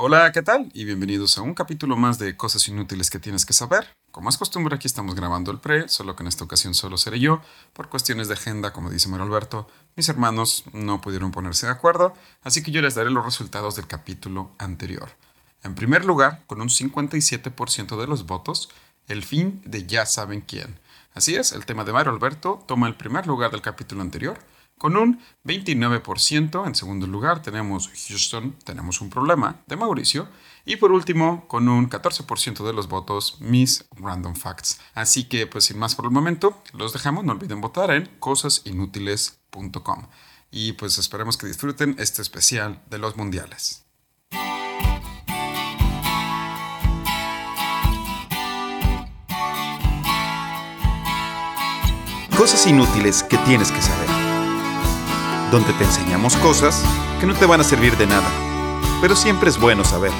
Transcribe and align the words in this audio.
Hola, 0.00 0.30
¿qué 0.30 0.42
tal? 0.42 0.70
Y 0.74 0.84
bienvenidos 0.84 1.38
a 1.38 1.42
un 1.42 1.54
capítulo 1.54 1.96
más 1.96 2.20
de 2.20 2.36
Cosas 2.36 2.68
Inútiles 2.68 3.10
que 3.10 3.18
tienes 3.18 3.44
que 3.44 3.52
saber. 3.52 3.88
Como 4.12 4.28
es 4.28 4.38
costumbre, 4.38 4.76
aquí 4.76 4.86
estamos 4.86 5.16
grabando 5.16 5.50
el 5.50 5.58
pre, 5.58 5.88
solo 5.88 6.14
que 6.14 6.22
en 6.22 6.28
esta 6.28 6.44
ocasión 6.44 6.72
solo 6.72 6.96
seré 6.96 7.18
yo. 7.18 7.42
Por 7.72 7.88
cuestiones 7.88 8.28
de 8.28 8.34
agenda, 8.34 8.72
como 8.72 8.90
dice 8.90 9.08
Mario 9.08 9.26
Alberto, 9.26 9.66
mis 9.96 10.08
hermanos 10.08 10.62
no 10.72 11.00
pudieron 11.00 11.32
ponerse 11.32 11.66
de 11.66 11.72
acuerdo, 11.72 12.14
así 12.44 12.62
que 12.62 12.70
yo 12.70 12.80
les 12.80 12.94
daré 12.94 13.10
los 13.10 13.24
resultados 13.24 13.74
del 13.74 13.88
capítulo 13.88 14.52
anterior. 14.58 15.10
En 15.64 15.74
primer 15.74 16.04
lugar, 16.04 16.44
con 16.46 16.60
un 16.60 16.68
57% 16.68 18.00
de 18.00 18.06
los 18.06 18.24
votos, 18.24 18.68
el 19.08 19.24
fin 19.24 19.60
de 19.64 19.84
Ya 19.84 20.06
saben 20.06 20.42
quién. 20.42 20.78
Así 21.12 21.34
es, 21.34 21.50
el 21.50 21.66
tema 21.66 21.82
de 21.82 21.92
Mario 21.92 22.12
Alberto 22.12 22.62
toma 22.68 22.86
el 22.86 22.94
primer 22.94 23.26
lugar 23.26 23.50
del 23.50 23.62
capítulo 23.62 24.02
anterior 24.02 24.38
con 24.78 24.96
un 24.96 25.20
29%. 25.44 26.66
En 26.66 26.74
segundo 26.74 27.06
lugar 27.06 27.42
tenemos 27.42 27.90
Houston, 28.08 28.56
tenemos 28.64 29.00
un 29.00 29.10
problema 29.10 29.60
de 29.66 29.76
Mauricio. 29.76 30.28
Y 30.64 30.76
por 30.76 30.92
último, 30.92 31.46
con 31.48 31.68
un 31.68 31.88
14% 31.90 32.64
de 32.64 32.72
los 32.72 32.88
votos, 32.88 33.38
Miss 33.40 33.86
Random 33.96 34.34
Facts. 34.34 34.80
Así 34.94 35.24
que, 35.24 35.46
pues 35.46 35.64
sin 35.64 35.78
más 35.78 35.94
por 35.94 36.04
el 36.04 36.10
momento, 36.10 36.62
los 36.72 36.92
dejamos. 36.92 37.24
No 37.24 37.32
olviden 37.32 37.60
votar 37.60 37.90
en 37.90 38.08
cosasinútiles.com. 38.18 40.06
Y 40.50 40.72
pues 40.72 40.98
esperemos 40.98 41.36
que 41.36 41.46
disfruten 41.46 41.96
este 41.98 42.22
especial 42.22 42.82
de 42.88 42.98
los 42.98 43.16
mundiales. 43.16 43.84
Cosas 52.38 52.68
inútiles 52.68 53.24
que 53.24 53.36
tienes 53.38 53.72
que 53.72 53.82
saber 53.82 53.97
donde 55.50 55.72
te 55.74 55.84
enseñamos 55.84 56.36
cosas 56.36 56.84
que 57.20 57.26
no 57.26 57.34
te 57.34 57.46
van 57.46 57.60
a 57.60 57.64
servir 57.64 57.96
de 57.96 58.06
nada, 58.06 58.28
pero 59.00 59.16
siempre 59.16 59.48
es 59.48 59.58
bueno 59.58 59.84
saber. 59.84 60.12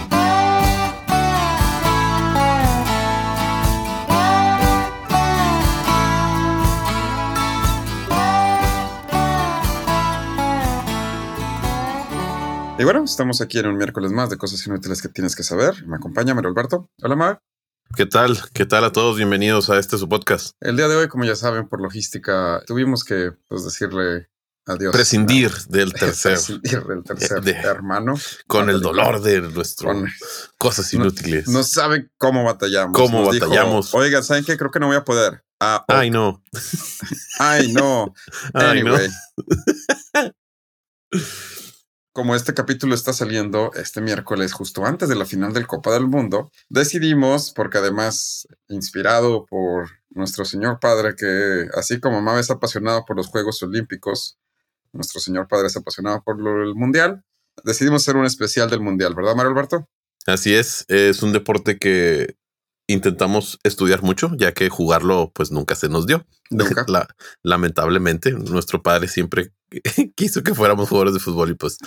Y 12.78 12.84
bueno, 12.84 13.02
estamos 13.02 13.40
aquí 13.40 13.58
en 13.58 13.66
un 13.66 13.76
miércoles 13.76 14.12
más 14.12 14.30
de 14.30 14.38
cosas 14.38 14.64
inútiles 14.64 15.02
que 15.02 15.08
tienes 15.08 15.34
que 15.34 15.42
saber. 15.42 15.84
Me 15.86 15.96
acompaña 15.96 16.32
Mario 16.32 16.50
Alberto. 16.50 16.88
Hola, 17.02 17.16
Mar. 17.16 17.42
¿Qué 17.96 18.06
tal? 18.06 18.38
¿Qué 18.52 18.66
tal 18.66 18.84
a 18.84 18.92
todos? 18.92 19.16
Bienvenidos 19.16 19.68
a 19.68 19.80
este 19.80 19.98
su 19.98 20.08
podcast. 20.08 20.54
El 20.60 20.76
día 20.76 20.86
de 20.86 20.94
hoy, 20.94 21.08
como 21.08 21.24
ya 21.24 21.34
saben, 21.34 21.68
por 21.68 21.80
logística, 21.80 22.62
tuvimos 22.66 23.02
que 23.02 23.32
pues, 23.48 23.64
decirle 23.64 24.28
Adiós. 24.68 24.92
Prescindir 24.92 25.50
del 25.68 25.92
tercer. 25.94 26.34
Prescindir 26.34 26.84
del 26.84 27.02
tercer 27.02 27.48
hermano. 27.48 28.14
Con 28.46 28.68
el 28.68 28.80
dolor 28.80 29.22
de 29.22 29.40
nuestro 29.40 29.90
cosas 30.58 30.92
inútiles. 30.92 31.48
No, 31.48 31.64
saben 31.64 32.12
cómo 32.18 32.44
batallamos. 32.44 32.92
Cómo 32.94 33.24
batallamos. 33.24 33.94
Oiga, 33.94 34.22
¿saben 34.22 34.44
qué? 34.44 34.58
Creo 34.58 34.70
que 34.70 34.78
no 34.78 34.88
voy 34.88 34.96
a 34.96 35.04
poder. 35.04 35.42
Ah, 35.58 35.84
Ay, 35.88 36.10
no. 36.10 36.42
Ay, 37.38 37.72
no. 37.72 38.12
Anyway. 38.52 39.08
Como 42.12 42.34
este 42.34 42.52
capítulo 42.52 42.94
está 42.94 43.12
saliendo 43.12 43.70
este 43.74 44.00
miércoles, 44.00 44.52
justo 44.52 44.84
antes 44.84 45.08
de 45.08 45.14
la 45.14 45.24
final 45.24 45.52
del 45.52 45.66
Copa 45.66 45.92
del 45.92 46.08
Mundo, 46.08 46.50
decidimos, 46.68 47.52
porque 47.52 47.78
además, 47.78 48.46
inspirado 48.68 49.46
por 49.46 49.88
nuestro 50.10 50.44
Señor 50.44 50.80
Padre, 50.80 51.14
que 51.16 51.68
así 51.74 52.00
como 52.00 52.20
Mave 52.20 52.40
es 52.40 52.50
apasionado 52.50 53.04
por 53.04 53.16
los 53.16 53.28
Juegos 53.28 53.62
Olímpicos, 53.62 54.36
nuestro 54.92 55.20
señor 55.20 55.48
padre 55.48 55.68
es 55.68 55.76
apasionado 55.76 56.22
por 56.22 56.36
el 56.40 56.74
mundial. 56.74 57.24
Decidimos 57.64 58.02
hacer 58.02 58.16
un 58.16 58.24
especial 58.24 58.70
del 58.70 58.80
mundial, 58.80 59.14
¿verdad, 59.14 59.34
Mario 59.34 59.50
Alberto? 59.50 59.88
Así 60.26 60.54
es, 60.54 60.84
es 60.88 61.22
un 61.22 61.32
deporte 61.32 61.78
que 61.78 62.36
intentamos 62.86 63.58
estudiar 63.62 64.02
mucho, 64.02 64.32
ya 64.36 64.52
que 64.52 64.68
jugarlo 64.68 65.30
pues 65.34 65.50
nunca 65.50 65.74
se 65.74 65.88
nos 65.88 66.06
dio. 66.06 66.26
Nunca. 66.50 66.86
lamentablemente, 67.42 68.32
nuestro 68.32 68.82
padre 68.82 69.08
siempre 69.08 69.52
quiso 70.16 70.42
que 70.42 70.54
fuéramos 70.54 70.88
jugadores 70.88 71.14
de 71.14 71.20
fútbol 71.20 71.50
y 71.50 71.54
pues... 71.54 71.78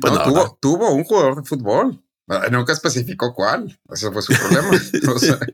pues 0.00 0.12
no, 0.12 0.22
tuvo, 0.22 0.58
tuvo 0.60 0.92
un 0.92 1.04
jugador 1.04 1.36
de 1.36 1.48
fútbol. 1.48 2.02
Ah, 2.28 2.46
nunca 2.48 2.72
especificó 2.72 3.34
cuál. 3.34 3.80
Ese 3.88 4.12
fue 4.12 4.22
su 4.22 4.32
problema. 4.34 4.70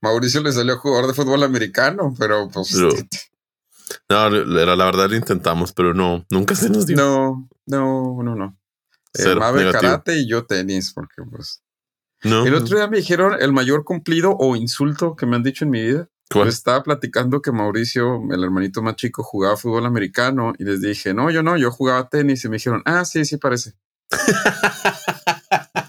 Mauricio 0.00 0.42
le 0.42 0.50
salió 0.50 0.78
jugador 0.78 1.06
de 1.06 1.14
fútbol 1.14 1.44
americano, 1.44 2.12
pero 2.18 2.48
pues... 2.48 2.74
No, 4.08 4.30
la 4.30 4.84
verdad 4.84 5.08
lo 5.10 5.16
intentamos, 5.16 5.72
pero 5.72 5.94
no, 5.94 6.24
nunca 6.30 6.54
se 6.54 6.70
nos 6.70 6.86
dio. 6.86 6.96
No, 6.96 7.48
no, 7.66 8.22
no, 8.22 8.34
no. 8.34 8.58
Eh, 9.14 9.70
karate 9.72 10.18
y 10.18 10.28
yo 10.28 10.44
tenis, 10.44 10.92
porque 10.92 11.22
pues. 11.30 11.62
No, 12.22 12.46
el 12.46 12.54
otro 12.54 12.76
día 12.78 12.88
me 12.88 12.96
dijeron 12.96 13.36
el 13.38 13.52
mayor 13.52 13.84
cumplido 13.84 14.34
o 14.38 14.56
insulto 14.56 15.14
que 15.14 15.26
me 15.26 15.36
han 15.36 15.42
dicho 15.42 15.64
en 15.64 15.70
mi 15.70 15.82
vida. 15.82 16.08
estaba 16.46 16.82
platicando 16.82 17.42
que 17.42 17.52
Mauricio, 17.52 18.22
el 18.30 18.42
hermanito 18.42 18.80
más 18.80 18.96
chico, 18.96 19.22
jugaba 19.22 19.58
fútbol 19.58 19.84
americano 19.84 20.54
y 20.58 20.64
les 20.64 20.80
dije, 20.80 21.12
no, 21.12 21.30
yo 21.30 21.42
no, 21.42 21.56
yo 21.58 21.70
jugaba 21.70 22.08
tenis 22.08 22.44
y 22.44 22.48
me 22.48 22.56
dijeron, 22.56 22.82
ah, 22.86 23.04
sí, 23.04 23.24
sí 23.24 23.36
parece. 23.36 23.74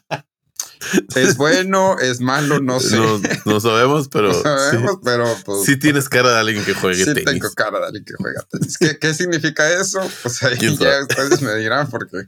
Es 1.16 1.38
bueno, 1.38 1.98
es 2.00 2.22
malo, 2.22 2.60
no 2.60 2.80
sé. 2.80 2.98
No, 3.46 3.60
sabemos, 3.60 4.08
pero. 4.12 4.34
sabemos, 4.34 4.92
sí. 4.94 5.00
pero. 5.04 5.26
Pues, 5.46 5.64
sí 5.66 5.78
tienes 5.78 6.10
cara 6.10 6.34
de 6.34 6.40
alguien 6.40 6.64
que 6.66 6.74
juegue 6.74 7.04
sí 7.04 7.14
tenis. 7.14 7.26
tengo 7.26 7.52
cara 7.54 7.80
de 7.80 7.86
alguien 7.86 8.06
que 8.06 8.14
juega 8.18 8.46
tenis. 8.50 8.78
¿Qué, 8.78 8.98
¿Qué, 9.00 9.14
significa 9.14 9.70
eso? 9.72 10.00
Pues 10.22 10.44
ahí 10.44 10.58
ya 10.78 11.02
ustedes 11.02 11.42
me 11.42 11.56
dirán, 11.56 11.90
porque. 11.90 12.28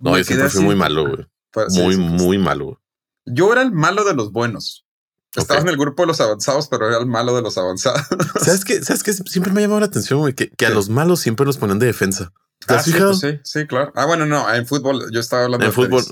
No, 0.00 0.16
yo 0.16 0.24
siempre 0.24 0.48
fui 0.48 0.62
muy 0.62 0.76
malo, 0.76 1.06
güey. 1.08 1.26
Pues, 1.50 1.72
muy, 1.74 1.96
muy 1.96 2.38
malo. 2.38 2.80
Yo 3.26 3.52
era 3.52 3.62
el 3.62 3.72
malo 3.72 4.04
de 4.04 4.14
los 4.14 4.32
buenos. 4.32 4.86
Estaba 5.34 5.60
en 5.60 5.68
el 5.68 5.76
grupo 5.76 6.02
de 6.02 6.08
los 6.08 6.20
avanzados, 6.20 6.66
pero 6.68 6.88
era 6.88 6.98
el 6.98 7.06
malo 7.06 7.36
de 7.36 7.42
los 7.42 7.56
avanzados. 7.56 8.06
¿Sabes 8.42 8.64
qué? 8.64 8.82
¿Sabes 8.82 9.02
qué? 9.02 9.12
Siempre 9.12 9.52
me 9.52 9.60
ha 9.60 9.62
llamado 9.62 9.80
la 9.80 9.86
atención, 9.86 10.18
güey, 10.18 10.34
que, 10.34 10.50
que 10.50 10.66
a 10.66 10.70
los 10.70 10.88
malos 10.88 11.20
siempre 11.20 11.46
los 11.46 11.56
ponen 11.56 11.78
de 11.78 11.86
defensa. 11.86 12.32
¿Te 12.66 12.74
ah, 12.74 12.82
sí, 12.82 12.92
pues 12.92 13.20
sí, 13.20 13.40
sí, 13.42 13.66
claro. 13.66 13.92
Ah, 13.94 14.06
bueno, 14.06 14.26
no, 14.26 14.52
en 14.52 14.66
fútbol, 14.66 15.10
yo 15.12 15.20
estaba 15.20 15.44
hablando 15.44 15.64
en 15.64 15.70
de 15.70 15.74
fútbol. 15.74 16.04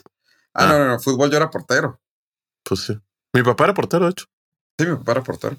Ah, 0.58 0.66
no, 0.66 0.78
no, 0.78 0.86
no, 0.88 1.00
fútbol 1.00 1.30
yo 1.30 1.36
era 1.36 1.50
portero. 1.50 2.00
Pues 2.64 2.80
sí. 2.80 2.98
Mi 3.32 3.42
papá 3.42 3.64
era 3.64 3.74
portero, 3.74 4.06
de 4.06 4.10
hecho. 4.10 4.26
Sí, 4.78 4.86
mi 4.86 4.96
papá 4.96 5.12
era 5.12 5.22
portero. 5.22 5.56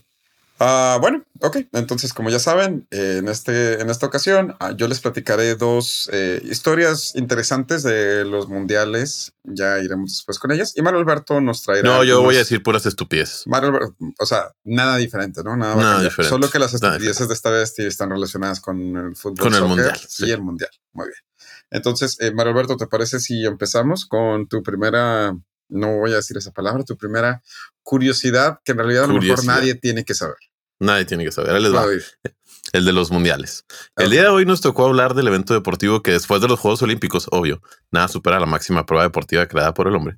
Ah, 0.61 0.97
bueno, 0.99 1.23
ok. 1.39 1.57
Entonces, 1.71 2.13
como 2.13 2.29
ya 2.29 2.39
saben, 2.39 2.85
en, 2.91 3.29
este, 3.29 3.79
en 3.79 3.89
esta 3.89 4.05
ocasión 4.05 4.57
ah, 4.59 4.71
yo 4.75 4.89
les 4.89 4.99
platicaré 4.99 5.55
dos 5.55 6.09
eh, 6.11 6.41
historias 6.43 7.15
interesantes 7.15 7.81
de 7.83 8.25
los 8.25 8.49
mundiales. 8.49 9.31
Ya 9.43 9.79
iremos 9.79 10.11
después 10.11 10.37
con 10.37 10.51
ellas. 10.51 10.73
Y 10.75 10.81
Mario 10.81 10.99
Alberto 10.99 11.39
nos 11.39 11.63
traerá. 11.63 11.89
No, 11.89 12.03
yo 12.03 12.21
voy 12.21 12.35
a 12.35 12.39
decir 12.39 12.61
puras 12.61 12.85
estupideces. 12.85 13.47
Mario 13.47 13.69
Alberto, 13.69 13.95
o 14.19 14.25
sea, 14.25 14.51
nada 14.65 14.97
diferente, 14.97 15.41
¿no? 15.43 15.55
Nada, 15.55 16.01
diferente. 16.01 16.29
Solo 16.29 16.49
que 16.49 16.59
las 16.59 16.73
estupideces 16.73 17.29
de 17.29 17.33
esta 17.33 17.49
vez 17.51 17.79
están 17.79 18.09
relacionadas 18.09 18.59
con 18.59 18.97
el 18.97 19.15
fútbol. 19.15 19.39
Con 19.39 19.55
el 19.55 19.63
mundial. 19.63 19.97
Y 20.19 20.31
el 20.31 20.41
mundial. 20.41 20.71
Muy 20.91 21.07
bien. 21.07 21.28
Entonces, 21.71 22.17
eh, 22.19 22.31
Mario 22.31 22.51
Alberto, 22.53 22.77
¿te 22.77 22.87
parece 22.87 23.19
si 23.19 23.45
empezamos 23.45 24.05
con 24.05 24.47
tu 24.47 24.63
primera, 24.63 25.35
no 25.69 25.97
voy 25.97 26.13
a 26.13 26.17
decir 26.17 26.37
esa 26.37 26.51
palabra, 26.51 26.83
tu 26.83 26.97
primera 26.97 27.41
curiosidad 27.83 28.59
que 28.63 28.71
en 28.71 28.79
realidad 28.79 29.03
a 29.05 29.07
lo 29.07 29.21
mejor 29.21 29.45
nadie 29.45 29.75
tiene 29.75 30.03
que 30.03 30.13
saber? 30.13 30.37
Nadie 30.79 31.05
tiene 31.05 31.25
que 31.25 31.31
saber. 31.31 31.59
les 31.61 31.73
va 31.73 31.85
el 32.73 32.85
de 32.85 32.93
los 32.93 33.11
mundiales. 33.11 33.65
El 33.95 34.11
día 34.11 34.23
de 34.23 34.27
hoy 34.29 34.45
nos 34.45 34.61
tocó 34.61 34.85
hablar 34.85 35.13
del 35.13 35.27
evento 35.27 35.53
deportivo 35.53 36.01
que 36.01 36.11
después 36.11 36.41
de 36.41 36.47
los 36.47 36.59
Juegos 36.59 36.81
Olímpicos, 36.81 37.27
obvio, 37.31 37.61
nada 37.91 38.07
supera 38.07 38.39
la 38.39 38.45
máxima 38.45 38.85
prueba 38.85 39.03
deportiva 39.03 39.45
creada 39.47 39.73
por 39.73 39.87
el 39.87 39.95
hombre. 39.95 40.17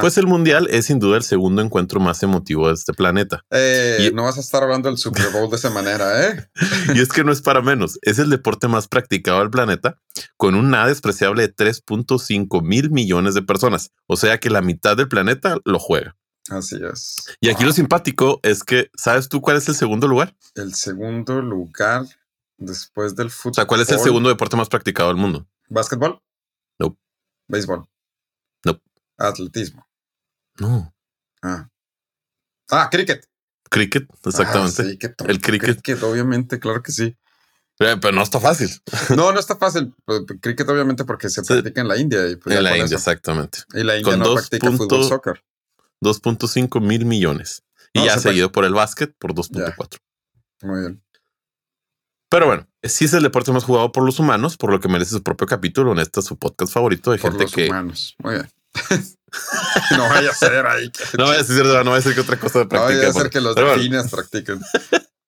Pues 0.00 0.18
el 0.18 0.26
mundial 0.26 0.68
es 0.70 0.86
sin 0.86 0.98
duda 0.98 1.16
el 1.16 1.22
segundo 1.22 1.62
encuentro 1.62 2.00
más 2.00 2.22
emotivo 2.22 2.68
de 2.68 2.74
este 2.74 2.92
planeta. 2.92 3.44
Eh, 3.50 4.08
y 4.10 4.14
no 4.14 4.24
vas 4.24 4.36
a 4.36 4.40
estar 4.40 4.62
hablando 4.62 4.88
del 4.88 4.98
Super 4.98 5.30
Bowl 5.30 5.50
de 5.50 5.56
esa 5.56 5.70
manera, 5.70 6.26
¿eh? 6.26 6.48
y 6.94 7.00
es 7.00 7.08
que 7.08 7.24
no 7.24 7.32
es 7.32 7.42
para 7.42 7.62
menos. 7.62 7.98
Es 8.02 8.18
el 8.18 8.30
deporte 8.30 8.68
más 8.68 8.88
practicado 8.88 9.40
del 9.40 9.50
planeta 9.50 9.98
con 10.36 10.54
un 10.54 10.70
nada 10.70 10.86
despreciable 10.86 11.42
de 11.42 11.54
3.5 11.54 12.62
mil 12.62 12.90
millones 12.90 13.34
de 13.34 13.42
personas. 13.42 13.92
O 14.06 14.16
sea 14.16 14.38
que 14.38 14.50
la 14.50 14.62
mitad 14.62 14.96
del 14.96 15.08
planeta 15.08 15.56
lo 15.64 15.78
juega. 15.78 16.16
Así 16.48 16.76
es. 16.82 17.16
Y 17.40 17.48
aquí 17.48 17.64
lo 17.64 17.72
simpático 17.72 18.40
es 18.42 18.64
que, 18.64 18.90
¿sabes 18.96 19.28
tú 19.28 19.40
cuál 19.40 19.56
es 19.56 19.68
el 19.68 19.74
segundo 19.74 20.08
lugar? 20.08 20.34
El 20.54 20.74
segundo 20.74 21.40
lugar 21.40 22.06
después 22.58 23.14
del 23.14 23.30
fútbol. 23.30 23.52
O 23.52 23.54
sea, 23.54 23.66
¿cuál 23.66 23.80
es 23.80 23.90
el 23.90 24.00
segundo 24.00 24.28
deporte 24.28 24.56
más 24.56 24.68
practicado 24.68 25.08
del 25.08 25.16
mundo? 25.16 25.46
¿Básquetbol? 25.68 26.20
No. 26.78 26.98
¿Béisbol? 27.48 27.86
¿Atletismo? 29.20 29.86
No. 30.58 30.94
Ah. 31.42 31.68
Ah, 32.70 32.88
cricket. 32.90 33.26
Cricket, 33.68 34.08
exactamente. 34.24 34.82
Ah, 34.82 35.24
el 35.28 35.40
cricket. 35.40 36.02
obviamente, 36.02 36.58
claro 36.58 36.82
que 36.82 36.90
sí. 36.90 37.16
Eh, 37.78 37.96
pero 38.00 38.12
no 38.12 38.22
está 38.22 38.40
fácil. 38.40 38.68
No, 39.16 39.32
no 39.32 39.38
está 39.38 39.56
fácil. 39.56 39.94
Cricket, 40.40 40.68
obviamente, 40.68 41.04
porque 41.04 41.28
se 41.28 41.42
practica 41.42 41.80
en 41.80 41.88
la 41.88 41.96
India. 41.98 42.28
Y 42.28 42.36
pues 42.36 42.56
en 42.56 42.64
la 42.64 42.76
India, 42.76 42.96
exactamente. 42.96 43.60
Y 43.74 43.84
la 43.84 43.96
India 43.96 44.16
no 44.16 44.34
practica 44.34 44.70
fútbol 44.72 45.04
soccer. 45.04 45.42
2.5 46.02 46.80
mil 46.80 47.04
millones. 47.04 47.62
Y 47.92 48.04
ya 48.04 48.18
seguido 48.18 48.52
por 48.52 48.64
el 48.64 48.72
básquet 48.72 49.14
por 49.18 49.34
2.4. 49.34 49.98
Muy 50.62 50.80
bien. 50.80 51.02
Pero 52.30 52.46
bueno, 52.46 52.68
sí 52.82 53.06
es 53.06 53.12
el 53.12 53.24
deporte 53.24 53.50
más 53.50 53.64
jugado 53.64 53.90
por 53.92 54.04
los 54.04 54.18
humanos, 54.18 54.56
por 54.56 54.70
lo 54.70 54.78
que 54.78 54.88
merece 54.88 55.10
su 55.10 55.22
propio 55.22 55.46
capítulo 55.46 55.92
en 55.92 55.98
este 55.98 56.22
su 56.22 56.36
podcast 56.38 56.72
favorito 56.72 57.10
de 57.10 57.18
por 57.18 57.32
gente 57.32 57.44
los 57.44 57.52
que. 57.52 57.66
Humanos. 57.66 58.14
Muy 58.18 58.34
bien. 58.34 58.48
no 59.96 60.08
vaya 60.08 60.30
a 60.30 60.34
ser 60.34 60.66
ahí. 60.66 60.90
no 61.18 61.26
vaya 61.26 61.40
a 61.40 61.44
ser, 61.44 61.64
no 61.64 61.90
vaya 61.90 61.96
a 61.96 62.02
ser 62.02 62.14
que 62.14 62.20
otra 62.20 62.38
cosa. 62.38 62.60
No 62.60 62.80
vaya 62.80 63.08
a 63.08 63.12
ser 63.12 63.30
que 63.30 63.40
los 63.40 63.54
delfines 63.54 64.10
practiquen. 64.10 64.60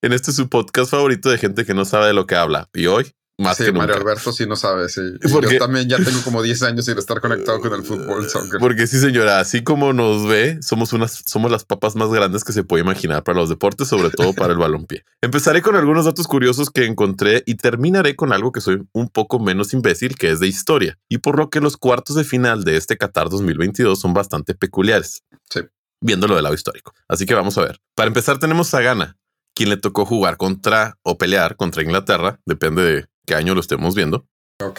En 0.05 0.13
este 0.13 0.33
es 0.33 0.37
su 0.37 0.49
podcast 0.49 0.91
favorito 0.91 1.31
de 1.31 1.39
gente 1.39 1.65
que 1.65 1.75
no 1.75 1.85
sabe 1.85 2.09
de 2.09 2.13
lo 2.13 2.27
que 2.27 2.35
habla. 2.35 2.69
Y 2.75 2.87
hoy 2.87 3.15
más 3.39 3.57
sí, 3.57 3.65
que 3.65 3.73
Mario 3.73 3.97
Alberto 3.97 4.33
sí 4.33 4.47
no 4.47 4.57
sabe, 4.57 4.89
sí. 4.89 5.01
Porque, 5.33 5.55
yo 5.55 5.59
también 5.59 5.89
ya 5.89 5.97
tengo 5.97 6.21
como 6.23 6.43
10 6.43 6.63
años 6.65 6.85
sin 6.85 6.99
estar 6.99 7.21
conectado 7.21 7.61
con 7.61 7.73
el 7.73 7.83
fútbol, 7.83 8.29
soccer. 8.29 8.61
Porque 8.61 8.87
sí, 8.87 8.99
señora, 8.99 9.41
así 9.41 9.63
como 9.63 9.93
nos 9.93 10.27
ve, 10.27 10.59
somos 10.63 10.93
unas, 10.93 11.23
somos 11.27 11.51
las 11.51 11.65
papas 11.65 11.97
más 11.97 12.11
grandes 12.11 12.45
que 12.45 12.53
se 12.53 12.63
puede 12.63 12.83
imaginar 12.83 13.25
para 13.25 13.39
los 13.39 13.49
deportes, 13.49 13.89
sobre 13.89 14.11
todo 14.11 14.33
para 14.35 14.53
el 14.53 14.59
balompié. 14.59 15.05
Empezaré 15.23 15.63
con 15.63 15.77
algunos 15.77 16.05
datos 16.05 16.27
curiosos 16.27 16.71
que 16.71 16.85
encontré 16.85 17.43
y 17.47 17.55
terminaré 17.55 18.17
con 18.17 18.33
algo 18.33 18.53
que 18.53 18.61
soy 18.61 18.83
un 18.93 19.09
poco 19.09 19.39
menos 19.39 19.73
imbécil, 19.73 20.17
que 20.17 20.31
es 20.31 20.41
de 20.41 20.47
historia, 20.47 20.99
y 21.09 21.19
por 21.19 21.39
lo 21.39 21.49
que 21.51 21.61
los 21.61 21.77
cuartos 21.77 22.17
de 22.17 22.25
final 22.25 22.65
de 22.65 22.77
este 22.77 22.97
Qatar 22.97 23.31
2022 23.31 23.99
son 23.99 24.15
bastante 24.15 24.55
peculiares. 24.55 25.23
Sí. 25.49 25.61
Viéndolo 26.01 26.35
del 26.35 26.43
lado 26.43 26.55
histórico. 26.55 26.93
Así 27.09 27.27
que 27.27 27.35
vamos 27.35 27.57
a 27.59 27.63
ver. 27.63 27.81
Para 27.95 28.09
empezar, 28.09 28.39
tenemos 28.39 28.75
a 28.75 28.81
Ghana, 28.81 29.17
quien 29.55 29.69
le 29.69 29.77
tocó 29.77 30.05
jugar 30.05 30.37
contra 30.37 30.99
o 31.03 31.19
pelear 31.19 31.57
contra 31.57 31.83
Inglaterra, 31.83 32.41
depende 32.45 32.83
de 32.83 33.07
qué 33.27 33.35
año 33.35 33.55
lo 33.55 33.61
estemos 33.61 33.95
viendo, 33.95 34.27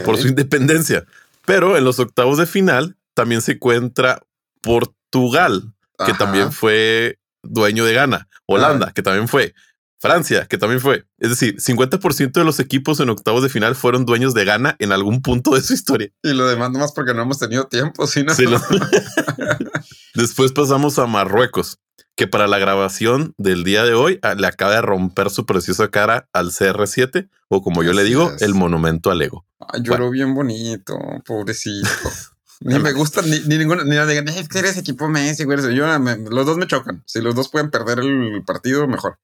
por 0.06 0.18
su 0.18 0.28
independencia. 0.28 1.06
Pero 1.45 1.78
en 1.78 1.84
los 1.84 2.00
octavos 2.00 2.38
de 2.38 2.45
final 2.45 2.95
también 3.13 3.42
se 3.42 3.54
encuentra 3.54 4.22
Portugal, 4.62 5.74
que 6.06 6.13
también 6.13 6.51
fue 6.51 7.19
dueño 7.44 7.86
de 7.86 7.94
Ghana, 7.94 8.28
Holanda, 8.45 8.92
que 8.94 9.04
también 9.04 9.28
fue, 9.28 9.54
Francia, 10.00 10.48
que 10.48 10.57
también 10.57 10.81
fue. 10.81 11.06
Es 11.18 11.30
decir, 11.30 11.57
50% 11.57 12.34
de 12.34 12.44
los 12.44 12.60
equipos 12.60 13.00
en 13.00 13.10
octavos 13.10 13.44
de 13.44 13.50
final 13.50 13.75
fueron 13.75 14.06
dueños 14.06 14.34
de 14.34 14.44
Ghana 14.44 14.75
en 14.80 14.92
algún 14.92 15.22
punto 15.22 15.56
de 15.56 15.62
su 15.62 15.74
historia. 15.74 16.10
Y 16.22 16.34
lo 16.34 16.48
demás 16.48 16.72
nomás 16.72 16.92
porque 16.92 17.13
no 17.13 17.22
hemos 17.22 17.40
tenido 17.40 17.68
tiempo, 17.68 18.06
sino. 18.06 18.34
Después 20.13 20.51
pasamos 20.51 21.00
a 21.00 21.06
Marruecos, 21.06 21.80
que 22.15 22.27
para 22.27 22.48
la 22.48 22.60
grabación 22.60 23.33
del 23.38 23.63
día 23.63 23.83
de 23.83 23.94
hoy 23.94 24.19
ah, 24.21 24.36
le 24.36 24.48
acaba 24.48 24.74
de 24.75 24.81
romper 24.81 25.30
su 25.30 25.45
preciosa 25.45 25.89
cara 25.89 26.30
al 26.31 26.51
CR7, 26.51 27.30
o 27.48 27.62
como 27.62 27.83
yo 27.83 27.94
le 27.94 28.04
digo, 28.04 28.31
el 28.39 28.54
monumento 28.54 29.12
al 29.12 29.21
ego. 29.21 29.45
lloró 29.81 30.10
bien 30.10 30.33
bonito, 30.36 30.98
pobrecito. 31.25 31.89
ni 32.62 32.77
me 32.80 32.92
gusta, 32.94 33.21
ni, 33.21 33.39
ni 33.42 33.57
ninguno, 33.57 33.83
ni 33.83 33.92
digan, 33.92 34.27
eres 34.27 34.77
equipo 34.77 35.10
Messi, 35.10 35.44
güey. 35.44 35.57
Yo, 35.75 35.86
los 36.30 36.45
dos 36.45 36.57
me 36.57 36.68
chocan. 36.68 37.04
Si 37.06 37.21
los 37.21 37.36
dos 37.36 37.50
pueden 37.50 37.71
perder 37.71 38.00
el 38.00 38.44
partido, 38.45 38.88
mejor. 38.88 39.18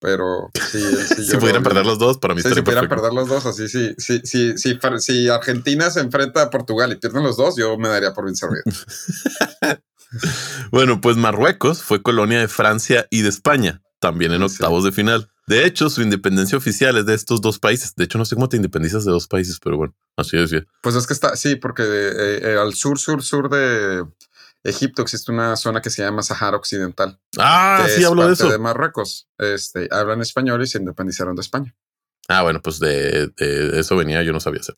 Pero 0.00 0.50
sí, 0.70 0.80
si 1.30 1.36
pudieran 1.36 1.62
perder 1.62 1.86
los 1.86 1.98
dos, 1.98 2.18
para 2.18 2.34
mí 2.34 2.42
sí, 2.42 2.50
Si 2.52 2.62
pudieran 2.62 2.88
perder 2.88 3.12
los 3.12 3.28
dos, 3.28 3.46
así 3.46 3.68
sí. 3.68 3.94
Si, 3.98 4.20
sí, 4.24 4.54
sí, 4.56 4.78
si 4.98 5.28
Argentina 5.28 5.90
se 5.90 6.00
enfrenta 6.00 6.42
a 6.42 6.50
Portugal 6.50 6.92
y 6.92 6.96
pierden 6.96 7.22
los 7.22 7.36
dos, 7.36 7.56
yo 7.56 7.76
me 7.78 7.88
daría 7.88 8.12
por 8.12 8.24
bien 8.24 8.36
servido. 8.36 8.64
bueno, 10.70 11.00
pues 11.00 11.16
Marruecos 11.16 11.82
fue 11.82 12.02
colonia 12.02 12.40
de 12.40 12.48
Francia 12.48 13.06
y 13.10 13.22
de 13.22 13.28
España, 13.28 13.82
también 13.98 14.32
en 14.32 14.42
octavos 14.42 14.84
de 14.84 14.92
final. 14.92 15.30
De 15.46 15.66
hecho, 15.66 15.90
su 15.90 16.00
independencia 16.00 16.56
oficial 16.56 16.96
es 16.96 17.06
de 17.06 17.14
estos 17.14 17.42
dos 17.42 17.58
países. 17.58 17.94
De 17.96 18.04
hecho, 18.04 18.16
no 18.16 18.24
sé 18.24 18.34
cómo 18.34 18.48
te 18.48 18.56
independizas 18.56 19.04
de 19.04 19.12
dos 19.12 19.26
países, 19.26 19.58
pero 19.62 19.76
bueno, 19.76 19.94
así 20.16 20.36
decía. 20.36 20.64
Pues 20.82 20.94
es 20.94 21.06
que 21.06 21.12
está, 21.12 21.36
sí, 21.36 21.56
porque 21.56 21.82
eh, 21.82 22.40
eh, 22.42 22.58
al 22.58 22.74
sur, 22.74 22.98
sur, 22.98 23.22
sur 23.22 23.50
de 23.50 24.04
Egipto 24.64 25.02
existe 25.02 25.30
una 25.30 25.56
zona 25.56 25.82
que 25.82 25.90
se 25.90 26.02
llama 26.02 26.22
Sahara 26.22 26.56
Occidental. 26.56 27.20
Ah, 27.38 27.86
sí, 27.94 28.02
hablo 28.04 28.26
de 28.26 28.32
eso. 28.32 28.50
De 28.50 28.58
Marruecos. 28.58 29.28
Este, 29.36 29.88
hablan 29.90 30.22
español 30.22 30.62
y 30.62 30.66
se 30.66 30.78
independizaron 30.78 31.36
de 31.36 31.42
España. 31.42 31.74
Ah, 32.28 32.42
bueno, 32.42 32.62
pues 32.62 32.78
de, 32.78 33.30
eso 33.38 33.96
venía, 33.96 34.22
yo 34.22 34.32
no 34.32 34.40
sabía 34.40 34.60
ese 34.60 34.72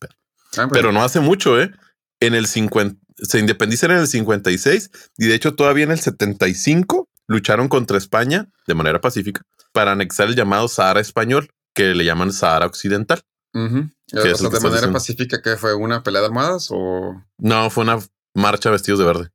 ah, 0.57 0.67
pero 0.69 0.91
no 0.91 1.01
hace 1.01 1.21
mucho, 1.21 1.59
¿eh? 1.61 1.71
En 2.19 2.35
el 2.35 2.47
50, 2.47 2.99
se 3.17 3.39
independizan 3.39 3.91
en 3.91 3.97
el 3.97 4.07
56 4.07 4.91
y 5.17 5.27
de 5.27 5.35
hecho 5.35 5.55
todavía 5.55 5.85
en 5.85 5.91
el 5.91 5.99
75 5.99 7.09
lucharon 7.27 7.67
contra 7.67 7.97
España 7.97 8.49
de 8.67 8.75
manera 8.75 9.01
pacífica 9.01 9.41
para 9.71 9.91
anexar 9.91 10.27
el 10.27 10.35
llamado 10.35 10.67
Sahara 10.67 10.99
español, 10.99 11.51
que 11.73 11.93
le 11.93 12.03
llaman 12.05 12.31
Sahara 12.31 12.65
Occidental. 12.65 13.21
de 13.53 14.59
manera 14.61 14.91
pacífica, 14.91 15.41
que 15.41 15.55
fue 15.55 15.75
una 15.75 16.01
pelea 16.01 16.21
de 16.21 16.27
armadas 16.27 16.69
o...? 16.71 17.23
No, 17.37 17.69
fue 17.69 17.83
una 17.83 17.99
marcha 18.33 18.71
vestidos 18.71 18.99
de 18.99 19.05
verde. 19.05 19.29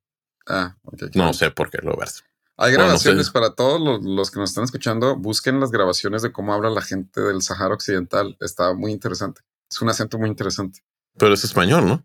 Ah, 0.47 0.77
ok. 0.83 1.15
No 1.15 1.33
sé 1.33 1.51
por 1.51 1.71
qué 1.71 1.79
lo 1.83 1.97
ves. 1.97 2.25
Hay 2.57 2.73
grabaciones 2.73 3.31
para 3.31 3.55
todos 3.55 4.03
los, 4.03 4.31
que 4.31 4.39
nos 4.39 4.51
están 4.51 4.65
escuchando. 4.65 5.17
Busquen 5.17 5.61
las 5.61 5.71
grabaciones 5.71 6.23
de 6.23 6.33
cómo 6.33 6.53
habla 6.53 6.71
la 6.71 6.83
gente 6.83 7.21
del 7.21 7.43
Sahara 7.43 7.75
Occidental. 7.75 8.37
Está 8.41 8.75
muy 8.75 8.93
interesante. 8.93 9.43
Es 9.71 9.81
un 9.81 9.89
acento 9.89 10.19
muy 10.19 10.29
interesante. 10.29 10.81
Pero 11.17 11.35
es 11.35 11.45
español, 11.45 11.87
¿no? 11.87 12.05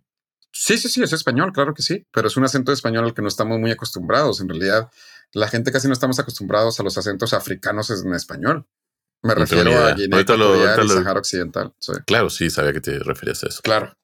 Sí, 0.59 0.77
sí, 0.80 0.89
sí, 0.89 1.04
es 1.04 1.13
español, 1.13 1.54
claro 1.54 1.75
que 1.75 1.83
sí, 1.83 2.07
pero 2.12 2.27
es 2.27 2.36
un 2.36 2.44
acento 2.44 2.71
español 2.71 3.06
al 3.06 3.13
que 3.13 3.21
no 3.21 3.27
estamos 3.27 3.59
muy 3.59 3.69
acostumbrados. 3.69 4.42
En 4.42 4.50
realidad, 4.50 4.89
la 5.31 5.48
gente 5.48 5.71
casi 5.71 5.88
no 5.88 5.94
estamos 5.94 6.18
acostumbrados 6.18 6.80
a 6.80 6.83
los 6.83 6.98
acentos 6.98 7.33
africanos 7.33 7.92
en 7.92 8.12
español. 8.15 8.65
Me 9.21 9.36
refiero 9.36 9.71
a 9.77 9.94
Guinea 9.94 10.19
Ecuatorial 10.19 10.83
y 10.83 10.89
Sahara 10.89 11.19
Occidental. 11.19 11.75
Claro, 12.07 12.31
sí, 12.31 12.50
sabía 12.50 12.74
que 12.74 12.81
te 12.81 12.98
referías 12.98 13.44
a 13.44 13.48
eso. 13.50 13.62
Claro. 13.62 13.95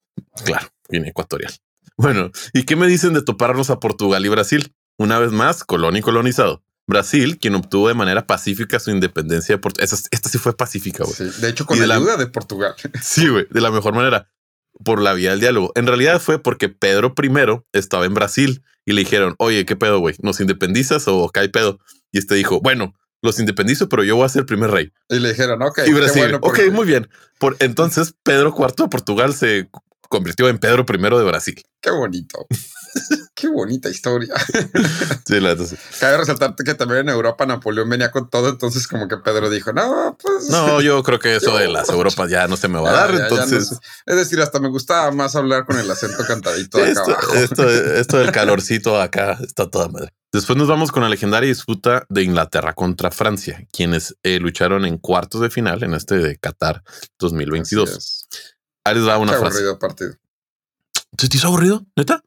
Claro, 0.45 0.67
Guinea 0.89 1.09
Ecuatorial. 1.09 1.51
Bueno, 1.97 2.31
¿y 2.53 2.63
qué 2.65 2.75
me 2.75 2.85
dicen 2.85 3.13
de 3.13 3.23
toparnos 3.23 3.71
a 3.71 3.79
Portugal 3.79 4.23
y 4.23 4.29
Brasil? 4.29 4.75
Una 4.99 5.17
vez 5.17 5.31
más, 5.31 5.63
colón 5.63 5.97
y 5.97 6.01
colonizado. 6.01 6.63
Brasil, 6.85 7.39
quien 7.39 7.55
obtuvo 7.55 7.87
de 7.87 7.95
manera 7.95 8.27
pacífica 8.27 8.79
su 8.79 8.91
independencia 8.91 9.55
de 9.55 9.59
Portugal. 9.59 9.89
Esta, 10.11 10.29
sí 10.29 10.37
fue 10.37 10.55
pacífica, 10.55 11.03
güey. 11.03 11.31
de 11.41 11.49
hecho, 11.49 11.65
con 11.65 11.79
la 11.79 11.95
ayuda 11.95 12.15
de 12.17 12.27
Portugal. 12.27 12.75
Sí, 13.01 13.27
güey, 13.27 13.47
de 13.49 13.61
la 13.61 13.71
mejor 13.71 13.95
manera 13.95 14.29
por 14.83 15.01
la 15.01 15.13
vía 15.13 15.31
del 15.31 15.39
diálogo. 15.39 15.71
En 15.75 15.87
realidad 15.87 16.21
fue 16.21 16.39
porque 16.41 16.69
Pedro 16.69 17.13
I 17.21 17.61
estaba 17.73 18.05
en 18.05 18.13
Brasil 18.13 18.63
y 18.85 18.93
le 18.93 19.01
dijeron, 19.01 19.35
oye, 19.37 19.65
¿qué 19.65 19.75
pedo, 19.75 19.99
güey? 19.99 20.15
¿Nos 20.19 20.39
independizas 20.39 21.07
o 21.07 21.29
cae 21.29 21.49
pedo? 21.49 21.79
Y 22.11 22.19
este 22.19 22.35
dijo, 22.35 22.59
bueno, 22.61 22.93
los 23.21 23.39
independizo, 23.39 23.87
pero 23.87 24.03
yo 24.03 24.17
voy 24.17 24.25
a 24.25 24.29
ser 24.29 24.45
primer 24.45 24.69
rey. 24.69 24.91
Y 25.09 25.19
le 25.19 25.29
dijeron, 25.29 25.61
ok. 25.61 25.81
Y 25.87 25.93
Brasil, 25.93 26.37
ok, 26.41 26.59
muy 26.71 26.85
bien. 26.85 27.09
Por, 27.39 27.55
entonces 27.59 28.13
Pedro 28.23 28.53
IV 28.57 28.75
de 28.75 28.87
Portugal 28.89 29.33
se 29.33 29.69
convirtió 30.09 30.49
en 30.49 30.59
Pedro 30.59 30.85
I 30.87 30.97
de 31.01 31.23
Brasil. 31.23 31.63
Qué 31.81 31.89
bonito. 31.89 32.45
Qué 33.43 33.49
bonita 33.49 33.89
historia. 33.89 34.33
sí, 35.27 35.41
la 35.41 35.57
Cabe 35.99 36.15
resaltarte 36.15 36.63
que 36.63 36.75
también 36.75 37.01
en 37.01 37.09
Europa 37.09 37.45
Napoleón 37.45 37.89
venía 37.89 38.09
con 38.09 38.29
todo, 38.29 38.47
entonces 38.47 38.87
como 38.87 39.09
que 39.09 39.17
Pedro 39.17 39.49
dijo, 39.49 39.73
no, 39.73 40.17
pues... 40.17 40.47
No, 40.49 40.79
yo 40.79 41.03
creo 41.03 41.19
que 41.19 41.35
eso 41.35 41.57
de 41.57 41.67
las 41.67 41.89
Europas 41.89 42.29
ya 42.29 42.47
no 42.47 42.55
se 42.55 42.69
me 42.69 42.79
va 42.79 42.91
a 42.91 42.93
dar, 42.93 43.13
entonces... 43.13 43.77
Es 44.05 44.15
decir, 44.15 44.39
hasta 44.39 44.61
me 44.61 44.69
gustaba 44.69 45.11
más 45.11 45.35
hablar 45.35 45.65
con 45.65 45.77
el 45.77 45.91
acento 45.91 46.23
cantadito 46.25 46.77
de 46.77 46.91
esto, 46.91 47.11
acá 47.11 47.27
Esto, 47.33 47.69
esto 47.69 48.17
del 48.19 48.31
calorcito 48.31 49.01
acá 49.01 49.37
está 49.41 49.69
toda 49.69 49.89
madre. 49.89 50.13
Después 50.31 50.57
nos 50.57 50.69
vamos 50.69 50.93
con 50.93 51.03
la 51.03 51.09
legendaria 51.09 51.49
disputa 51.49 52.05
de 52.07 52.23
Inglaterra 52.23 52.73
contra 52.73 53.11
Francia, 53.11 53.67
quienes 53.73 54.15
eh, 54.23 54.39
lucharon 54.39 54.85
en 54.85 54.97
cuartos 54.99 55.41
de 55.41 55.49
final 55.49 55.83
en 55.83 55.95
este 55.95 56.15
de 56.17 56.37
Qatar 56.37 56.81
2022. 57.19 58.29
Ahí 58.85 58.95
les 58.95 59.05
va 59.05 59.17
una 59.17 59.33
frase. 59.33 59.57
aburrido 59.57 59.79
partido. 59.79 60.15
¿Se 61.17 61.27
te 61.27 61.35
hizo 61.35 61.47
aburrido? 61.47 61.85
¿Neta? 61.97 62.23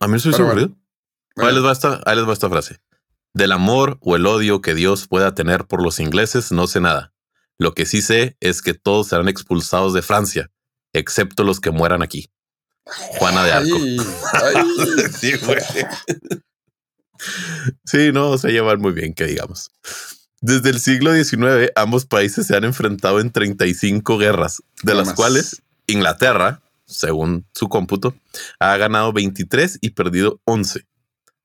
A 0.00 0.06
mí 0.06 0.12
me 0.12 0.16
hizo 0.18 0.34
aburrido. 0.34 0.76
Ahí, 1.36 1.54
les 1.54 1.64
va 1.64 1.72
esta, 1.72 2.00
ahí 2.04 2.16
les 2.16 2.28
va 2.28 2.32
esta 2.32 2.48
frase. 2.48 2.80
Del 3.32 3.52
amor 3.52 3.98
o 4.00 4.16
el 4.16 4.26
odio 4.26 4.60
que 4.60 4.74
Dios 4.74 5.06
pueda 5.06 5.34
tener 5.34 5.66
por 5.66 5.82
los 5.82 6.00
ingleses 6.00 6.52
no 6.52 6.66
sé 6.66 6.80
nada. 6.80 7.12
Lo 7.58 7.74
que 7.74 7.86
sí 7.86 8.02
sé 8.02 8.36
es 8.40 8.62
que 8.62 8.74
todos 8.74 9.08
serán 9.08 9.28
expulsados 9.28 9.92
de 9.92 10.02
Francia, 10.02 10.50
excepto 10.92 11.44
los 11.44 11.60
que 11.60 11.70
mueran 11.70 12.02
aquí. 12.02 12.30
Juana 12.84 13.44
de 13.44 13.52
Arco. 13.52 13.78
sí, 15.18 15.32
sí, 17.84 18.12
no, 18.12 18.38
se 18.38 18.50
llevan 18.50 18.80
muy 18.80 18.92
bien, 18.92 19.14
que 19.14 19.26
digamos. 19.26 19.70
Desde 20.40 20.70
el 20.70 20.80
siglo 20.80 21.12
XIX, 21.12 21.70
ambos 21.76 22.06
países 22.06 22.46
se 22.46 22.56
han 22.56 22.64
enfrentado 22.64 23.20
en 23.20 23.30
35 23.30 24.16
guerras, 24.16 24.62
de 24.82 24.94
las 24.94 25.12
cuales 25.12 25.62
Inglaterra, 25.86 26.62
según 26.90 27.46
su 27.54 27.68
cómputo, 27.68 28.14
ha 28.58 28.76
ganado 28.76 29.12
23 29.12 29.78
y 29.80 29.90
perdido 29.90 30.40
11. 30.44 30.86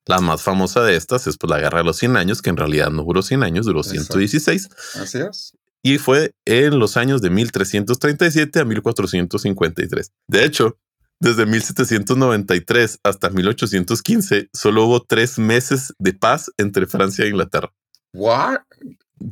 La 0.07 0.19
más 0.19 0.43
famosa 0.43 0.83
de 0.83 0.95
estas 0.95 1.27
es 1.27 1.37
pues, 1.37 1.49
la 1.49 1.59
Guerra 1.59 1.79
de 1.79 1.85
los 1.85 1.97
100 1.97 2.17
años, 2.17 2.41
que 2.41 2.51
en 2.51 2.57
realidad 2.57 2.91
no 2.91 3.03
duró 3.03 3.21
100 3.21 3.43
años, 3.43 3.65
duró 3.65 3.83
116. 3.83 4.69
Así 5.01 5.17
es. 5.17 5.53
Y 5.81 5.97
fue 5.97 6.33
en 6.45 6.79
los 6.79 6.97
años 6.97 7.21
de 7.21 7.29
1337 7.29 8.59
a 8.59 8.65
1453. 8.65 10.11
De 10.27 10.45
hecho, 10.45 10.77
desde 11.19 11.45
1793 11.45 12.99
hasta 13.03 13.29
1815, 13.29 14.49
solo 14.53 14.85
hubo 14.85 15.03
tres 15.03 15.39
meses 15.39 15.93
de 15.97 16.13
paz 16.13 16.51
entre 16.57 16.87
Francia 16.87 17.25
e 17.25 17.29
Inglaterra. 17.29 17.71
¿What? 18.13 18.59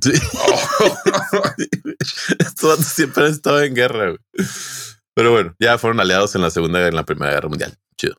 Sí. 0.01 0.11
Estos 2.39 2.85
siempre 2.85 3.25
han 3.25 3.31
estado 3.31 3.61
en 3.61 3.75
guerra. 3.75 4.09
Güey. 4.09 4.19
Pero 5.15 5.31
bueno, 5.31 5.55
ya 5.59 5.77
fueron 5.77 5.99
aliados 5.99 6.35
en 6.35 6.41
la 6.41 6.49
Segunda 6.49 6.81
y 6.81 6.87
en 6.87 6.95
la 6.95 7.05
Primera 7.05 7.33
Guerra 7.33 7.49
Mundial. 7.49 7.77
Chido. 7.97 8.15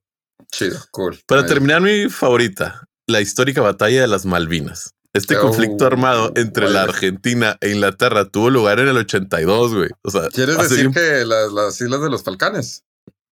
Chido, 0.51 0.79
cool. 0.93 1.19
Para 1.27 1.47
terminar, 1.47 1.81
mi 1.81 2.09
favorita, 2.09 2.85
la 3.07 3.21
histórica 3.21 3.61
batalla 3.61 4.03
de 4.03 4.09
las 4.09 4.27
Malvinas. 4.27 4.95
Este 5.13 5.39
conflicto 5.39 5.85
oh, 5.85 5.87
armado 5.87 6.33
entre 6.35 6.69
la 6.69 6.83
Argentina 6.83 7.57
e 7.61 7.71
Inglaterra 7.71 8.29
tuvo 8.29 8.51
lugar 8.51 8.81
en 8.81 8.89
el 8.89 8.97
82, 8.97 9.75
güey. 9.75 9.91
O 10.03 10.11
sea, 10.11 10.29
¿quieres 10.29 10.59
decir 10.59 10.91
que 10.91 11.25
las, 11.25 11.81
islas 11.81 12.03
de 12.03 12.11
los 12.11 12.25
Falcanes? 12.25 12.85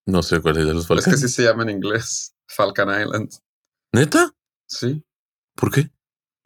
No 0.06 0.22
sé 0.22 0.40
cuáles 0.40 0.64
de 0.64 0.74
los 0.74 0.86
Falcanes. 0.86 1.12
Es 1.12 1.22
que 1.22 1.28
sí 1.28 1.34
se 1.34 1.42
llama 1.42 1.64
en 1.64 1.70
inglés. 1.70 2.34
Falcon 2.46 2.88
Islands. 2.88 3.40
¿Neta? 3.92 4.32
Sí. 4.68 5.04
¿Por 5.56 5.72
qué? 5.72 5.90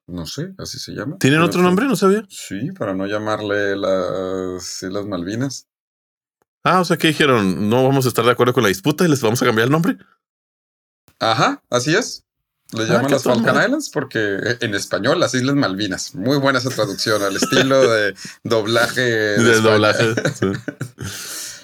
No 0.08 0.24
sé, 0.24 0.54
así 0.56 0.78
se 0.78 0.92
llama. 0.92 1.18
¿Tienen 1.18 1.42
otro 1.42 1.60
nombre? 1.60 1.86
No 1.86 1.96
sabía. 1.96 2.24
Sí, 2.30 2.70
para 2.72 2.94
no 2.94 3.06
llamarle 3.06 3.76
las 3.76 4.82
Islas 4.82 5.04
Malvinas. 5.04 5.68
Ah, 6.68 6.80
o 6.80 6.84
sea 6.84 6.96
que 6.96 7.06
dijeron, 7.06 7.68
no 7.68 7.84
vamos 7.84 8.06
a 8.06 8.08
estar 8.08 8.24
de 8.24 8.32
acuerdo 8.32 8.52
con 8.52 8.64
la 8.64 8.68
disputa 8.68 9.04
y 9.04 9.08
les 9.08 9.20
vamos 9.20 9.40
a 9.40 9.46
cambiar 9.46 9.66
el 9.66 9.70
nombre. 9.70 9.98
Ajá, 11.20 11.62
así 11.70 11.94
es. 11.94 12.24
Le 12.72 12.82
ah, 12.82 12.86
llaman 12.86 13.12
las 13.12 13.22
Falcon 13.22 13.54
Islands 13.54 13.88
porque 13.88 14.18
eh, 14.18 14.58
en 14.62 14.74
español 14.74 15.20
las 15.20 15.32
Islas 15.34 15.54
Malvinas. 15.54 16.16
Muy 16.16 16.38
buena 16.38 16.58
esa 16.58 16.70
traducción 16.70 17.22
al 17.22 17.36
estilo 17.36 17.88
de 17.88 18.16
doblaje. 18.42 19.00
De, 19.00 19.60
doblaje. 19.60 20.14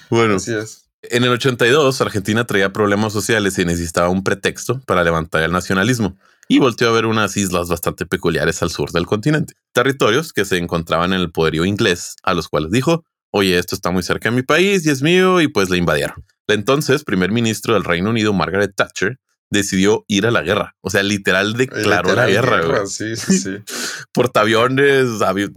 Bueno, 0.09 0.37
así 0.37 0.55
es. 0.55 0.85
En 1.03 1.25
el 1.25 1.31
82, 1.31 2.01
Argentina 2.03 2.47
traía 2.47 2.73
problemas 2.73 3.13
sociales 3.13 3.59
y 3.59 3.65
necesitaba 3.65 4.11
un 4.11 4.23
pretexto 4.23 4.79
para 4.83 5.03
levantar 5.03 5.43
el 5.43 5.51
nacionalismo 5.51 6.17
y 6.47 6.59
volteó 6.59 6.91
a 6.91 6.93
ver 6.93 7.07
unas 7.07 7.37
islas 7.37 7.69
bastante 7.69 8.07
peculiares 8.07 8.63
al 8.63 8.71
sur 8.71 8.93
del 8.93 9.07
continente, 9.07 9.55
territorios 9.73 10.35
que 10.35 10.45
se 10.45 10.59
encontraban 10.59 11.15
en 11.15 11.21
el 11.21 11.33
poderío 11.33 11.65
inglés, 11.65 12.17
a 12.23 12.35
los 12.35 12.49
cuales 12.49 12.71
dijo, 12.71 13.05
oye, 13.33 13.59
esto 13.59 13.75
está 13.75 13.91
muy 13.91 14.03
cerca 14.05 14.31
de 14.31 14.37
mi 14.37 14.43
país 14.43 14.87
y 14.87 14.91
es 14.91 15.03
mío, 15.03 15.41
y 15.41 15.49
pues 15.49 15.69
le 15.69 15.79
invadieron. 15.79 16.25
La 16.47 16.55
entonces 16.55 17.03
primer 17.03 17.33
ministro 17.33 17.75
del 17.75 17.85
Reino 17.85 18.11
Unido, 18.11 18.33
Margaret 18.33 18.73
Thatcher, 18.77 19.19
decidió 19.53 20.05
ir 20.09 20.27
a 20.27 20.31
la 20.31 20.43
guerra. 20.43 20.75
O 20.81 20.91
sea, 20.91 21.03
literal 21.03 21.53
declaró 21.53 22.15
la 22.15 22.27
guerra. 22.27 22.87
Sí, 22.87 23.17
sí, 23.17 23.39
sí. 23.39 23.59
Portaaviones, 24.13 25.07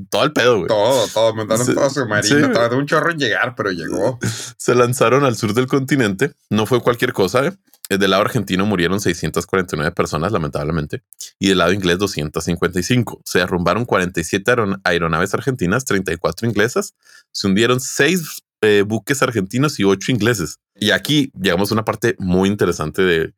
todo 0.09 0.23
el 0.23 0.33
pedo, 0.33 0.57
güey. 0.57 0.67
Todo, 0.67 1.07
todo. 1.07 1.33
Mandaron 1.33 1.73
todo 1.73 1.89
su 1.89 2.05
marino. 2.05 2.51
Tardó 2.51 2.77
un 2.77 2.85
chorro 2.85 3.11
en 3.11 3.17
llegar, 3.17 3.55
pero 3.55 3.71
llegó. 3.71 4.19
Se 4.57 4.75
lanzaron 4.75 5.23
al 5.23 5.35
sur 5.35 5.53
del 5.53 5.67
continente. 5.67 6.33
No 6.49 6.65
fue 6.65 6.81
cualquier 6.81 7.13
cosa. 7.13 7.45
¿eh? 7.45 7.53
Del 7.89 8.09
lado 8.09 8.23
argentino 8.23 8.65
murieron 8.65 8.99
649 8.99 9.91
personas, 9.91 10.31
lamentablemente, 10.31 11.03
y 11.37 11.49
del 11.49 11.59
lado 11.59 11.71
inglés 11.71 11.99
255. 11.99 13.21
Se 13.23 13.39
derrumbaron 13.39 13.85
47 13.85 14.55
aeronaves 14.83 15.33
argentinas, 15.35 15.85
34 15.85 16.47
inglesas. 16.47 16.95
Se 17.31 17.47
hundieron 17.47 17.79
6 17.79 18.41
eh, 18.61 18.83
buques 18.85 19.21
argentinos 19.21 19.79
y 19.79 19.83
8 19.83 20.11
ingleses. 20.11 20.59
Y 20.75 20.91
aquí 20.91 21.31
llegamos 21.39 21.71
a 21.71 21.75
una 21.75 21.85
parte 21.85 22.15
muy 22.17 22.49
interesante 22.49 23.03
de 23.03 23.33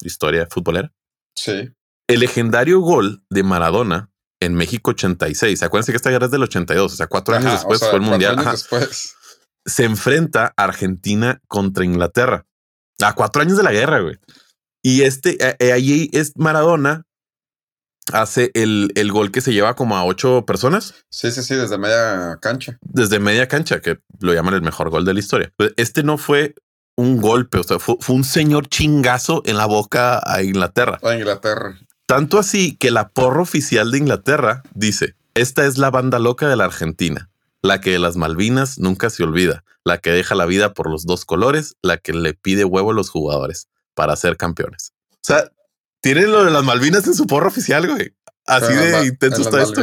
historia 0.00 0.46
futbolera. 0.48 0.92
Sí. 1.34 1.70
El 2.06 2.20
legendario 2.20 2.80
gol 2.80 3.24
de 3.30 3.42
Maradona 3.42 4.10
en 4.40 4.54
México 4.54 4.92
86. 4.92 5.62
Acuérdense 5.62 5.92
que 5.92 5.96
esta 5.96 6.10
guerra 6.10 6.26
es 6.26 6.32
del 6.32 6.42
82, 6.44 6.92
o 6.92 6.96
sea, 6.96 7.06
cuatro 7.08 7.34
años 7.34 7.52
después 7.52 7.80
fue 7.80 7.96
el 7.96 8.02
mundial. 8.02 8.36
Después. 8.36 9.16
Se 9.64 9.84
enfrenta 9.84 10.54
Argentina 10.56 11.40
contra 11.48 11.84
Inglaterra. 11.84 12.46
A 13.02 13.14
cuatro 13.14 13.42
años 13.42 13.56
de 13.56 13.62
la 13.62 13.72
guerra, 13.72 14.00
güey. 14.00 14.16
Y 14.82 15.02
este, 15.02 15.36
eh, 15.44 15.56
eh, 15.58 15.72
allí 15.72 16.10
es 16.12 16.32
Maradona, 16.36 17.04
hace 18.12 18.50
el, 18.54 18.92
el, 18.94 19.10
gol 19.10 19.32
que 19.32 19.40
se 19.40 19.52
lleva 19.52 19.74
como 19.74 19.96
a 19.96 20.04
ocho 20.04 20.44
personas. 20.46 20.94
Sí, 21.10 21.30
sí, 21.30 21.42
sí, 21.42 21.54
desde 21.54 21.78
media 21.78 22.38
cancha. 22.40 22.78
Desde 22.82 23.18
media 23.18 23.48
cancha, 23.48 23.80
que 23.80 23.98
lo 24.20 24.32
llaman 24.32 24.54
el 24.54 24.62
mejor 24.62 24.90
gol 24.90 25.04
de 25.04 25.14
la 25.14 25.20
historia. 25.20 25.52
Pues, 25.56 25.72
este 25.76 26.02
no 26.02 26.18
fue 26.18 26.54
un 26.96 27.20
golpe, 27.20 27.58
o 27.58 27.62
sea, 27.62 27.78
fue, 27.78 27.96
un 28.08 28.24
señor 28.24 28.68
chingazo 28.68 29.42
en 29.44 29.56
la 29.56 29.66
boca 29.66 30.20
a 30.24 30.42
Inglaterra. 30.42 30.98
A 31.02 31.14
Inglaterra. 31.14 31.78
Tanto 32.06 32.38
así 32.38 32.76
que 32.76 32.90
la 32.90 33.08
porra 33.08 33.42
oficial 33.42 33.90
de 33.90 33.98
Inglaterra 33.98 34.62
dice, 34.74 35.14
esta 35.34 35.66
es 35.66 35.76
la 35.76 35.90
banda 35.90 36.18
loca 36.18 36.48
de 36.48 36.56
la 36.56 36.64
Argentina, 36.64 37.28
la 37.62 37.80
que 37.80 37.90
de 37.90 37.98
las 37.98 38.16
Malvinas 38.16 38.78
nunca 38.78 39.10
se 39.10 39.24
olvida, 39.24 39.64
la 39.86 39.98
que 39.98 40.10
deja 40.10 40.34
la 40.34 40.46
vida 40.46 40.74
por 40.74 40.90
los 40.90 41.06
dos 41.06 41.24
colores, 41.24 41.76
la 41.80 41.96
que 41.96 42.12
le 42.12 42.34
pide 42.34 42.64
huevo 42.64 42.90
a 42.90 42.94
los 42.94 43.08
jugadores 43.08 43.68
para 43.94 44.16
ser 44.16 44.36
campeones. 44.36 44.92
O 45.12 45.18
sea, 45.22 45.52
tienen 46.00 46.32
lo 46.32 46.44
de 46.44 46.50
las 46.50 46.64
Malvinas 46.64 47.06
en 47.06 47.14
su 47.14 47.28
porra 47.28 47.46
oficial, 47.46 47.86
güey. 47.86 48.12
Así 48.48 48.72
de 48.74 49.06
intenso 49.06 49.42
está 49.42 49.62
esto. 49.62 49.80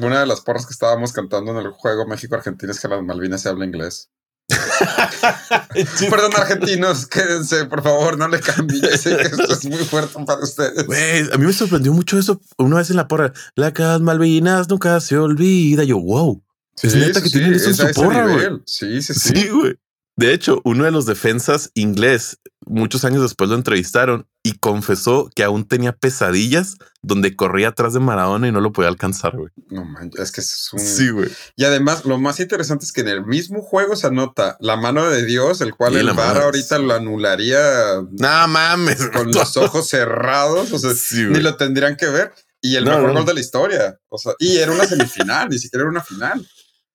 Una 0.00 0.20
de 0.20 0.26
las 0.26 0.42
porras 0.42 0.64
que 0.64 0.72
estábamos 0.72 1.12
cantando 1.12 1.50
en 1.50 1.66
el 1.66 1.72
juego 1.72 2.06
México-Argentina 2.06 2.70
es 2.70 2.78
que 2.78 2.86
las 2.86 3.02
Malvinas 3.02 3.42
se 3.42 3.48
habla 3.48 3.64
inglés. 3.64 4.10
Perdón, 6.08 6.32
argentinos, 6.36 7.06
quédense, 7.06 7.64
por 7.64 7.82
favor, 7.82 8.16
no 8.16 8.28
le 8.28 8.38
cambien. 8.38 8.96
sé 8.96 9.16
que 9.16 9.22
esto 9.22 9.52
es 9.54 9.64
muy 9.64 9.84
fuerte 9.84 10.24
para 10.24 10.40
ustedes. 10.40 11.32
a 11.32 11.36
mí 11.36 11.46
me 11.46 11.52
sorprendió 11.52 11.92
mucho 11.92 12.16
eso 12.16 12.40
una 12.58 12.76
vez 12.76 12.90
en 12.90 12.96
la 12.96 13.08
porra. 13.08 13.32
La 13.56 13.72
Cas 13.72 14.00
Malvinas 14.00 14.68
nunca 14.68 15.00
se 15.00 15.18
olvida. 15.18 15.82
Yo, 15.82 15.98
wow. 15.98 16.44
Es 16.82 16.94
neta 16.94 17.22
que 17.22 17.30
tienen 17.30 17.54
eso 17.54 17.68
en 17.70 17.74
su 17.74 17.86
porra, 17.92 18.26
güey. 18.26 18.48
Sí, 18.66 19.02
sí, 19.02 19.14
sí. 19.14 19.30
Sí, 19.34 19.48
güey. 19.48 19.74
De 20.14 20.34
hecho, 20.34 20.60
uno 20.64 20.84
de 20.84 20.90
los 20.90 21.06
defensas 21.06 21.70
inglés, 21.72 22.38
muchos 22.66 23.04
años 23.04 23.22
después 23.22 23.48
lo 23.48 23.56
entrevistaron 23.56 24.28
y 24.42 24.58
confesó 24.58 25.30
que 25.34 25.42
aún 25.42 25.66
tenía 25.66 25.92
pesadillas 25.92 26.76
donde 27.00 27.34
corría 27.34 27.68
atrás 27.68 27.94
de 27.94 28.00
Maradona 28.00 28.46
y 28.46 28.52
no 28.52 28.60
lo 28.60 28.72
podía 28.72 28.90
alcanzar, 28.90 29.34
güey. 29.36 29.48
No 29.70 29.86
manches, 29.86 30.20
es 30.20 30.32
que 30.32 30.40
es 30.42 30.68
un... 30.72 30.80
Sí, 30.80 31.08
güey. 31.08 31.30
Y 31.56 31.64
además, 31.64 32.04
lo 32.04 32.18
más 32.18 32.40
interesante 32.40 32.84
es 32.84 32.92
que 32.92 33.00
en 33.00 33.08
el 33.08 33.24
mismo 33.24 33.62
juego 33.62 33.96
se 33.96 34.06
anota 34.06 34.58
la 34.60 34.76
mano 34.76 35.08
de 35.08 35.24
Dios, 35.24 35.62
el 35.62 35.74
cual 35.74 35.96
el 35.96 36.12
VAR 36.12 36.42
ahorita 36.42 36.78
lo 36.78 36.92
anularía... 36.92 38.02
No 38.10 38.48
mames. 38.48 39.08
Con 39.08 39.32
los 39.32 39.56
ojos 39.56 39.88
cerrados, 39.88 40.72
o 40.72 40.78
sea, 40.78 40.92
ni 41.30 41.40
lo 41.40 41.56
tendrían 41.56 41.96
que 41.96 42.08
ver. 42.08 42.32
Y 42.60 42.76
el 42.76 42.84
mejor 42.84 43.14
gol 43.14 43.24
de 43.24 43.34
la 43.34 43.40
historia. 43.40 43.98
O 44.08 44.18
sea, 44.18 44.34
y 44.38 44.58
era 44.58 44.72
una 44.72 44.84
semifinal, 44.84 45.48
ni 45.48 45.58
siquiera 45.58 45.82
era 45.82 45.90
una 45.90 46.04
final. 46.04 46.46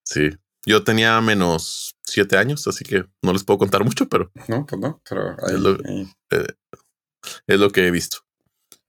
Sí. 0.08 0.30
Yo 0.66 0.84
tenía 0.84 1.20
menos 1.22 1.96
siete 2.04 2.38
años, 2.38 2.68
así 2.68 2.84
que 2.84 3.06
no 3.22 3.34
les 3.34 3.44
puedo 3.44 3.58
contar 3.58 3.84
mucho, 3.84 4.08
pero. 4.10 4.32
No, 4.48 4.66
pues 4.66 4.82
no, 4.82 5.02
pero 5.08 5.32
eh, 5.32 6.48
es, 7.48 7.60
lo, 7.60 7.70
que 7.72 7.88
he 7.88 7.92
visto. 7.92 8.20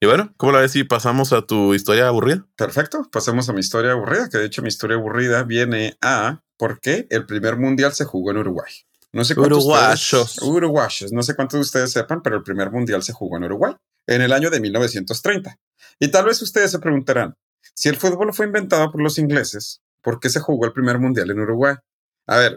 Y 0.01 0.07
bueno, 0.07 0.33
¿cómo 0.37 0.53
la 0.53 0.61
ves 0.61 0.73
si 0.73 0.85
pasamos 0.85 1.33
a 1.33 1.43
tu 1.43 1.75
historia 1.75 2.09
aburrida? 2.09 2.47
Perfecto, 2.57 3.09
pasemos 3.11 3.49
a 3.49 3.53
mi 3.53 3.61
historia 3.61 3.93
aburrida, 3.93 4.29
que 4.29 4.39
de 4.39 4.47
hecho 4.47 4.63
mi 4.63 4.69
historia 4.69 4.97
aburrida 4.97 5.43
viene 5.43 5.97
a 6.01 6.43
por 6.57 6.81
qué 6.81 7.07
el 7.11 7.27
primer 7.27 7.57
mundial 7.57 7.93
se 7.93 8.05
jugó 8.05 8.31
en 8.31 8.39
Uruguay. 8.39 8.73
No 9.13 9.25
sé 9.25 9.35
cuántos 9.35 9.65
uruguayos. 9.65 10.39
uruguayos. 10.43 11.13
No 11.13 11.23
sé 11.23 11.35
cuántos 11.35 11.59
de 11.59 11.63
ustedes 11.63 11.93
sepan, 11.93 12.23
pero 12.23 12.37
el 12.37 12.43
primer 12.43 12.71
mundial 12.71 13.03
se 13.03 13.13
jugó 13.13 13.37
en 13.39 13.45
Uruguay 13.45 13.75
en 14.07 14.23
el 14.23 14.33
año 14.33 14.51
de 14.51 14.61
1930. 14.61 15.59
Y 15.99 16.09
tal 16.09 16.27
vez 16.27 16.43
ustedes 16.43 16.71
se 16.71 16.79
preguntarán, 16.79 17.37
si 17.75 17.89
el 17.89 17.97
fútbol 17.97 18.33
fue 18.33 18.47
inventado 18.47 18.91
por 18.91 19.01
los 19.01 19.19
ingleses, 19.19 19.83
¿por 20.03 20.21
qué 20.21 20.31
se 20.31 20.41
jugó 20.41 20.67
el 20.67 20.73
primer 20.73 20.99
mundial 20.99 21.31
en 21.31 21.41
Uruguay? 21.41 21.75
A 22.27 22.37
ver, 22.37 22.57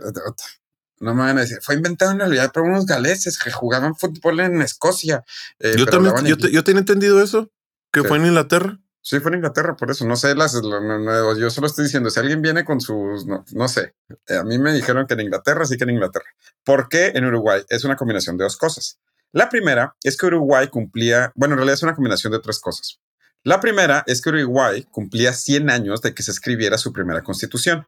no 1.00 1.16
me 1.16 1.24
van 1.24 1.38
a 1.38 1.42
decir, 1.42 1.58
fue 1.62 1.76
inventado 1.76 2.12
en 2.12 2.20
realidad 2.20 2.52
por 2.52 2.64
unos 2.64 2.86
galeses 2.86 3.40
que 3.40 3.52
jugaban 3.52 3.96
fútbol 3.96 4.40
en 4.40 4.62
Escocia. 4.62 5.24
Eh, 5.60 5.76
yo 5.78 5.86
también, 5.86 6.14
yo, 6.26 6.64
tenía 6.64 6.80
entendido 6.80 7.22
eso, 7.22 7.52
que 7.92 8.04
fue 8.04 8.18
en 8.18 8.28
Inglaterra. 8.28 8.80
Sí, 9.04 9.20
fue 9.20 9.32
en 9.32 9.38
Inglaterra, 9.38 9.76
por 9.76 9.90
eso. 9.90 10.06
No 10.06 10.16
sé, 10.16 10.36
las, 10.36 10.54
yo 10.54 11.50
solo 11.50 11.66
estoy 11.66 11.86
diciendo, 11.86 12.12
si 12.12 12.20
alguien 12.20 12.44
viene 12.44 12.64
con 12.64 12.80
sus, 12.80 13.26
no, 13.26 13.44
no 13.52 13.68
sé, 13.68 13.96
eh, 14.28 14.36
a 14.36 14.44
mí 14.44 14.60
me 14.60 14.74
dijeron 14.74 15.08
que 15.08 15.16
en 15.16 15.22
Inglaterra, 15.22 15.66
sí 15.66 15.76
que 15.76 15.86
en 15.86 15.92
Inglaterra. 15.92 16.28
¿Por 16.64 16.88
qué 16.88 17.08
en 17.16 17.26
Uruguay? 17.26 17.64
Es 17.70 17.84
una 17.84 17.96
combinación 17.96 18.38
de 18.38 18.44
dos 18.44 18.58
cosas. 18.58 19.00
La 19.32 19.50
primera 19.50 19.96
es 20.04 20.18
que 20.18 20.28
Uruguay 20.28 20.68
cumplía, 20.68 21.32
bueno, 21.36 21.54
en 21.54 21.60
realidad 21.60 21.76
es 21.76 21.84
una 21.84 21.96
combinación 21.96 22.32
de 22.32 22.40
tres 22.40 22.60
cosas. 22.60 23.00
La 23.44 23.60
primera 23.60 24.04
es 24.06 24.22
que 24.22 24.30
Uruguay 24.30 24.86
cumplía 24.92 25.34
100 25.34 25.70
años 25.72 26.02
de 26.02 26.14
que 26.14 26.22
se 26.22 26.32
escribiera 26.32 26.78
su 26.78 26.94
primera 26.94 27.24
constitución. 27.24 27.88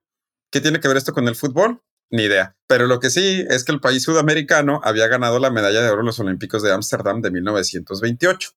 ¿Qué 0.51 0.61
tiene 0.61 0.79
que 0.79 0.87
ver 0.87 0.97
esto 0.97 1.13
con 1.13 1.27
el 1.27 1.35
fútbol? 1.35 1.81
Ni 2.09 2.23
idea. 2.23 2.55
Pero 2.67 2.87
lo 2.87 2.99
que 2.99 3.11
sí 3.11 3.45
es 3.47 3.63
que 3.63 3.71
el 3.71 3.79
país 3.79 4.03
sudamericano 4.03 4.81
había 4.83 5.07
ganado 5.07 5.39
la 5.39 5.51
medalla 5.51 5.81
de 5.81 5.89
oro 5.89 6.01
en 6.01 6.07
los 6.07 6.19
Olímpicos 6.19 6.63
de 6.63 6.71
Ámsterdam 6.71 7.21
de 7.21 7.31
1928. 7.31 8.49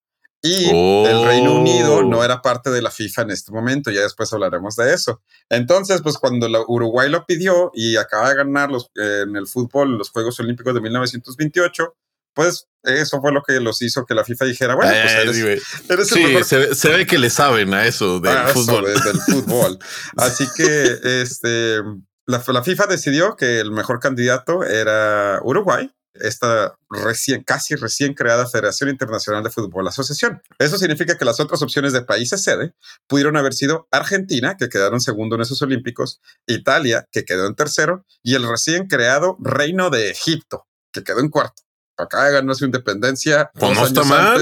Y 0.43 0.69
el 0.69 1.25
Reino 1.25 1.59
Unido 1.59 2.03
no 2.03 2.23
era 2.23 2.41
parte 2.41 2.71
de 2.71 2.83
la 2.83 2.91
FIFA 2.91 3.23
en 3.23 3.31
este 3.31 3.53
momento, 3.53 3.91
ya 3.91 4.03
después 4.03 4.33
hablaremos 4.33 4.77
de 4.77 4.93
eso. 4.93 5.23
Entonces, 5.49 6.03
pues 6.03 6.19
cuando 6.19 6.47
Uruguay 6.69 7.11
lo 7.11 7.25
pidió 7.27 7.71
y 7.75 7.97
acaba 7.97 8.29
de 8.29 8.37
ganar 8.37 8.71
los, 8.71 8.91
en 8.95 9.35
el 9.35 9.47
fútbol 9.47 9.99
los 9.99 10.11
Juegos 10.11 10.39
Olímpicos 10.39 10.75
de 10.75 10.81
1928, 10.83 11.97
pues 12.37 12.69
eso 12.83 13.21
fue 13.23 13.33
lo 13.33 13.43
que 13.43 13.59
los 13.61 13.81
hizo 13.81 14.05
que 14.05 14.15
la 14.15 14.23
FIFA 14.23 14.45
dijera, 14.45 14.75
bueno, 14.75 14.93
pues 14.93 15.15
eres, 15.89 16.09
sí, 16.09 16.75
se, 16.75 16.89
ve 16.91 17.07
que 17.07 17.19
le 17.19 17.31
saben 17.31 17.73
a 17.73 17.87
eso 17.87 18.21
del 18.21 18.49
fútbol. 18.49 18.85
del 18.85 19.21
fútbol. 19.23 19.79
Así 20.19 20.45
que 20.55 21.23
este, 21.23 21.79
la, 22.27 22.45
la, 22.47 22.63
FIFA 22.63 22.87
decidió 22.89 23.37
que 23.37 23.59
el 23.59 23.73
mejor 23.73 24.01
candidato 24.01 24.65
era 24.65 25.41
Uruguay, 25.43 25.91
esta 26.13 26.77
recién, 26.91 27.43
casi 27.43 27.75
recién 27.75 28.13
creada 28.13 28.47
Federación 28.47 28.91
Internacional 28.91 29.43
de 29.43 29.51
Fútbol 29.51 29.89
Asociación. 29.89 30.43
Eso 30.59 30.77
significa 30.77 31.17
que 31.17 31.25
las 31.25 31.41
otras 31.41 31.63
opciones 31.63 31.95
de 31.95 32.03
países 32.03 32.43
sede 32.43 32.75
pudieron 33.09 33.39
haber 33.39 33.55
sido 33.55 33.89
Argentina, 33.91 34.59
que 34.59 34.69
quedaron 34.69 35.01
segundo 35.01 35.37
en 35.37 35.43
esos 35.43 35.63
Olímpicos, 35.63 36.21
Italia, 36.47 37.09
que 37.11 37.25
quedó 37.25 37.47
en 37.47 37.55
tercero, 37.55 38.05
y 38.23 38.35
el 38.35 38.47
recién 38.47 38.89
creado 38.89 39.39
Reino 39.41 39.89
de 39.89 40.11
Egipto, 40.11 40.67
que 40.93 41.03
quedó 41.03 41.21
en 41.21 41.31
cuarto 41.31 41.66
acá 41.97 42.31
ganó 42.31 42.55
su 42.55 42.65
independencia. 42.65 43.51
Pues 43.55 43.77
no 43.77 43.87
está 43.87 44.05
mal. 44.05 44.41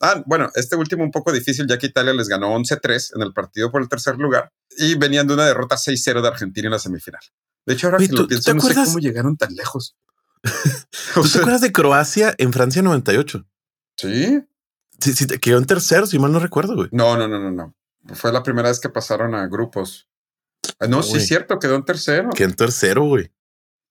Ah, 0.00 0.22
bueno, 0.26 0.50
este 0.54 0.76
último 0.76 1.04
un 1.04 1.10
poco 1.10 1.32
difícil, 1.32 1.66
ya 1.66 1.78
que 1.78 1.86
Italia 1.86 2.12
les 2.12 2.28
ganó 2.28 2.54
11-3 2.56 3.16
en 3.16 3.22
el 3.22 3.32
partido 3.32 3.70
por 3.70 3.82
el 3.82 3.88
tercer 3.88 4.16
lugar 4.16 4.52
y 4.76 4.94
venían 4.96 5.26
de 5.26 5.34
una 5.34 5.46
derrota 5.46 5.76
6-0 5.76 6.22
de 6.22 6.28
Argentina 6.28 6.66
en 6.66 6.72
la 6.72 6.78
semifinal. 6.78 7.22
De 7.64 7.74
hecho, 7.74 7.86
ahora 7.86 7.98
que 7.98 8.08
lo 8.08 8.26
pienso, 8.26 8.54
no 8.54 8.60
sé 8.60 8.74
cómo 8.74 8.98
llegaron 8.98 9.36
tan 9.36 9.54
lejos. 9.54 9.96
¿Tú 11.14 11.22
te 11.22 11.38
acuerdas 11.38 11.60
de 11.60 11.72
Croacia 11.72 12.34
en 12.38 12.52
Francia 12.52 12.82
98? 12.82 13.46
Sí. 13.96 14.42
Sí, 14.98 15.12
sí, 15.14 15.26
quedó 15.26 15.58
en 15.58 15.66
tercero, 15.66 16.06
si 16.06 16.18
mal 16.18 16.32
no 16.32 16.38
recuerdo, 16.38 16.74
güey. 16.74 16.88
No, 16.92 17.16
no, 17.16 17.28
no, 17.28 17.38
no, 17.38 17.50
no. 17.50 17.74
Fue 18.14 18.32
la 18.32 18.42
primera 18.42 18.68
vez 18.68 18.80
que 18.80 18.88
pasaron 18.88 19.34
a 19.34 19.46
grupos. 19.46 20.08
Ah, 20.78 20.86
no, 20.86 21.02
sí 21.02 21.16
es 21.16 21.26
cierto, 21.26 21.58
quedó 21.58 21.76
en 21.76 21.84
tercero. 21.84 22.30
Quedó 22.30 22.48
en 22.48 22.54
tercero, 22.54 23.04
güey. 23.04 23.30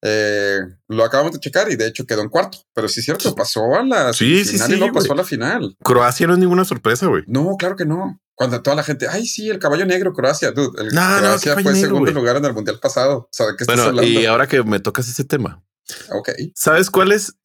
Eh, 0.03 0.60
lo 0.88 1.03
acabamos 1.03 1.34
de 1.34 1.39
checar 1.39 1.72
y 1.72 1.75
de 1.75 1.88
hecho 1.88 2.05
quedó 2.05 2.22
en 2.22 2.29
cuarto, 2.29 2.58
pero 2.74 2.88
sí 2.88 3.01
es 3.01 3.05
cierto, 3.05 3.36
pasó 3.36 3.75
a 3.75 3.84
la 3.84 4.13
sí, 4.13 4.43
final 4.43 4.67
sí, 4.67 4.75
y 4.75 4.79
no 4.79 4.91
pasó 4.91 5.13
a 5.13 5.15
la 5.15 5.24
final. 5.24 5.77
Croacia 5.84 6.25
no 6.25 6.34
es 6.34 6.39
ninguna 6.39 6.65
sorpresa, 6.65 7.05
güey. 7.08 7.24
No, 7.27 7.55
claro 7.58 7.75
que 7.75 7.86
no. 7.86 8.20
Cuando 8.34 8.63
toda 8.63 8.75
la 8.75 8.84
gente, 8.84 9.08
ay, 9.08 9.27
sí, 9.27 9.50
el 9.50 9.60
caballo 9.60 9.86
negro, 9.86 10.13
Croacia, 10.13 10.51
dude. 10.51 10.81
El 10.81 10.89
Croacia 10.89 11.53
fue 11.60 11.75
segundo 11.75 12.12
lugar 12.12 12.38
en 12.38 12.46
el 12.46 12.53
mundial 12.53 12.79
pasado. 12.79 13.17
O 13.17 13.29
sea, 13.31 13.48
¿de 13.48 13.55
qué 13.55 13.65
bueno, 13.65 13.84
hablando? 13.84 14.10
y 14.10 14.25
ahora 14.25 14.48
que 14.48 14.63
me 14.63 14.79
tocas 14.79 15.08
ese 15.08 15.24
tema, 15.24 15.63
ok. 16.10 16.29
¿Sabes 16.55 16.89
cuál 16.89 17.12
es? 17.12 17.36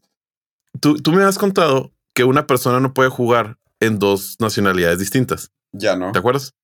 Tú, 0.81 0.97
tú 0.97 1.13
me 1.13 1.25
has 1.25 1.37
contado 1.37 1.93
que 2.15 2.25
una 2.25 2.47
persona 2.47 2.81
no 2.81 2.95
puede 2.95 3.11
jugar 3.11 3.59
en 3.81 3.99
dos 3.99 4.37
nacionalidades 4.41 4.99
distintas. 4.99 5.51
Ya 5.73 5.97
no. 5.97 6.13
¿Te 6.13 6.19
acuerdas? 6.19 6.55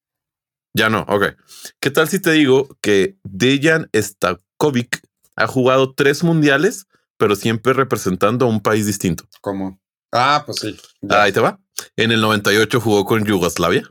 Ya 0.75 0.89
no, 0.89 1.03
ok. 1.09 1.37
¿Qué 1.81 1.91
tal 1.91 2.09
si 2.09 2.19
te 2.19 2.31
digo 2.33 2.79
que 2.81 3.19
Dejan 3.25 3.91
Stakovic 3.95 5.03
ha 5.37 5.47
jugado 5.47 5.95
tres 5.95 6.23
mundiales, 6.23 6.87
pero 7.17 7.37
siempre 7.37 7.73
representando 7.73 8.47
a 8.47 8.49
un 8.49 8.61
país 8.61 8.87
distinto? 8.87 9.25
¿Cómo? 9.41 9.81
Ah, 10.13 10.43
pues 10.45 10.59
sí. 10.59 10.79
Ahí 11.09 11.33
te 11.33 11.41
va. 11.41 11.59
En 11.97 12.13
el 12.13 12.21
98 12.21 12.81
jugó 12.81 13.05
con 13.05 13.25
Yugoslavia 13.25 13.89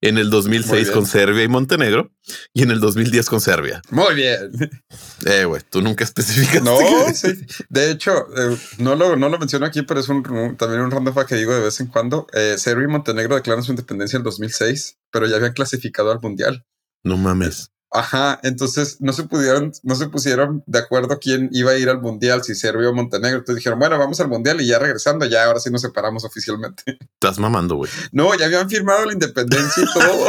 en 0.00 0.18
el 0.18 0.30
2006 0.30 0.90
con 0.90 1.06
Serbia 1.06 1.42
y 1.42 1.48
Montenegro 1.48 2.12
y 2.52 2.62
en 2.62 2.70
el 2.70 2.80
2010 2.80 3.28
con 3.28 3.40
Serbia. 3.40 3.82
Muy 3.90 4.14
bien. 4.14 4.50
Eh, 5.24 5.44
güey, 5.44 5.62
tú 5.68 5.80
nunca 5.80 6.04
especificas. 6.04 6.62
No, 6.62 6.78
sí. 7.12 7.28
De 7.68 7.90
hecho, 7.90 8.12
eh, 8.36 8.56
no, 8.78 8.94
lo, 8.94 9.16
no 9.16 9.28
lo 9.28 9.38
menciono 9.38 9.66
aquí, 9.66 9.82
pero 9.82 9.98
es 9.98 10.08
un, 10.08 10.22
también 10.56 10.82
un 10.82 10.90
random 10.90 11.14
que 11.26 11.34
digo 11.34 11.54
de 11.54 11.62
vez 11.62 11.80
en 11.80 11.86
cuando. 11.86 12.26
Eh, 12.32 12.56
Serbia 12.58 12.84
y 12.84 12.88
Montenegro 12.88 13.34
declaran 13.34 13.64
su 13.64 13.72
independencia 13.72 14.16
en 14.16 14.20
el 14.20 14.24
2006, 14.24 14.98
pero 15.10 15.26
ya 15.26 15.36
habían 15.36 15.54
clasificado 15.54 16.12
al 16.12 16.20
mundial. 16.20 16.64
No 17.02 17.16
mames. 17.16 17.70
Ajá, 17.96 18.38
entonces 18.42 18.98
no 19.00 19.12
se 19.14 19.24
pudieron, 19.24 19.72
no 19.82 19.94
se 19.94 20.08
pusieron 20.08 20.62
de 20.66 20.80
acuerdo 20.80 21.18
quién 21.18 21.48
iba 21.52 21.70
a 21.70 21.78
ir 21.78 21.88
al 21.88 22.02
mundial, 22.02 22.42
si 22.42 22.54
Serbia 22.54 22.90
o 22.90 22.92
Montenegro. 22.92 23.38
Entonces 23.38 23.56
dijeron, 23.56 23.78
bueno, 23.78 23.98
vamos 23.98 24.20
al 24.20 24.28
mundial 24.28 24.60
y 24.60 24.66
ya 24.66 24.78
regresando, 24.78 25.24
ya 25.24 25.44
ahora 25.44 25.60
sí 25.60 25.70
nos 25.70 25.80
separamos 25.80 26.24
oficialmente. 26.24 26.82
Estás 27.14 27.38
mamando, 27.38 27.76
güey. 27.76 27.90
No, 28.12 28.34
ya 28.34 28.46
habían 28.46 28.68
firmado 28.68 29.06
la 29.06 29.14
independencia 29.14 29.82
y 29.82 29.86
todo. 29.94 30.26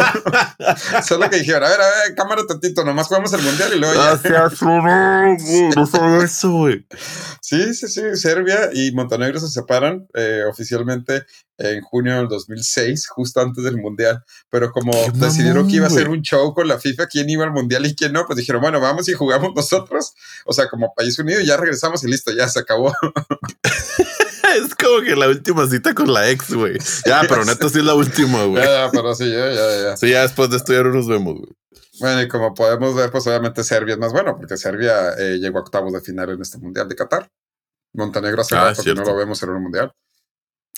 Solo 1.03 1.29
que 1.29 1.39
dijeron, 1.39 1.65
a 1.65 1.69
ver, 1.69 1.81
a 1.81 1.85
ver, 1.85 2.15
cámara 2.15 2.43
tantito, 2.47 2.85
nomás 2.85 3.07
jugamos 3.07 3.33
el 3.33 3.41
mundial 3.41 3.73
y 3.75 3.79
luego 3.79 3.93
ya. 3.95 4.51
no 5.75 6.21
eso, 6.23 6.51
güey. 6.51 6.85
Sí, 7.41 7.73
sí, 7.73 7.87
sí. 7.87 8.01
Serbia 8.15 8.69
y 8.73 8.91
Montenegro 8.93 9.39
se 9.39 9.49
separan 9.49 10.07
eh, 10.13 10.43
oficialmente 10.49 11.25
en 11.57 11.81
junio 11.81 12.17
del 12.17 12.27
2006, 12.27 13.07
justo 13.07 13.41
antes 13.41 13.63
del 13.63 13.77
Mundial. 13.77 14.23
Pero 14.49 14.71
como 14.71 14.91
decidieron 15.13 15.67
que 15.67 15.77
iba 15.77 15.87
a 15.87 15.91
ser 15.91 16.09
un 16.09 16.21
show 16.21 16.53
con 16.53 16.67
la 16.67 16.79
FIFA, 16.79 17.07
quién 17.07 17.29
iba 17.29 17.43
al 17.43 17.51
Mundial 17.51 17.85
y 17.85 17.95
quién 17.95 18.13
no, 18.13 18.25
pues 18.25 18.37
dijeron, 18.37 18.61
bueno, 18.61 18.79
vamos 18.79 19.07
y 19.09 19.13
jugamos 19.13 19.53
nosotros. 19.55 20.13
O 20.45 20.53
sea, 20.53 20.67
como 20.69 20.93
país 20.95 21.17
unido, 21.19 21.41
ya 21.41 21.57
regresamos 21.57 22.03
y 22.03 22.07
listo, 22.07 22.31
ya 22.31 22.47
se 22.47 22.59
acabó. 22.59 22.93
es 24.55 24.75
como 24.75 25.01
que 25.01 25.15
la 25.15 25.27
última 25.27 25.67
cita 25.67 25.93
con 25.93 26.11
la 26.13 26.29
ex, 26.29 26.53
güey. 26.53 26.77
Ya, 27.05 27.21
pero 27.27 27.45
neta 27.45 27.69
sí 27.69 27.79
es 27.79 27.85
la 27.85 27.95
última, 27.95 28.45
güey. 28.45 28.63
Ya, 28.63 28.89
pero 28.91 29.13
sí, 29.15 29.29
ya, 29.29 29.51
ya, 29.51 29.81
ya. 29.81 29.97
Sí, 29.97 30.09
ya 30.09 30.21
después 30.21 30.49
de 30.49 30.57
estudiar 30.57 30.85
nos 30.85 31.07
vemos, 31.07 31.35
güey. 31.35 31.51
Bueno, 31.99 32.21
y 32.21 32.27
como 32.27 32.53
podemos 32.53 32.95
ver, 32.95 33.11
pues 33.11 33.25
obviamente 33.25 33.63
Serbia 33.63 33.93
es 33.93 33.99
más 33.99 34.13
bueno, 34.13 34.35
porque 34.37 34.55
Serbia 34.57 35.13
eh, 35.17 35.39
llegó 35.39 35.57
a 35.57 35.61
octavos 35.61 35.91
de 35.93 36.01
final 36.01 36.29
en 36.29 36.41
este 36.41 36.59
Mundial 36.59 36.87
de 36.87 36.95
Qatar. 36.95 37.31
Montenegro 37.93 38.41
hace 38.41 38.55
ah, 38.55 38.65
rato 38.65 38.83
que 38.83 38.93
no 38.93 39.03
lo 39.03 39.15
vemos 39.15 39.41
en 39.41 39.49
un 39.49 39.63
Mundial. 39.63 39.91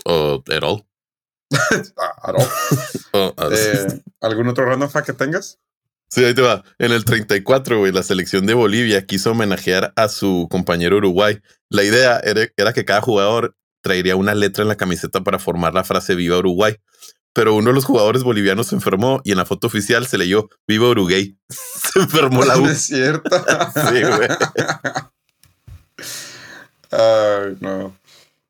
O 0.05 0.43
at 0.49 0.63
all. 0.63 0.85
Eh, 3.51 4.01
¿Algún 4.21 4.47
otro 4.47 4.65
random 4.65 4.89
fact 4.89 5.07
que 5.07 5.13
tengas? 5.13 5.59
Sí, 6.09 6.25
ahí 6.25 6.33
te 6.33 6.41
va. 6.41 6.63
En 6.79 6.91
el 6.91 7.05
34, 7.05 7.79
güey, 7.79 7.91
la 7.91 8.01
selección 8.01 8.47
de 8.47 8.55
Bolivia 8.55 9.05
quiso 9.05 9.31
homenajear 9.31 9.93
a 9.95 10.09
su 10.09 10.47
compañero 10.49 10.97
Uruguay. 10.97 11.39
La 11.69 11.83
idea 11.83 12.19
era, 12.19 12.73
que 12.73 12.85
cada 12.85 13.01
jugador 13.01 13.55
traería 13.81 14.15
una 14.15 14.33
letra 14.33 14.63
en 14.63 14.69
la 14.69 14.75
camiseta 14.75 15.21
para 15.21 15.37
formar 15.37 15.75
la 15.75 15.83
frase 15.83 16.15
Viva 16.15 16.39
Uruguay. 16.39 16.75
Pero 17.33 17.53
uno 17.53 17.69
de 17.69 17.75
los 17.75 17.85
jugadores 17.85 18.23
bolivianos 18.23 18.67
se 18.67 18.75
enfermó 18.75 19.21
y 19.23 19.31
en 19.31 19.37
la 19.37 19.45
foto 19.45 19.67
oficial 19.67 20.07
se 20.07 20.17
leyó 20.17 20.49
Viva 20.67 20.89
Uruguay. 20.89 21.37
se 21.93 21.99
enfermó 21.99 22.43
la 22.43 22.57
U. 22.57 22.65
Es 22.65 22.81
cierto. 22.81 23.29
sí, 23.75 24.01
güey. 24.01 24.29
Ay, 26.91 27.55
no. 27.59 27.98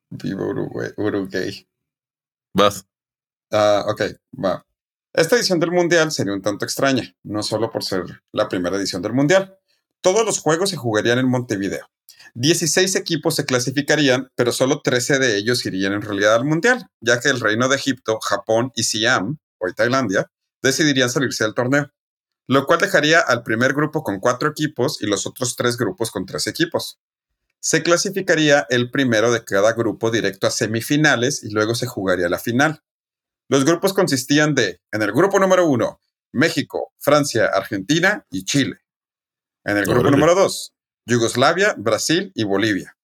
Viva 0.10 0.46
Uruguay. 0.46 0.90
Uruguay. 0.98 1.68
Vas. 2.54 2.86
Ah, 3.52 3.86
ok, 3.88 4.02
va. 4.44 4.66
Esta 5.14 5.36
edición 5.36 5.60
del 5.60 5.72
Mundial 5.72 6.12
sería 6.12 6.34
un 6.34 6.42
tanto 6.42 6.66
extraña, 6.66 7.16
no 7.24 7.42
solo 7.42 7.72
por 7.72 7.84
ser 7.84 8.22
la 8.32 8.48
primera 8.48 8.78
edición 8.78 9.02
del 9.02 9.14
Mundial. 9.14 9.58
Todos 10.02 10.26
los 10.26 10.40
juegos 10.40 10.70
se 10.70 10.78
jugarían 10.78 11.20
en 11.20 11.28
Montevideo. 11.28 11.88
16 12.36 12.96
equipos 12.96 13.36
se 13.36 13.46
clasificarían, 13.46 14.30
pero 14.36 14.52
solo 14.52 14.82
13 14.84 15.20
de 15.20 15.38
ellos 15.38 15.66
irían 15.66 15.94
en 15.94 16.02
realidad 16.02 16.36
al 16.36 16.46
Mundial, 16.46 16.88
ya 17.02 17.20
que 17.20 17.30
el 17.30 17.40
Reino 17.40 17.68
de 17.68 17.76
Egipto, 17.76 18.20
Japón 18.20 18.72
y 18.76 18.84
Siam, 18.84 19.40
hoy 19.58 19.74
Tailandia, 19.74 20.30
decidirían 20.62 21.10
salirse 21.10 21.44
del 21.44 21.56
torneo, 21.56 21.92
lo 22.48 22.66
cual 22.66 22.80
dejaría 22.80 23.20
al 23.20 23.44
primer 23.44 23.74
grupo 23.74 24.04
con 24.04 24.20
cuatro 24.20 24.50
equipos 24.50 25.02
y 25.02 25.08
los 25.08 25.26
otros 25.26 25.56
tres 25.56 25.78
grupos 25.78 26.12
con 26.12 26.26
tres 26.26 26.48
equipos 26.48 27.00
se 27.60 27.84
clasificaría 27.84 28.66
el 28.70 28.90
primero 28.90 29.32
de 29.32 29.44
cada 29.44 29.74
grupo 29.74 30.12
directo 30.12 30.48
a 30.48 30.52
semifinales 30.52 31.44
y 31.44 31.50
luego 31.50 31.76
se 31.76 31.88
jugaría 31.88 32.30
la 32.30 32.40
final. 32.40 32.84
Los 33.50 33.66
grupos 33.66 33.94
consistían 33.94 34.56
de, 34.56 34.82
en 34.92 35.02
el 35.02 35.12
grupo 35.12 35.40
número 35.40 35.68
uno, 35.68 36.00
México, 36.32 36.94
Francia, 37.00 37.48
Argentina 37.48 38.26
y 38.30 38.46
Chile. 38.46 38.78
En 39.66 39.78
el 39.78 39.86
grupo 39.86 40.10
número 40.10 40.36
dos, 40.36 40.74
Yugoslavia, 41.06 41.76
Brasil 41.78 42.32
y 42.36 42.44
Bolivia. 42.44 42.96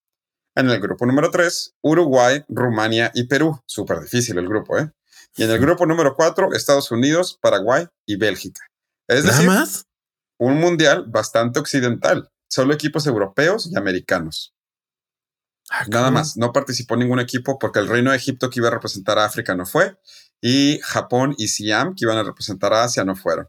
En 0.56 0.70
el 0.70 0.80
grupo 0.80 1.06
número 1.06 1.32
tres, 1.32 1.74
Uruguay, 1.82 2.46
Rumania 2.48 3.12
y 3.14 3.26
Perú. 3.26 3.60
Súper 3.66 4.00
difícil 4.00 4.38
el 4.38 4.48
grupo, 4.48 4.78
¿eh? 4.78 4.92
Y 5.36 5.44
en 5.44 5.52
el 5.52 5.60
grupo 5.60 5.86
número 5.86 6.16
cuatro, 6.16 6.54
Estados 6.54 6.92
Unidos, 6.92 7.38
Paraguay 7.42 7.88
y 8.06 8.16
Bélgica. 8.16 8.62
Es 9.08 9.26
decir, 9.26 9.48
más? 9.48 9.86
un 10.38 10.60
mundial 10.60 11.06
bastante 11.08 11.60
occidental 11.60 12.32
solo 12.48 12.74
equipos 12.74 13.08
europeos 13.08 13.70
y 13.72 13.78
americanos. 13.78 14.54
Ah, 15.70 15.86
Nada 15.88 16.12
más, 16.12 16.38
no 16.38 16.54
participó 16.54 16.96
ningún 16.96 17.20
equipo 17.20 17.58
porque 17.58 17.80
el 17.80 17.88
Reino 17.88 18.12
de 18.12 18.18
Egipto 18.18 18.50
que 18.50 18.60
iba 18.60 18.68
a 18.68 18.72
representar 18.72 19.18
a 19.18 19.26
África 19.26 19.56
no 19.56 19.66
fue 19.66 19.98
y 20.40 20.80
Japón 20.84 21.34
y 21.38 21.48
Siam 21.48 21.96
que 21.96 22.06
iban 22.06 22.18
a 22.18 22.24
representar 22.24 22.74
a 22.74 22.84
Asia 22.84 23.04
no 23.04 23.16
fueron. 23.16 23.48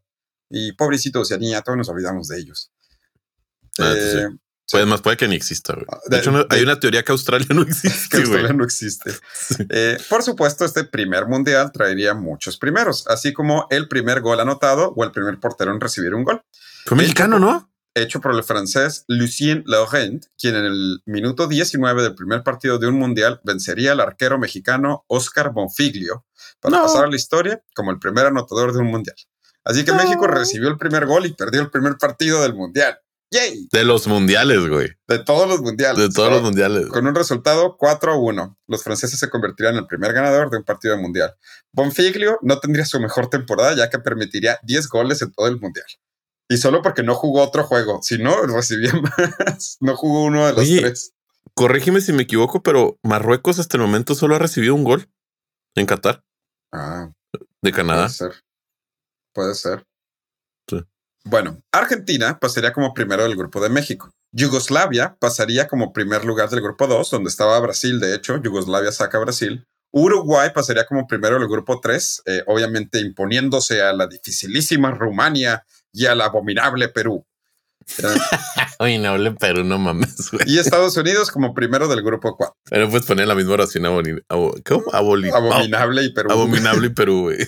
Y 0.48 0.72
pobrecito 0.72 1.20
Oceanía, 1.20 1.60
todos 1.62 1.76
nos 1.76 1.88
olvidamos 1.88 2.28
de 2.28 2.38
ellos. 2.38 2.72
Ah, 3.78 3.92
eh, 3.94 4.28
Puede, 4.70 4.84
más 4.84 5.00
puede 5.00 5.16
que 5.16 5.28
ni 5.28 5.36
exista. 5.36 5.76
Ah, 5.88 5.98
de, 6.06 6.18
hecho, 6.18 6.46
hay 6.50 6.62
una 6.62 6.80
teoría 6.80 7.04
que 7.04 7.12
Australia 7.12 7.46
no 7.50 7.62
existe. 7.68 8.08
Que 8.16 8.22
Australia 8.22 8.52
no 8.52 8.64
existe. 8.64 9.12
Eh, 9.70 9.96
por 10.08 10.22
supuesto, 10.22 10.64
este 10.64 10.84
primer 10.84 11.26
mundial 11.26 11.70
traería 11.72 12.14
muchos 12.14 12.56
primeros, 12.56 13.06
así 13.06 13.32
como 13.32 13.66
el 13.70 13.88
primer 13.88 14.20
gol 14.20 14.40
anotado 14.40 14.92
o 14.96 15.04
el 15.04 15.12
primer 15.12 15.38
portero 15.38 15.72
en 15.72 15.80
recibir 15.80 16.14
un 16.14 16.24
gol. 16.24 16.42
Fue 16.84 16.96
mexicano, 16.96 17.38
¿no? 17.38 17.70
Hecho 17.96 18.20
por 18.20 18.34
el 18.34 18.44
francés 18.44 19.04
Lucien 19.08 19.64
Laurent, 19.66 20.26
quien 20.38 20.54
en 20.54 20.64
el 20.66 21.02
minuto 21.06 21.48
19 21.48 22.02
del 22.02 22.14
primer 22.14 22.42
partido 22.42 22.78
de 22.78 22.86
un 22.86 22.98
mundial 22.98 23.40
vencería 23.42 23.92
al 23.92 24.00
arquero 24.00 24.38
mexicano 24.38 25.04
Oscar 25.08 25.52
Bonfiglio 25.52 26.26
para 26.60 26.82
pasar 26.82 27.04
a 27.04 27.08
la 27.08 27.16
historia 27.16 27.62
como 27.74 27.90
el 27.90 27.98
primer 27.98 28.26
anotador 28.26 28.72
de 28.72 28.80
un 28.80 28.88
mundial. 28.88 29.16
Así 29.64 29.84
que 29.84 29.92
México 29.92 30.26
recibió 30.26 30.68
el 30.68 30.76
primer 30.76 31.06
gol 31.06 31.26
y 31.26 31.32
perdió 31.32 31.60
el 31.60 31.70
primer 31.70 31.96
partido 31.96 32.40
del 32.42 32.54
mundial. 32.54 32.98
¡Yay! 33.32 33.68
De 33.72 33.84
los 33.84 34.06
mundiales, 34.06 34.68
güey. 34.68 34.90
De 35.08 35.18
todos 35.18 35.48
los 35.48 35.60
mundiales. 35.60 35.98
De 36.00 36.14
todos 36.14 36.30
los 36.30 36.42
mundiales. 36.42 36.86
Con 36.86 37.08
un 37.08 37.14
resultado 37.14 37.76
4 37.76 38.12
a 38.12 38.16
1. 38.16 38.58
Los 38.68 38.84
franceses 38.84 39.18
se 39.18 39.28
convertirían 39.28 39.74
en 39.74 39.80
el 39.80 39.86
primer 39.88 40.12
ganador 40.12 40.50
de 40.50 40.58
un 40.58 40.64
partido 40.64 40.96
mundial. 40.96 41.34
Bonfiglio 41.72 42.38
no 42.42 42.60
tendría 42.60 42.84
su 42.84 43.00
mejor 43.00 43.28
temporada 43.28 43.74
ya 43.74 43.90
que 43.90 43.98
permitiría 43.98 44.60
10 44.62 44.88
goles 44.88 45.22
en 45.22 45.32
todo 45.32 45.48
el 45.48 45.58
mundial. 45.58 45.86
Y 46.48 46.58
solo 46.58 46.82
porque 46.82 47.02
no 47.02 47.14
jugó 47.14 47.42
otro 47.42 47.64
juego. 47.64 48.00
Si 48.02 48.18
no, 48.18 48.42
recibía 48.42 48.92
más. 49.46 49.78
No 49.80 49.96
jugó 49.96 50.24
uno 50.24 50.46
de 50.46 50.52
los 50.52 50.68
tres. 50.68 51.12
Corrígeme 51.54 52.00
si 52.00 52.12
me 52.12 52.24
equivoco, 52.24 52.62
pero 52.62 52.98
Marruecos 53.02 53.58
hasta 53.58 53.76
el 53.76 53.82
momento 53.82 54.14
solo 54.14 54.36
ha 54.36 54.38
recibido 54.38 54.74
un 54.74 54.84
gol 54.84 55.08
en 55.74 55.86
Qatar. 55.86 56.22
Ah. 56.72 57.10
De 57.62 57.72
Canadá. 57.72 58.06
Puede 58.06 58.10
ser. 58.10 58.32
Puede 59.32 59.54
ser. 59.54 59.84
Sí. 60.68 60.82
Bueno, 61.24 61.58
Argentina 61.72 62.38
pasaría 62.38 62.72
como 62.72 62.94
primero 62.94 63.22
del 63.22 63.36
grupo 63.36 63.60
de 63.60 63.68
México. 63.68 64.10
Yugoslavia 64.32 65.16
pasaría 65.18 65.66
como 65.66 65.92
primer 65.92 66.24
lugar 66.24 66.50
del 66.50 66.60
grupo 66.60 66.86
2, 66.86 67.10
donde 67.10 67.30
estaba 67.30 67.58
Brasil, 67.60 67.98
de 68.00 68.14
hecho. 68.14 68.36
Yugoslavia 68.36 68.92
saca 68.92 69.16
a 69.18 69.22
Brasil. 69.22 69.66
Uruguay 69.92 70.50
pasaría 70.54 70.84
como 70.84 71.06
primero 71.06 71.38
del 71.38 71.48
grupo 71.48 71.80
3, 71.80 72.22
eh, 72.26 72.42
obviamente 72.46 73.00
imponiéndose 73.00 73.80
a 73.80 73.94
la 73.94 74.06
dificilísima 74.06 74.90
Rumania 74.90 75.64
y 75.96 76.06
al 76.06 76.20
abominable 76.20 76.88
Perú. 76.90 77.26
Abominable 78.78 79.32
Perú, 79.40 79.64
no 79.64 79.78
mames. 79.78 80.30
Y 80.44 80.58
Estados 80.58 80.96
Unidos 80.96 81.30
como 81.30 81.54
primero 81.54 81.88
del 81.88 82.02
grupo 82.02 82.36
4. 82.36 82.54
Pero 82.68 82.90
puedes 82.90 83.06
poner 83.06 83.26
la 83.26 83.34
misma 83.34 83.54
oración 83.54 83.84
¿Cómo? 84.64 84.84
Abominable 84.92 86.04
y 86.04 86.12
Perú. 86.12 86.30
Abominable 86.30 86.88
y 86.88 86.90
Perú, 86.90 87.22
güey. 87.22 87.38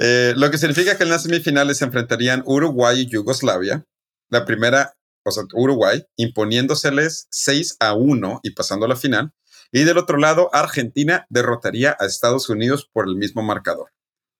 Eh, 0.00 0.34
lo 0.36 0.50
que 0.50 0.58
significa 0.58 0.96
que 0.96 1.02
en 1.02 1.10
las 1.10 1.24
semifinales 1.24 1.78
se 1.78 1.86
enfrentarían 1.86 2.44
Uruguay 2.46 3.00
y 3.00 3.06
Yugoslavia. 3.06 3.84
La 4.30 4.44
primera, 4.44 4.94
o 5.24 5.30
sea, 5.32 5.42
Uruguay, 5.54 6.04
imponiéndoseles 6.16 7.26
6 7.30 7.78
a 7.80 7.94
1 7.94 8.40
y 8.44 8.50
pasando 8.50 8.86
a 8.86 8.90
la 8.90 8.96
final. 8.96 9.32
Y 9.72 9.84
del 9.84 9.98
otro 9.98 10.18
lado, 10.18 10.50
Argentina 10.52 11.26
derrotaría 11.30 11.96
a 11.98 12.06
Estados 12.06 12.48
Unidos 12.48 12.88
por 12.92 13.08
el 13.08 13.16
mismo 13.16 13.42
marcador. 13.42 13.90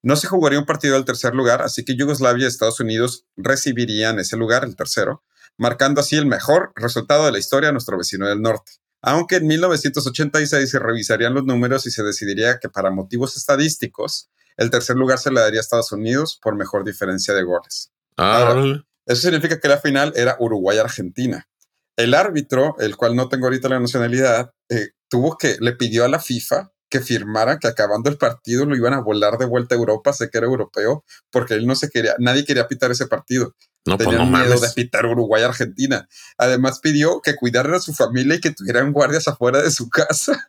No 0.09 0.17
se 0.17 0.27
jugaría 0.27 0.59
un 0.59 0.65
partido 0.65 0.95
del 0.95 1.05
tercer 1.05 1.35
lugar, 1.35 1.61
así 1.61 1.85
que 1.85 1.95
Yugoslavia 1.95 2.45
y 2.45 2.49
Estados 2.49 2.81
Unidos 2.81 3.27
recibirían 3.37 4.19
ese 4.19 4.39
lugar, 4.39 4.65
el 4.65 4.75
tercero, 4.75 5.23
marcando 5.59 6.01
así 6.01 6.17
el 6.17 6.25
mejor 6.25 6.73
resultado 6.77 7.27
de 7.27 7.33
la 7.33 7.39
historia 7.39 7.69
a 7.69 7.73
nuestro 7.73 7.99
vecino 7.99 8.27
del 8.27 8.41
norte. 8.41 8.73
Aunque 9.03 9.37
en 9.37 9.47
1986 9.47 10.71
se 10.71 10.79
revisarían 10.79 11.35
los 11.35 11.45
números 11.45 11.85
y 11.87 11.91
se 11.91 12.03
decidiría 12.03 12.59
que 12.59 12.71
para 12.71 12.91
motivos 12.91 13.37
estadísticos, 13.37 14.31
el 14.57 14.71
tercer 14.71 14.97
lugar 14.97 15.19
se 15.19 15.31
le 15.31 15.41
daría 15.41 15.61
a 15.61 15.61
Estados 15.61 15.93
Unidos 15.93 16.41
por 16.43 16.57
mejor 16.57 16.85
diferencia 16.85 17.35
de 17.35 17.43
goles. 17.43 17.93
Ah, 18.17 18.81
eso 19.05 19.21
significa 19.21 19.61
que 19.61 19.69
la 19.69 19.77
final 19.77 20.15
era 20.17 20.39
Uruguay-Argentina. 20.41 21.47
El 21.99 22.15
árbitro, 22.15 22.77
el 22.79 22.97
cual 22.97 23.15
no 23.15 23.29
tengo 23.29 23.45
ahorita 23.45 23.69
la 23.69 23.79
nacionalidad, 23.79 24.55
eh, 24.71 24.93
tuvo 25.11 25.37
que, 25.37 25.59
le 25.61 25.75
pidió 25.75 26.07
a 26.07 26.09
la 26.09 26.19
FIFA 26.19 26.73
que 26.89 27.01
firmara 27.01 27.59
que 27.59 27.69
acabando 27.69 28.09
el 28.11 28.17
partido 28.17 28.65
lo 28.65 28.77
iban 28.77 28.95
a 28.95 29.01
volar 29.01 29.39
de 29.39 29.47
vuelta 29.47 29.75
a 29.75 29.79
Europa, 29.79 30.13
sé 30.13 30.31
que 30.31 30.39
era 30.39 30.47
europeo, 30.47 31.05
porque 31.31 31.55
él 31.55 31.67
no 31.67 31.75
se 31.75 31.91
quería, 31.91 32.15
nadie 32.19 32.45
quería 32.45 32.69
pitar 32.69 32.91
ese 32.91 33.07
partido. 33.07 33.55
No, 33.87 33.97
pues 33.97 34.09
Tenían 34.09 34.31
miedo 34.31 34.61
de 34.61 34.69
pitar 34.71 35.07
Uruguay-Argentina. 35.07 36.09
Además 36.37 36.81
pidió 36.81 37.21
que 37.23 37.37
cuidaran 37.37 37.75
a 37.75 37.81
su 37.81 37.95
familia 37.95 38.37
y 38.37 38.41
que 38.41 38.51
tuvieran 38.51 38.93
guardias 38.93 39.29
afuera 39.29 39.63
de 39.63 39.71
su 39.71 39.89
casa. 39.89 40.45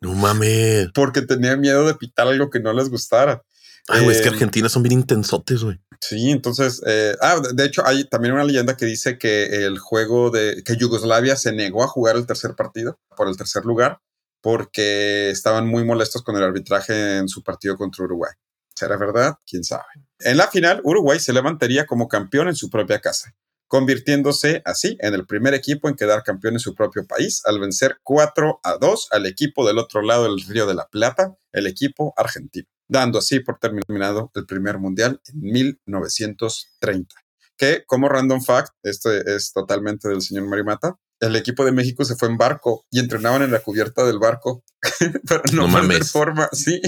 No 0.00 0.14
mames. 0.14 0.88
Porque 0.94 1.22
tenían 1.22 1.60
miedo 1.60 1.86
de 1.86 1.94
pitar 1.94 2.26
algo 2.26 2.50
que 2.50 2.58
no 2.58 2.72
les 2.72 2.88
gustara. 2.88 3.42
Ay, 3.86 4.02
güey, 4.02 4.16
es 4.16 4.22
que 4.22 4.28
em, 4.28 4.34
Argentina 4.34 4.68
son 4.68 4.82
bien 4.82 4.92
intensotes, 4.92 5.62
güey. 5.62 5.80
Sí, 6.00 6.30
entonces, 6.30 6.82
eh, 6.86 7.14
ah, 7.20 7.40
de 7.52 7.64
hecho, 7.64 7.86
hay 7.86 8.04
también 8.04 8.34
una 8.34 8.44
leyenda 8.44 8.76
que 8.76 8.86
dice 8.86 9.18
que 9.18 9.66
el 9.66 9.78
juego 9.78 10.30
de 10.30 10.62
que 10.64 10.76
Yugoslavia 10.76 11.36
se 11.36 11.52
negó 11.52 11.84
a 11.84 11.88
jugar 11.88 12.16
el 12.16 12.26
tercer 12.26 12.54
partido 12.56 12.98
por 13.16 13.28
el 13.28 13.36
tercer 13.36 13.64
lugar 13.64 14.00
porque 14.40 15.30
estaban 15.30 15.66
muy 15.66 15.84
molestos 15.84 16.22
con 16.22 16.36
el 16.36 16.42
arbitraje 16.42 17.18
en 17.18 17.28
su 17.28 17.42
partido 17.42 17.76
contra 17.76 18.04
Uruguay. 18.04 18.32
¿Será 18.74 18.96
verdad? 18.96 19.36
¿Quién 19.46 19.64
sabe? 19.64 19.84
En 20.20 20.36
la 20.36 20.48
final, 20.48 20.80
Uruguay 20.84 21.18
se 21.20 21.32
levantaría 21.32 21.86
como 21.86 22.08
campeón 22.08 22.48
en 22.48 22.56
su 22.56 22.70
propia 22.70 23.00
casa, 23.00 23.34
convirtiéndose 23.66 24.62
así 24.64 24.96
en 25.00 25.14
el 25.14 25.26
primer 25.26 25.54
equipo 25.54 25.88
en 25.88 25.96
quedar 25.96 26.22
campeón 26.22 26.54
en 26.54 26.60
su 26.60 26.74
propio 26.74 27.06
país 27.06 27.42
al 27.44 27.60
vencer 27.60 27.98
4 28.02 28.60
a 28.62 28.78
2 28.78 29.08
al 29.12 29.26
equipo 29.26 29.66
del 29.66 29.78
otro 29.78 30.02
lado 30.02 30.24
del 30.24 30.40
Río 30.40 30.66
de 30.66 30.74
la 30.74 30.88
Plata, 30.88 31.36
el 31.52 31.66
equipo 31.66 32.14
argentino, 32.16 32.68
dando 32.88 33.18
así 33.18 33.40
por 33.40 33.58
terminado 33.58 34.30
el 34.34 34.46
primer 34.46 34.78
mundial 34.78 35.20
en 35.26 35.40
1930. 35.40 37.14
Que 37.56 37.84
como 37.86 38.08
random 38.08 38.42
fact, 38.42 38.72
este 38.82 39.36
es 39.36 39.52
totalmente 39.52 40.08
del 40.08 40.22
señor 40.22 40.48
Marimata, 40.48 40.98
el 41.20 41.36
equipo 41.36 41.64
de 41.64 41.72
México 41.72 42.04
se 42.04 42.16
fue 42.16 42.28
en 42.28 42.38
barco 42.38 42.86
y 42.90 42.98
entrenaban 42.98 43.42
en 43.42 43.52
la 43.52 43.60
cubierta 43.60 44.04
del 44.04 44.18
barco. 44.18 44.64
Pero 45.28 45.42
no, 45.52 45.68
no 45.68 46.04
forma, 46.04 46.48
sí. 46.52 46.80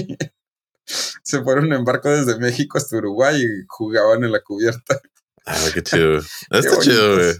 Se 0.85 1.41
fueron 1.41 1.71
en 1.71 1.85
barco 1.85 2.09
desde 2.09 2.37
México 2.39 2.77
hasta 2.77 2.97
Uruguay 2.97 3.41
y 3.41 3.47
jugaban 3.67 4.23
en 4.23 4.31
la 4.31 4.41
cubierta. 4.41 4.99
Ah, 5.45 5.65
qué 5.73 5.83
chido. 5.83 6.17
Está 6.51 6.79
chido, 6.79 7.15
güey. 7.15 7.35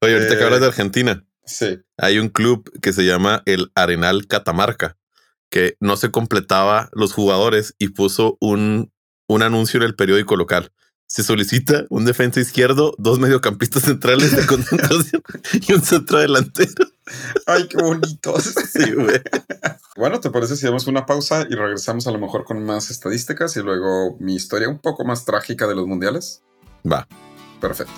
Oye, 0.00 0.14
ahorita 0.14 0.38
que 0.38 0.44
hablas 0.44 0.60
de 0.60 0.66
eh, 0.66 0.68
Argentina. 0.68 1.26
Sí. 1.44 1.80
Hay 1.96 2.18
un 2.18 2.28
club 2.28 2.70
que 2.80 2.92
se 2.92 3.04
llama 3.04 3.42
el 3.44 3.70
Arenal 3.74 4.26
Catamarca, 4.26 4.96
que 5.50 5.76
no 5.80 5.96
se 5.96 6.10
completaba 6.10 6.88
los 6.92 7.12
jugadores 7.12 7.74
y 7.78 7.88
puso 7.88 8.38
un, 8.40 8.92
un 9.26 9.42
anuncio 9.42 9.78
en 9.78 9.84
el 9.84 9.96
periódico 9.96 10.36
local 10.36 10.72
se 11.10 11.24
solicita 11.24 11.86
un 11.88 12.04
defensa 12.04 12.38
izquierdo, 12.38 12.94
dos 12.96 13.18
mediocampistas 13.18 13.82
centrales 13.82 14.36
de 14.36 14.46
concentración 14.46 15.20
y 15.52 15.72
un 15.72 15.82
centro 15.82 16.20
delantero. 16.20 16.86
Ay, 17.46 17.66
qué 17.66 17.78
bonito. 17.78 18.36
Sí, 18.72 18.92
güey. 18.92 19.20
Bueno, 19.96 20.20
¿te 20.20 20.30
parece 20.30 20.54
si 20.54 20.66
damos 20.66 20.86
una 20.86 21.06
pausa 21.06 21.44
y 21.50 21.56
regresamos 21.56 22.06
a 22.06 22.12
lo 22.12 22.20
mejor 22.20 22.44
con 22.44 22.64
más 22.64 22.92
estadísticas 22.92 23.56
y 23.56 23.60
luego 23.60 24.16
mi 24.20 24.36
historia 24.36 24.68
un 24.68 24.78
poco 24.78 25.04
más 25.04 25.24
trágica 25.24 25.66
de 25.66 25.74
los 25.74 25.88
mundiales? 25.88 26.44
Va. 26.90 27.08
Perfecto. 27.60 27.92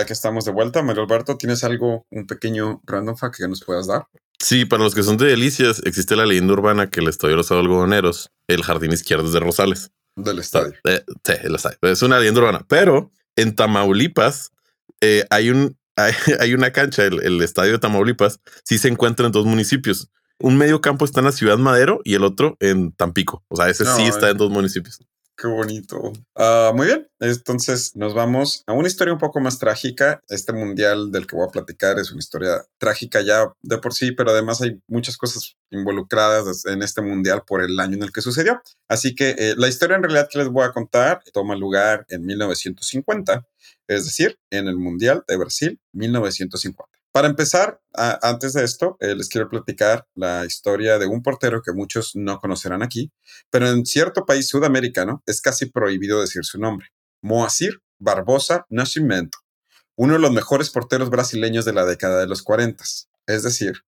Ya 0.00 0.06
que 0.06 0.12
estamos 0.12 0.44
de 0.44 0.52
vuelta, 0.52 0.82
Mario 0.82 1.02
Alberto, 1.02 1.36
¿tienes 1.36 1.62
algo, 1.64 2.06
un 2.10 2.26
pequeño 2.26 2.80
random 2.86 3.16
fact 3.16 3.36
que 3.36 3.48
nos 3.48 3.62
puedas 3.64 3.86
dar? 3.86 4.06
Sí, 4.38 4.64
para 4.64 4.82
los 4.82 4.94
que 4.94 5.02
son 5.02 5.18
de 5.18 5.26
Delicias, 5.26 5.82
existe 5.84 6.16
la 6.16 6.24
leyenda 6.24 6.54
urbana 6.54 6.88
que 6.88 7.00
el 7.00 7.08
Estadio 7.08 7.32
de 7.32 7.36
los 7.38 7.50
Algodoneros, 7.50 8.30
el 8.48 8.62
jardín 8.62 8.92
izquierdo 8.92 9.26
es 9.26 9.32
de 9.32 9.40
Rosales. 9.40 9.90
Del 10.16 10.38
estadio. 10.38 10.74
Eh, 10.84 11.02
sí, 11.24 11.32
el 11.42 11.54
estadio. 11.54 11.78
Es 11.82 12.02
una 12.02 12.18
leyenda 12.18 12.40
urbana. 12.40 12.64
Pero 12.68 13.12
en 13.36 13.54
Tamaulipas 13.54 14.50
eh, 15.00 15.24
hay, 15.30 15.50
un, 15.50 15.76
hay, 15.96 16.54
una 16.54 16.72
cancha, 16.72 17.04
el, 17.04 17.40
estadio 17.42 17.72
de 17.72 17.78
Tamaulipas, 17.78 18.40
sí 18.64 18.78
se 18.78 18.88
encuentra 18.88 19.26
en 19.26 19.32
dos 19.32 19.46
municipios. 19.46 20.10
Un 20.38 20.56
medio 20.56 20.80
campo 20.80 21.04
está 21.04 21.20
en 21.20 21.26
la 21.26 21.32
ciudad 21.32 21.58
Madero 21.58 22.00
y 22.02 22.14
el 22.14 22.24
otro 22.24 22.56
en 22.60 22.92
Tampico. 22.92 23.44
O 23.48 23.56
sea, 23.56 23.68
ese 23.68 23.84
sí 23.84 24.04
está 24.04 24.28
eh. 24.28 24.30
en 24.32 24.38
dos 24.38 24.50
municipios. 24.50 25.00
Qué 25.40 25.46
bonito. 25.46 26.12
Ah, 26.34 26.70
muy 26.74 26.86
bien, 26.88 27.08
entonces 27.18 27.96
nos 27.96 28.12
vamos 28.12 28.62
a 28.66 28.74
una 28.74 28.88
historia 28.88 29.14
un 29.14 29.18
poco 29.18 29.40
más 29.40 29.58
trágica. 29.58 30.20
Este 30.28 30.52
mundial 30.52 31.10
del 31.10 31.26
que 31.26 31.34
voy 31.34 31.46
a 31.48 31.50
platicar 31.50 31.98
es 31.98 32.10
una 32.10 32.18
historia 32.18 32.62
trágica 32.76 33.22
ya 33.22 33.50
de 33.62 33.78
por 33.78 33.94
sí, 33.94 34.12
pero 34.12 34.32
además 34.32 34.60
hay 34.60 34.82
muchas 34.86 35.16
cosas 35.16 35.56
involucradas 35.70 36.66
en 36.66 36.82
este 36.82 37.00
mundial 37.00 37.42
por 37.46 37.62
el 37.62 37.80
año 37.80 37.94
en 37.94 38.02
el 38.02 38.12
que 38.12 38.20
sucedió. 38.20 38.60
Así 38.86 39.14
que 39.14 39.30
eh, 39.38 39.54
la 39.56 39.68
historia 39.68 39.96
en 39.96 40.02
realidad 40.02 40.28
que 40.30 40.40
les 40.40 40.48
voy 40.48 40.66
a 40.66 40.72
contar 40.72 41.22
toma 41.32 41.56
lugar 41.56 42.04
en 42.10 42.26
1950, 42.26 43.48
es 43.88 44.04
decir, 44.04 44.38
en 44.50 44.68
el 44.68 44.76
Mundial 44.76 45.24
de 45.26 45.38
Brasil 45.38 45.80
1950. 45.92 46.99
Para 47.12 47.26
empezar, 47.26 47.80
antes 47.92 48.52
de 48.52 48.62
esto, 48.62 48.96
eh, 49.00 49.16
les 49.16 49.28
quiero 49.28 49.48
platicar 49.48 50.06
la 50.14 50.44
historia 50.46 50.96
de 50.98 51.06
un 51.06 51.22
portero 51.22 51.60
que 51.60 51.72
muchos 51.72 52.12
no 52.14 52.38
conocerán 52.38 52.82
aquí, 52.82 53.10
pero 53.50 53.68
en 53.68 53.84
cierto 53.84 54.24
país 54.24 54.48
sudamericano 54.48 55.22
es 55.26 55.40
casi 55.40 55.66
prohibido 55.66 56.20
decir 56.20 56.44
su 56.44 56.58
nombre. 56.58 56.86
Moacir 57.20 57.82
Barbosa 57.98 58.64
Nascimento, 58.68 59.38
uno 59.96 60.14
de 60.14 60.20
los 60.20 60.32
mejores 60.32 60.70
porteros 60.70 61.10
brasileños 61.10 61.64
de 61.64 61.72
la 61.72 61.84
década 61.84 62.20
de 62.20 62.28
los 62.28 62.42
40, 62.42 62.84
es 63.26 63.42
decir, 63.42 63.82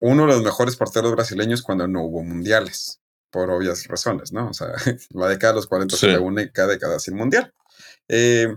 uno 0.00 0.22
de 0.22 0.32
los 0.32 0.42
mejores 0.42 0.76
porteros 0.76 1.12
brasileños 1.12 1.62
cuando 1.62 1.88
no 1.88 2.04
hubo 2.04 2.22
mundiales, 2.22 3.00
por 3.30 3.50
obvias 3.50 3.86
razones, 3.88 4.32
¿no? 4.32 4.48
O 4.48 4.54
sea, 4.54 4.68
la 5.10 5.28
década 5.28 5.54
de 5.54 5.56
los 5.56 5.66
40 5.66 5.96
se 5.96 6.08
la 6.08 6.20
única 6.20 6.66
década 6.66 6.98
sin 7.00 7.16
mundial. 7.16 7.52
Eh, 8.12 8.48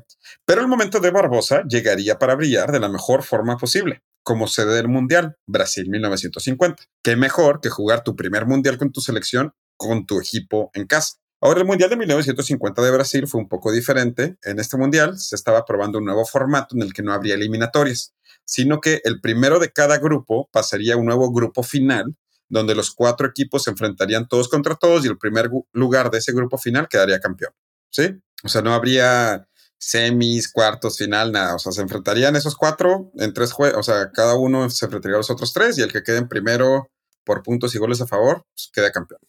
pero 0.45 0.61
el 0.61 0.67
momento 0.67 0.99
de 0.99 1.11
Barbosa 1.11 1.63
llegaría 1.69 2.17
para 2.17 2.33
brillar 2.33 2.71
de 2.71 2.79
la 2.79 2.89
mejor 2.89 3.21
forma 3.21 3.55
posible, 3.57 4.01
como 4.23 4.47
sede 4.47 4.73
del 4.73 4.87
Mundial, 4.87 5.37
Brasil 5.45 5.87
1950. 5.89 6.83
Qué 7.03 7.15
mejor 7.15 7.61
que 7.61 7.69
jugar 7.69 8.03
tu 8.03 8.15
primer 8.15 8.47
Mundial 8.47 8.79
con 8.79 8.91
tu 8.91 8.99
selección 8.99 9.53
con 9.77 10.05
tu 10.05 10.19
equipo 10.19 10.71
en 10.73 10.87
casa. 10.87 11.17
Ahora, 11.39 11.59
el 11.59 11.67
Mundial 11.67 11.89
de 11.89 11.97
1950 11.97 12.81
de 12.81 12.91
Brasil 12.91 13.27
fue 13.27 13.41
un 13.41 13.49
poco 13.49 13.71
diferente. 13.71 14.37
En 14.43 14.59
este 14.59 14.77
Mundial 14.77 15.19
se 15.19 15.35
estaba 15.35 15.65
probando 15.65 15.99
un 15.99 16.05
nuevo 16.05 16.25
formato 16.25 16.75
en 16.75 16.81
el 16.81 16.93
que 16.93 17.03
no 17.03 17.13
habría 17.13 17.35
eliminatorias, 17.35 18.13
sino 18.45 18.79
que 18.79 19.01
el 19.03 19.19
primero 19.21 19.59
de 19.59 19.71
cada 19.71 19.97
grupo 19.99 20.49
pasaría 20.51 20.93
a 20.93 20.97
un 20.97 21.05
nuevo 21.05 21.31
grupo 21.31 21.61
final, 21.61 22.15
donde 22.47 22.75
los 22.75 22.91
cuatro 22.91 23.27
equipos 23.27 23.63
se 23.63 23.71
enfrentarían 23.71 24.27
todos 24.27 24.47
contra 24.47 24.75
todos 24.75 25.05
y 25.05 25.09
el 25.09 25.17
primer 25.17 25.49
lugar 25.73 26.09
de 26.09 26.19
ese 26.19 26.31
grupo 26.31 26.57
final 26.57 26.87
quedaría 26.87 27.19
campeón. 27.19 27.51
¿Sí? 27.89 28.19
O 28.43 28.49
sea, 28.49 28.61
no 28.61 28.73
habría 28.73 29.47
semis, 29.77 30.51
cuartos, 30.51 30.97
final, 30.97 31.31
nada. 31.31 31.55
O 31.55 31.59
sea, 31.59 31.71
se 31.71 31.81
enfrentarían 31.81 32.35
esos 32.35 32.55
cuatro 32.55 33.11
en 33.15 33.33
tres 33.33 33.51
juegos. 33.51 33.79
O 33.79 33.83
sea, 33.83 34.11
cada 34.11 34.35
uno 34.35 34.69
se 34.69 34.85
enfrentaría 34.85 35.15
a 35.15 35.19
los 35.19 35.29
otros 35.29 35.53
tres 35.53 35.77
y 35.77 35.81
el 35.81 35.91
que 35.91 36.03
quede 36.03 36.17
en 36.17 36.27
primero 36.27 36.89
por 37.25 37.43
puntos 37.43 37.73
y 37.75 37.77
goles 37.77 38.01
a 38.01 38.07
favor, 38.07 38.45
pues 38.53 38.69
queda 38.73 38.91
campeón. 38.91 39.21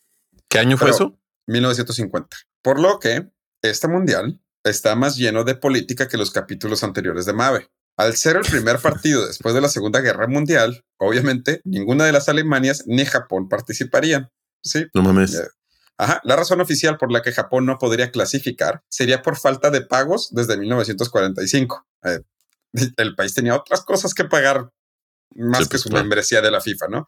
¿Qué 0.48 0.58
año 0.58 0.76
fue 0.76 0.90
eso? 0.90 1.18
1950. 1.46 2.36
Por 2.62 2.80
lo 2.80 2.98
que 2.98 3.28
este 3.62 3.88
mundial 3.88 4.40
está 4.64 4.96
más 4.96 5.16
lleno 5.16 5.44
de 5.44 5.54
política 5.54 6.08
que 6.08 6.16
los 6.16 6.30
capítulos 6.30 6.82
anteriores 6.82 7.26
de 7.26 7.32
Mave. 7.32 7.68
Al 7.96 8.16
ser 8.16 8.36
el 8.36 8.42
primer 8.42 8.78
partido 8.80 9.26
después 9.26 9.54
de 9.54 9.60
la 9.60 9.68
Segunda 9.68 10.00
Guerra 10.00 10.26
Mundial, 10.26 10.84
obviamente 10.98 11.60
ninguna 11.64 12.04
de 12.04 12.12
las 12.12 12.28
Alemanias 12.28 12.84
ni 12.86 13.04
Japón 13.04 13.48
participarían. 13.48 14.30
Sí. 14.62 14.86
No 14.94 15.02
mames. 15.02 15.40
Ajá. 15.96 16.20
La 16.24 16.36
razón 16.36 16.60
oficial 16.60 16.96
por 16.96 17.12
la 17.12 17.22
que 17.22 17.32
Japón 17.32 17.66
no 17.66 17.78
podría 17.78 18.10
clasificar 18.10 18.82
sería 18.88 19.22
por 19.22 19.36
falta 19.36 19.70
de 19.70 19.82
pagos 19.82 20.28
desde 20.32 20.56
1945. 20.56 21.86
Eh, 22.04 22.20
el 22.96 23.14
país 23.14 23.34
tenía 23.34 23.54
otras 23.54 23.82
cosas 23.82 24.14
que 24.14 24.24
pagar 24.24 24.70
más 25.36 25.60
que 25.60 25.70
pues, 25.70 25.82
su 25.82 25.90
membresía 25.90 26.40
de 26.40 26.50
la 26.50 26.60
FIFA, 26.60 26.86
¿no? 26.88 27.06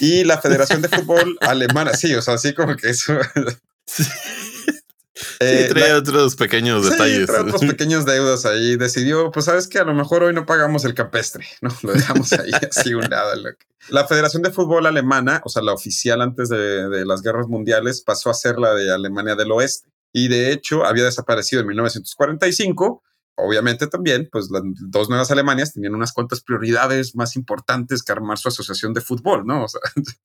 Y 0.00 0.24
la 0.24 0.38
Federación 0.38 0.82
de 0.82 0.88
Fútbol 0.90 1.36
Alemana, 1.40 1.94
sí, 1.94 2.14
o 2.14 2.22
sea, 2.22 2.34
así 2.34 2.54
como 2.54 2.76
que 2.76 2.90
eso. 2.90 3.14
Eh, 5.40 5.66
trae 5.70 5.94
otros 5.94 6.36
pequeños 6.36 6.88
detalles. 6.88 7.26
Trae 7.26 7.40
otros 7.40 7.60
pequeños 7.66 8.04
deudas 8.04 8.44
ahí. 8.44 8.76
Decidió, 8.76 9.30
pues 9.30 9.46
sabes 9.46 9.68
que 9.68 9.78
a 9.78 9.84
lo 9.84 9.94
mejor 9.94 10.22
hoy 10.22 10.34
no 10.34 10.46
pagamos 10.46 10.84
el 10.84 10.94
campestre, 10.94 11.46
¿no? 11.60 11.70
Lo 11.82 11.92
dejamos 11.92 12.32
ahí 12.32 12.50
así 12.70 12.94
un 12.94 13.08
lado. 13.08 13.32
La 13.88 14.06
Federación 14.06 14.42
de 14.42 14.50
Fútbol 14.50 14.86
Alemana, 14.86 15.40
o 15.44 15.48
sea, 15.48 15.62
la 15.62 15.72
oficial 15.72 16.20
antes 16.20 16.48
de, 16.48 16.88
de 16.88 17.06
las 17.06 17.22
guerras 17.22 17.48
mundiales, 17.48 18.02
pasó 18.02 18.30
a 18.30 18.34
ser 18.34 18.58
la 18.58 18.74
de 18.74 18.92
Alemania 18.92 19.34
del 19.34 19.52
Oeste. 19.52 19.88
Y 20.12 20.28
de 20.28 20.52
hecho 20.52 20.84
había 20.84 21.04
desaparecido 21.04 21.60
en 21.60 21.68
1945 21.68 23.02
obviamente 23.36 23.86
también, 23.86 24.28
pues 24.32 24.50
las 24.50 24.62
dos 24.88 25.08
nuevas 25.08 25.30
Alemanias 25.30 25.72
tenían 25.72 25.94
unas 25.94 26.12
cuantas 26.12 26.40
prioridades 26.40 27.14
más 27.14 27.36
importantes 27.36 28.02
que 28.02 28.12
armar 28.12 28.38
su 28.38 28.48
asociación 28.48 28.94
de 28.94 29.02
fútbol, 29.02 29.46
¿no? 29.46 29.64
O 29.64 29.68
sea, 29.68 29.80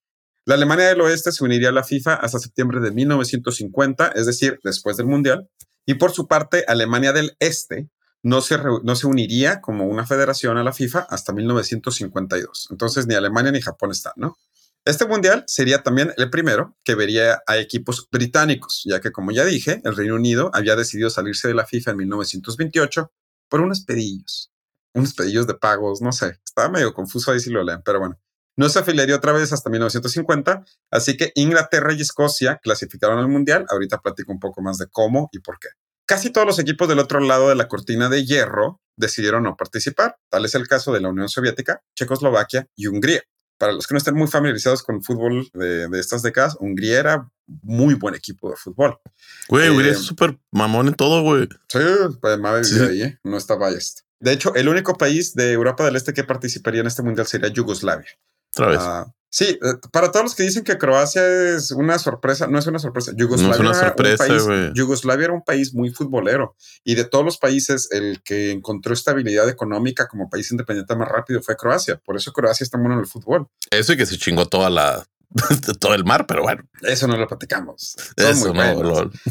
La 0.46 0.56
Alemania 0.56 0.88
del 0.88 1.02
Oeste 1.02 1.32
se 1.32 1.44
uniría 1.44 1.70
a 1.70 1.74
la 1.74 1.84
FIFA 1.84 2.16
hasta 2.16 2.40
septiembre 2.40 2.80
de 2.80 2.92
1950, 2.92 4.08
es 4.16 4.26
decir, 4.26 4.60
después 4.64 4.98
del 4.98 5.06
Mundial, 5.06 5.50
y 5.86 5.96
por 5.96 6.12
su 6.12 6.28
parte, 6.28 6.66
Alemania 6.68 7.14
del 7.14 7.36
Este 7.40 7.90
no 8.24 8.42
se, 8.42 8.58
no 8.84 8.96
se 8.96 9.08
uniría 9.08 9.62
como 9.62 9.86
una 9.86 10.06
federación 10.06 10.58
a 10.58 10.64
la 10.64 10.74
FIFA 10.74 11.00
hasta 11.10 11.34
1952. 11.34 12.68
Entonces, 12.72 13.08
ni 13.08 13.16
Alemania 13.16 13.52
ni 13.52 13.62
Japón 13.62 13.92
están, 13.92 14.14
¿no? 14.16 14.38
Este 14.84 15.06
mundial 15.06 15.44
sería 15.46 15.84
también 15.84 16.12
el 16.18 16.32
primero 16.32 16.76
que 16.84 16.96
vería 16.96 17.44
a 17.46 17.58
equipos 17.58 18.08
británicos, 18.12 18.82
ya 18.84 19.00
que, 19.00 19.12
como 19.12 19.32
ya 19.32 19.46
dije, 19.46 19.80
el 19.84 19.96
Reino 19.96 20.16
Unido 20.16 20.50
había 20.54 20.76
decidido 20.76 21.12
salirse 21.12 21.48
de 21.48 21.54
la 21.54 21.68
FIFA 21.68 21.92
en 21.92 21.98
1928 21.98 23.12
por 23.48 23.62
unos 23.62 23.82
pedillos, 23.82 24.52
unos 24.96 25.14
pedillos 25.14 25.46
de 25.46 25.54
pagos, 25.54 26.02
no 26.02 26.12
sé, 26.12 26.40
estaba 26.44 26.70
medio 26.70 26.96
confuso 26.96 27.32
ahí 27.32 27.40
si 27.40 27.52
lo 27.52 27.64
leen, 27.64 27.82
pero 27.86 28.00
bueno. 28.00 28.20
No 28.58 28.70
se 28.70 28.80
afiliaría 28.80 29.16
otra 29.16 29.32
vez 29.32 29.54
hasta 29.54 29.70
1950, 29.70 30.66
así 30.92 31.18
que 31.18 31.32
Inglaterra 31.36 31.94
y 31.94 32.02
Escocia 32.02 32.60
clasificaron 32.62 33.20
al 33.20 33.28
Mundial. 33.28 33.66
Ahorita 33.70 34.00
platico 34.00 34.32
un 34.32 34.40
poco 34.40 34.62
más 34.62 34.78
de 34.78 34.88
cómo 34.88 35.30
y 35.32 35.40
por 35.40 35.58
qué. 35.60 35.70
Casi 36.06 36.30
todos 36.30 36.46
los 36.46 36.60
equipos 36.60 36.90
del 36.90 37.00
otro 37.00 37.20
lado 37.22 37.50
de 37.50 37.56
la 37.56 37.68
cortina 37.68 38.10
de 38.10 38.26
hierro 38.26 38.82
decidieron 38.98 39.44
no 39.44 39.56
participar. 39.56 40.18
Tal 40.30 40.46
es 40.46 40.56
el 40.56 40.68
caso 40.68 40.92
de 40.92 41.00
la 41.00 41.10
Unión 41.10 41.30
Soviética, 41.30 41.82
Checoslovaquia 41.96 42.68
y 42.76 42.88
Hungría. 42.88 43.22
Para 43.58 43.74
los 43.74 43.88
que 43.88 43.94
no 43.94 44.00
estén 44.00 44.16
muy 44.16 44.28
familiarizados 44.28 44.84
con 44.84 44.96
el 44.96 45.04
fútbol 45.04 45.48
de, 45.54 45.88
estas 46.00 46.24
décadas, 46.24 46.58
Hungría 46.60 47.00
era 47.00 47.30
muy 47.62 47.94
buen 47.94 48.16
equipo 48.16 48.50
de 48.50 48.58
fútbol. 48.58 49.00
Güey, 49.48 49.70
Hungría 49.70 49.92
es 49.92 50.00
eh, 50.00 50.04
súper 50.04 50.40
mamón 50.52 50.88
en 50.88 50.96
todo, 50.96 51.22
güey. 51.22 51.48
Sí, 51.70 51.80
pues 52.20 52.40
Mabe 52.40 52.64
sí. 52.64 52.80
ahí, 52.80 53.04
¿eh? 53.04 53.20
no 53.24 53.38
estaba 53.38 53.70
esto. 53.70 54.02
De 54.20 54.34
hecho, 54.34 54.54
el 54.56 54.68
único 54.68 54.98
país 54.98 55.34
de 55.36 55.52
Europa 55.52 55.86
del 55.86 55.96
Este 55.96 56.14
que 56.14 56.24
participaría 56.24 56.82
en 56.82 56.88
este 56.88 57.04
mundial 57.04 57.28
sería 57.28 57.50
Yugoslavia. 57.50 58.10
Otra 58.56 58.68
vez. 58.68 58.80
Ah, 58.82 59.14
sí, 59.30 59.60
eh, 59.62 59.74
para 59.92 60.12
todos 60.12 60.26
los 60.26 60.36
que 60.36 60.44
dicen 60.44 60.64
que 60.64 60.78
Croacia 60.78 61.26
es 61.56 61.72
una 61.72 61.98
sorpresa, 62.00 62.48
no 62.48 62.60
es 62.60 62.68
una 62.68 62.80
sorpresa. 62.80 63.12
Yugoslavia, 63.16 63.58
no 63.58 63.72
es 63.72 63.78
una 63.78 63.88
sorpresa, 63.88 64.26
era 64.26 64.34
un 64.34 64.48
país, 64.48 64.72
Yugoslavia 64.76 65.26
era 65.26 65.34
un 65.34 65.44
país 65.44 65.74
muy 65.74 65.90
futbolero 65.90 66.56
y 66.84 66.96
de 66.96 67.06
todos 67.06 67.24
los 67.26 67.38
países 67.38 67.90
el 67.92 68.22
que 68.24 68.52
encontró 68.52 68.94
estabilidad 68.94 69.50
económica 69.50 70.08
como 70.08 70.30
país 70.30 70.52
independiente 70.52 70.96
más 70.96 71.10
rápido 71.10 71.42
fue 71.42 71.56
Croacia. 71.56 71.98
Por 71.98 72.18
eso 72.18 72.32
Croacia 72.34 72.64
está 72.64 72.78
bueno 72.78 72.96
en 72.96 73.02
el 73.02 73.08
fútbol. 73.08 73.48
Eso 73.70 73.94
y 73.94 73.98
que 73.98 74.06
se 74.06 74.18
chingó 74.18 74.48
toda 74.48 74.70
la 74.70 75.06
todo 75.80 75.94
el 75.94 76.04
mar, 76.04 76.26
pero 76.28 76.44
bueno. 76.44 76.64
Eso 76.82 77.08
no 77.08 77.18
lo 77.18 77.28
platicamos. 77.28 77.96
eso 78.16 78.54
no, 78.54 79.12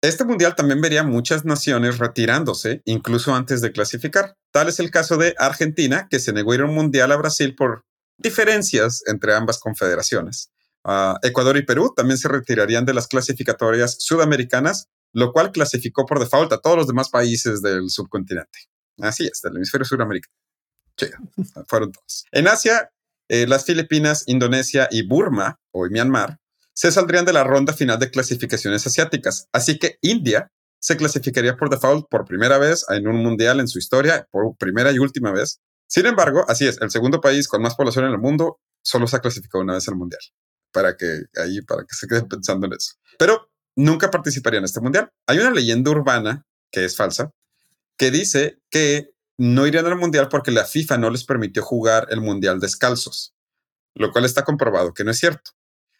Este 0.00 0.24
mundial 0.24 0.54
también 0.54 0.80
vería 0.80 1.02
muchas 1.02 1.44
naciones 1.44 1.98
retirándose, 1.98 2.82
incluso 2.84 3.34
antes 3.34 3.60
de 3.60 3.72
clasificar. 3.72 4.36
Tal 4.52 4.68
es 4.68 4.78
el 4.78 4.92
caso 4.92 5.16
de 5.16 5.34
Argentina, 5.38 6.06
que 6.08 6.20
se 6.20 6.32
negó 6.32 6.52
a 6.52 6.54
ir 6.54 6.60
a 6.60 6.66
un 6.66 6.74
mundial 6.74 7.10
a 7.10 7.16
Brasil 7.16 7.56
por 7.56 7.84
diferencias 8.18 9.02
entre 9.06 9.34
ambas 9.34 9.58
confederaciones. 9.58 10.50
Ah, 10.84 11.18
Ecuador 11.22 11.56
y 11.56 11.64
Perú 11.64 11.92
también 11.96 12.18
se 12.18 12.28
retirarían 12.28 12.84
de 12.84 12.94
las 12.94 13.06
clasificatorias 13.06 13.96
sudamericanas, 13.98 14.88
lo 15.12 15.32
cual 15.32 15.52
clasificó 15.52 16.06
por 16.06 16.18
default 16.18 16.52
a 16.52 16.58
todos 16.58 16.76
los 16.76 16.86
demás 16.86 17.08
países 17.08 17.62
del 17.62 17.90
subcontinente. 17.90 18.58
Así 19.00 19.26
es, 19.26 19.40
del 19.42 19.56
hemisferio 19.56 19.84
sudamericano. 19.84 20.34
Sí, 20.96 21.06
fueron 21.66 21.92
todos. 21.92 22.24
En 22.32 22.48
Asia, 22.48 22.90
eh, 23.28 23.46
las 23.46 23.64
Filipinas, 23.64 24.24
Indonesia 24.26 24.88
y 24.90 25.06
Burma, 25.06 25.60
o 25.72 25.86
Myanmar, 25.86 26.38
se 26.74 26.90
saldrían 26.92 27.24
de 27.24 27.32
la 27.32 27.44
ronda 27.44 27.72
final 27.72 27.98
de 27.98 28.10
clasificaciones 28.10 28.86
asiáticas. 28.86 29.48
Así 29.52 29.78
que 29.78 29.98
India 30.00 30.50
se 30.80 30.96
clasificaría 30.96 31.56
por 31.56 31.70
default 31.70 32.06
por 32.08 32.24
primera 32.24 32.58
vez 32.58 32.84
en 32.88 33.08
un 33.08 33.16
mundial 33.16 33.60
en 33.60 33.68
su 33.68 33.78
historia, 33.78 34.26
por 34.30 34.56
primera 34.56 34.92
y 34.92 34.98
última 34.98 35.32
vez, 35.32 35.60
sin 35.88 36.04
embargo, 36.04 36.44
así 36.48 36.66
es, 36.66 36.80
el 36.80 36.90
segundo 36.90 37.20
país 37.20 37.48
con 37.48 37.62
más 37.62 37.74
población 37.74 38.04
en 38.04 38.12
el 38.12 38.18
mundo 38.18 38.60
solo 38.82 39.06
se 39.06 39.16
ha 39.16 39.20
clasificado 39.20 39.64
una 39.64 39.74
vez 39.74 39.88
al 39.88 39.96
mundial. 39.96 40.20
Para 40.70 40.96
que 40.96 41.22
ahí, 41.36 41.62
para 41.62 41.82
que 41.82 41.94
se 41.94 42.06
queden 42.06 42.28
pensando 42.28 42.66
en 42.66 42.74
eso. 42.74 42.92
Pero 43.18 43.50
nunca 43.74 44.10
participaría 44.10 44.58
en 44.58 44.66
este 44.66 44.80
mundial. 44.80 45.10
Hay 45.26 45.38
una 45.38 45.50
leyenda 45.50 45.90
urbana 45.90 46.46
que 46.70 46.84
es 46.84 46.94
falsa, 46.94 47.32
que 47.96 48.10
dice 48.10 48.60
que 48.70 49.14
no 49.38 49.66
irían 49.66 49.86
al 49.86 49.96
mundial 49.96 50.28
porque 50.28 50.50
la 50.50 50.66
FIFA 50.66 50.98
no 50.98 51.08
les 51.08 51.24
permitió 51.24 51.62
jugar 51.62 52.06
el 52.10 52.20
mundial 52.20 52.60
descalzos, 52.60 53.34
lo 53.94 54.12
cual 54.12 54.26
está 54.26 54.44
comprobado 54.44 54.92
que 54.92 55.04
no 55.04 55.10
es 55.10 55.18
cierto. 55.18 55.52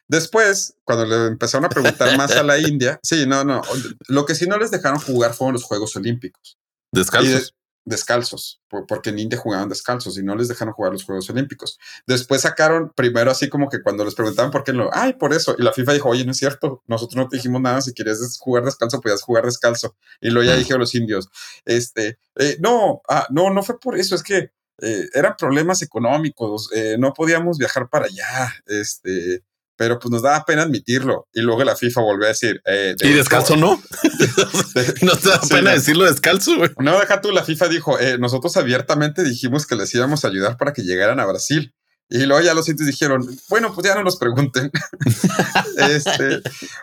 Después, 0.06 0.74
cuando 0.84 1.06
le 1.06 1.26
empezaron 1.28 1.64
a 1.64 1.68
preguntar 1.70 2.16
más 2.18 2.32
a 2.32 2.42
la 2.42 2.58
India, 2.58 2.98
sí, 3.02 3.26
no, 3.26 3.44
no, 3.44 3.62
lo 4.08 4.26
que 4.26 4.34
sí 4.34 4.46
no 4.46 4.58
les 4.58 4.70
dejaron 4.70 5.00
jugar 5.00 5.34
fueron 5.34 5.54
los 5.54 5.64
Juegos 5.64 5.96
Olímpicos. 5.96 6.58
Descalzos 6.92 7.54
descalzos, 7.88 8.60
porque 8.68 9.10
en 9.10 9.18
India 9.18 9.38
jugaban 9.38 9.68
descalzos 9.68 10.18
y 10.18 10.22
no 10.22 10.36
les 10.36 10.48
dejaron 10.48 10.74
jugar 10.74 10.92
los 10.92 11.04
Juegos 11.04 11.28
Olímpicos. 11.30 11.78
Después 12.06 12.42
sacaron 12.42 12.92
primero 12.94 13.30
así 13.30 13.48
como 13.48 13.68
que 13.68 13.82
cuando 13.82 14.04
les 14.04 14.14
preguntaban 14.14 14.50
por 14.50 14.64
qué 14.64 14.72
lo, 14.72 14.90
ay, 14.92 15.14
por 15.14 15.32
eso. 15.32 15.54
Y 15.58 15.62
la 15.62 15.72
FIFA 15.72 15.94
dijo, 15.94 16.08
oye, 16.08 16.24
no 16.24 16.32
es 16.32 16.38
cierto, 16.38 16.82
nosotros 16.86 17.16
no 17.16 17.28
te 17.28 17.36
dijimos 17.36 17.60
nada, 17.60 17.80
si 17.80 17.92
querías 17.92 18.38
jugar 18.38 18.64
descalzo, 18.64 19.00
podías 19.00 19.22
jugar 19.22 19.44
descalzo. 19.44 19.96
Y 20.20 20.30
luego 20.30 20.50
ya 20.50 20.56
dijeron 20.56 20.80
los 20.80 20.94
indios, 20.94 21.28
este, 21.64 22.18
eh, 22.36 22.56
no, 22.60 23.02
ah, 23.08 23.26
no, 23.30 23.50
no 23.50 23.62
fue 23.62 23.78
por 23.80 23.98
eso, 23.98 24.14
es 24.14 24.22
que 24.22 24.52
eh, 24.80 25.08
eran 25.12 25.34
problemas 25.36 25.82
económicos, 25.82 26.70
eh, 26.72 26.96
no 26.98 27.12
podíamos 27.12 27.58
viajar 27.58 27.88
para 27.88 28.06
allá, 28.06 28.54
este, 28.66 29.42
pero 29.78 30.00
pues 30.00 30.10
nos 30.10 30.22
da 30.22 30.44
pena 30.44 30.62
admitirlo. 30.62 31.28
Y 31.32 31.40
luego 31.40 31.62
la 31.62 31.76
FIFA 31.76 32.00
volvió 32.00 32.26
a 32.26 32.30
decir. 32.30 32.60
Eh, 32.66 32.96
y 33.00 33.12
descalzo 33.12 33.56
no. 33.56 33.80
no 35.02 35.16
te 35.16 35.28
da 35.28 35.40
pena 35.48 35.70
decirlo 35.70 36.04
descalzo, 36.04 36.56
güey. 36.56 36.70
No, 36.80 36.98
deja 36.98 37.20
tú, 37.20 37.30
la 37.30 37.44
FIFA 37.44 37.68
dijo, 37.68 37.98
eh, 38.00 38.18
nosotros 38.18 38.56
abiertamente 38.56 39.22
dijimos 39.22 39.66
que 39.66 39.76
les 39.76 39.94
íbamos 39.94 40.24
a 40.24 40.28
ayudar 40.28 40.56
para 40.56 40.72
que 40.72 40.82
llegaran 40.82 41.20
a 41.20 41.26
Brasil. 41.26 41.72
Y 42.10 42.24
luego 42.24 42.42
ya 42.42 42.54
los 42.54 42.64
sitios 42.64 42.86
dijeron, 42.86 43.24
bueno, 43.50 43.72
pues 43.72 43.86
ya 43.86 43.94
no 43.94 44.02
nos 44.02 44.16
pregunten. 44.16 44.70
este, 45.76 46.40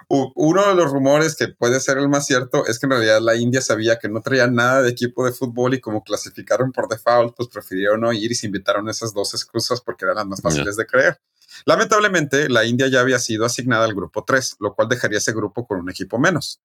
uno 0.07 0.69
de 0.69 0.75
los 0.75 0.91
rumores 0.91 1.35
que 1.35 1.47
puede 1.49 1.79
ser 1.79 1.97
el 1.97 2.07
más 2.07 2.27
cierto 2.27 2.65
es 2.67 2.79
que 2.79 2.85
en 2.85 2.91
realidad 2.91 3.19
la 3.21 3.35
India 3.35 3.59
sabía 3.59 3.97
que 3.97 4.07
no 4.07 4.21
traía 4.21 4.47
nada 4.47 4.83
de 4.83 4.91
equipo 4.91 5.25
de 5.25 5.31
fútbol 5.31 5.73
y 5.73 5.81
como 5.81 6.03
clasificaron 6.03 6.71
por 6.71 6.87
default, 6.87 7.35
pues 7.35 7.49
prefirieron 7.49 8.01
no 8.01 8.13
ir 8.13 8.31
y 8.31 8.35
se 8.35 8.45
invitaron 8.45 8.87
esas 8.87 9.13
dos 9.13 9.33
excusas 9.33 9.81
porque 9.81 10.05
eran 10.05 10.17
las 10.17 10.27
más 10.27 10.41
fáciles 10.41 10.75
de 10.75 10.85
creer. 10.85 11.19
Lamentablemente, 11.65 12.49
la 12.49 12.65
India 12.65 12.87
ya 12.87 12.99
había 12.99 13.19
sido 13.19 13.45
asignada 13.45 13.85
al 13.85 13.93
grupo 13.93 14.23
3, 14.25 14.57
lo 14.59 14.75
cual 14.75 14.89
dejaría 14.89 15.19
ese 15.19 15.33
grupo 15.33 15.65
con 15.65 15.79
un 15.79 15.89
equipo 15.89 16.19
menos. 16.19 16.61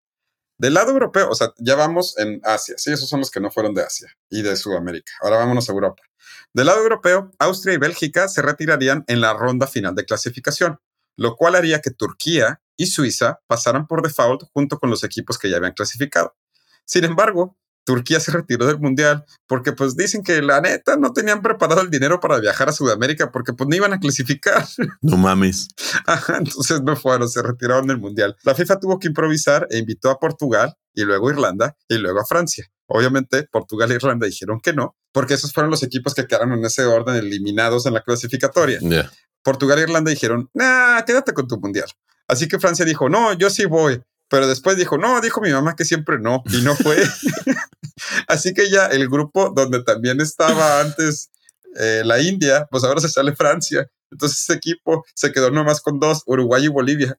Del 0.59 0.75
lado 0.75 0.91
europeo, 0.91 1.31
o 1.31 1.35
sea, 1.35 1.55
ya 1.57 1.75
vamos 1.75 2.19
en 2.19 2.41
Asia, 2.45 2.75
sí, 2.77 2.93
esos 2.93 3.09
son 3.09 3.21
los 3.21 3.31
que 3.31 3.41
no 3.41 3.51
fueron 3.51 3.73
de 3.73 3.83
Asia 3.83 4.15
y 4.29 4.43
de 4.43 4.57
Sudamérica. 4.57 5.13
Ahora 5.23 5.39
vámonos 5.39 5.69
a 5.69 5.73
Europa. 5.73 6.03
Del 6.53 6.67
lado 6.67 6.83
europeo, 6.83 7.31
Austria 7.39 7.75
y 7.75 7.79
Bélgica 7.79 8.29
se 8.29 8.43
retirarían 8.43 9.05
en 9.07 9.23
la 9.23 9.33
ronda 9.33 9.67
final 9.67 9.95
de 9.95 10.05
clasificación, 10.05 10.79
lo 11.17 11.37
cual 11.37 11.55
haría 11.55 11.81
que 11.81 11.91
Turquía 11.91 12.61
y 12.77 12.87
Suiza 12.87 13.41
pasaran 13.47 13.87
por 13.87 14.03
default 14.03 14.43
junto 14.53 14.79
con 14.79 14.91
los 14.91 15.05
equipos 15.05 15.39
que 15.39 15.49
ya 15.49 15.57
habían 15.57 15.73
clasificado. 15.73 16.37
Sin 16.85 17.05
embargo, 17.05 17.57
Turquía 17.85 18.21
se 18.21 18.33
retiró 18.33 18.67
del 18.67 18.79
mundial 18.79 19.25
porque 19.47 19.73
pues 19.73 19.97
dicen 19.97 20.23
que 20.23 20.43
la 20.43 20.61
neta 20.61 20.97
no 20.97 21.13
tenían 21.13 21.43
preparado 21.43 21.81
el 21.81 21.91
dinero 21.91 22.21
para 22.21 22.39
viajar 22.39 22.69
a 22.69 22.73
Sudamérica 22.73 23.31
porque 23.33 23.53
pues 23.53 23.69
no 23.69 23.77
iban 23.77 23.93
a 23.93 23.99
clasificar. 23.99 24.65
No 25.03 25.17
mames. 25.17 25.69
entonces 26.39 26.83
no 26.83 26.95
fueron, 26.95 27.29
se 27.29 27.43
retiraron 27.43 27.87
del 27.87 27.99
mundial. 27.99 28.37
La 28.43 28.55
FIFA 28.55 28.79
tuvo 28.79 28.99
que 28.99 29.09
improvisar 29.09 29.67
e 29.71 29.79
invitó 29.79 30.11
a 30.11 30.19
Portugal 30.19 30.75
y 30.95 31.03
luego 31.03 31.31
Irlanda 31.31 31.77
y 31.89 31.97
luego 31.99 32.21
a 32.21 32.27
Francia. 32.27 32.67
Obviamente 32.87 33.47
Portugal 33.51 33.91
e 33.93 33.95
Irlanda 33.95 34.27
dijeron 34.27 34.61
que 34.61 34.73
no, 34.73 34.97
porque 35.13 35.35
esos 35.35 35.53
fueron 35.53 35.71
los 35.71 35.83
equipos 35.83 36.15
que 36.15 36.27
quedaron 36.27 36.53
en 36.53 36.65
ese 36.65 36.85
orden 36.85 37.17
eliminados 37.17 37.87
en 37.87 37.95
la 37.95 38.03
clasificatoria. 38.03 38.79
Portugal 39.43 39.79
e 39.79 39.83
Irlanda 39.83 40.11
dijeron, 40.11 40.51
nah, 40.55 41.01
quédate 41.03 41.33
con 41.33 41.49
tu 41.49 41.59
mundial. 41.59 41.89
Así 42.29 42.47
que 42.47 42.59
Francia 42.61 42.85
dijo, 42.85 43.09
no, 43.09 43.33
yo 43.33 43.51
sí 43.51 43.65
voy. 43.65 44.01
Pero 44.31 44.47
después 44.47 44.77
dijo, 44.77 44.97
no, 44.97 45.21
dijo 45.21 45.41
mi 45.41 45.51
mamá 45.51 45.75
que 45.77 45.85
siempre 45.85 46.19
no, 46.19 46.43
y 46.47 46.63
no 46.63 46.75
fue. 46.77 46.97
Así 48.29 48.55
que 48.55 48.71
ya 48.71 48.87
el 48.87 49.09
grupo 49.09 49.53
donde 49.55 49.83
también 49.83 50.21
estaba 50.21 50.81
antes 50.81 51.31
eh, 51.79 52.03
la 52.05 52.21
India, 52.21 52.67
pues 52.71 52.85
ahora 52.85 53.01
se 53.01 53.09
sale 53.09 53.35
Francia. 53.35 53.87
Entonces 54.11 54.43
ese 54.43 54.55
equipo 54.55 55.05
se 55.15 55.33
quedó 55.33 55.51
nomás 55.51 55.81
con 55.81 56.01
dos, 56.01 56.23
Uruguay 56.27 56.65
y 56.65 56.69
Bolivia. 56.69 57.19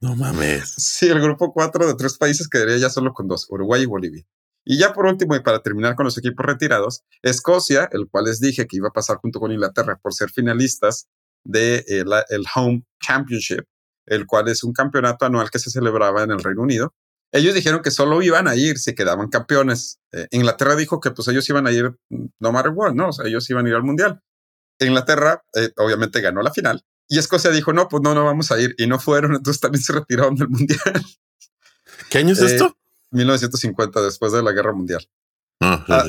No 0.00 0.16
mames. 0.16 0.74
Sí, 0.76 1.08
el 1.08 1.20
grupo 1.20 1.52
cuatro 1.52 1.86
de 1.86 1.94
tres 1.94 2.18
países 2.18 2.48
quedaría 2.48 2.76
ya 2.76 2.90
solo 2.90 3.12
con 3.12 3.28
dos, 3.28 3.46
Uruguay 3.48 3.82
y 3.82 3.86
Bolivia. 3.86 4.24
Y 4.64 4.78
ya 4.78 4.92
por 4.92 5.06
último, 5.06 5.34
y 5.34 5.40
para 5.40 5.60
terminar 5.60 5.96
con 5.96 6.04
los 6.04 6.16
equipos 6.18 6.46
retirados, 6.46 7.02
Escocia, 7.22 7.88
el 7.92 8.08
cual 8.08 8.26
les 8.26 8.40
dije 8.40 8.66
que 8.66 8.76
iba 8.76 8.88
a 8.88 8.92
pasar 8.92 9.16
junto 9.16 9.40
con 9.40 9.50
Inglaterra 9.50 9.98
por 10.00 10.14
ser 10.14 10.30
finalistas 10.30 11.08
del 11.42 11.84
de, 11.84 12.00
eh, 12.00 12.24
el 12.30 12.44
Home 12.54 12.84
Championship, 13.00 13.64
el 14.06 14.26
cual 14.26 14.48
es 14.48 14.64
un 14.64 14.72
campeonato 14.72 15.24
anual 15.24 15.50
que 15.50 15.58
se 15.58 15.70
celebraba 15.70 16.22
en 16.22 16.30
el 16.30 16.42
Reino 16.42 16.62
Unido. 16.62 16.94
Ellos 17.32 17.54
dijeron 17.54 17.80
que 17.82 17.90
solo 17.90 18.20
iban 18.22 18.46
a 18.46 18.56
ir 18.56 18.78
si 18.78 18.94
quedaban 18.94 19.28
campeones. 19.28 19.98
Eh, 20.12 20.28
Inglaterra 20.32 20.76
dijo 20.76 21.00
que 21.00 21.10
pues 21.10 21.28
ellos 21.28 21.48
iban 21.48 21.66
a 21.66 21.72
ir 21.72 21.94
no 22.38 22.52
matter 22.52 22.72
what, 22.74 22.92
¿no? 22.92 23.08
O 23.08 23.12
sea, 23.12 23.26
ellos 23.26 23.48
iban 23.48 23.66
a 23.66 23.68
ir 23.70 23.74
al 23.74 23.82
Mundial. 23.82 24.20
Inglaterra 24.78 25.42
eh, 25.54 25.70
obviamente 25.76 26.20
ganó 26.20 26.42
la 26.42 26.52
final 26.52 26.84
y 27.12 27.18
Escocia 27.18 27.50
dijo, 27.50 27.74
no, 27.74 27.88
pues 27.88 28.02
no, 28.02 28.14
no 28.14 28.24
vamos 28.24 28.50
a 28.52 28.58
ir. 28.58 28.74
Y 28.78 28.86
no 28.86 28.98
fueron, 28.98 29.34
entonces 29.36 29.60
también 29.60 29.82
se 29.82 29.92
retiraron 29.92 30.34
del 30.34 30.48
Mundial. 30.48 30.80
¿Qué 32.08 32.18
año 32.18 32.32
es 32.32 32.40
esto? 32.40 32.74
1950, 33.10 34.00
después 34.00 34.32
de 34.32 34.42
la 34.42 34.52
Guerra 34.52 34.72
Mundial. 34.72 35.06
Ah, 35.60 35.84
ah, 35.88 36.04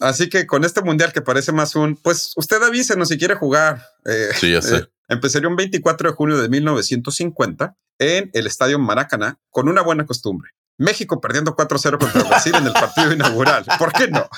así 0.00 0.28
que 0.28 0.46
con 0.46 0.64
este 0.64 0.82
Mundial 0.82 1.12
que 1.12 1.22
parece 1.22 1.52
más 1.52 1.74
un, 1.76 1.96
pues 1.96 2.32
usted 2.36 2.62
avísenos 2.62 3.08
si 3.08 3.18
quiere 3.18 3.34
jugar. 3.34 3.82
Eh, 4.04 4.28
sí, 4.34 4.52
ya 4.52 4.62
sé. 4.62 4.86
empezaría 5.08 5.48
un 5.48 5.56
24 5.56 6.10
de 6.10 6.14
junio 6.14 6.36
de 6.38 6.48
1950 6.48 7.76
en 7.98 8.30
el 8.32 8.46
Estadio 8.46 8.78
Maracaná 8.78 9.38
con 9.50 9.68
una 9.68 9.82
buena 9.82 10.06
costumbre. 10.06 10.50
México 10.78 11.20
perdiendo 11.20 11.56
4-0 11.56 11.98
contra 11.98 12.22
Brasil 12.28 12.54
en 12.54 12.66
el 12.66 12.72
partido 12.72 13.12
inaugural. 13.12 13.64
¿Por 13.78 13.92
qué 13.92 14.08
no? 14.08 14.28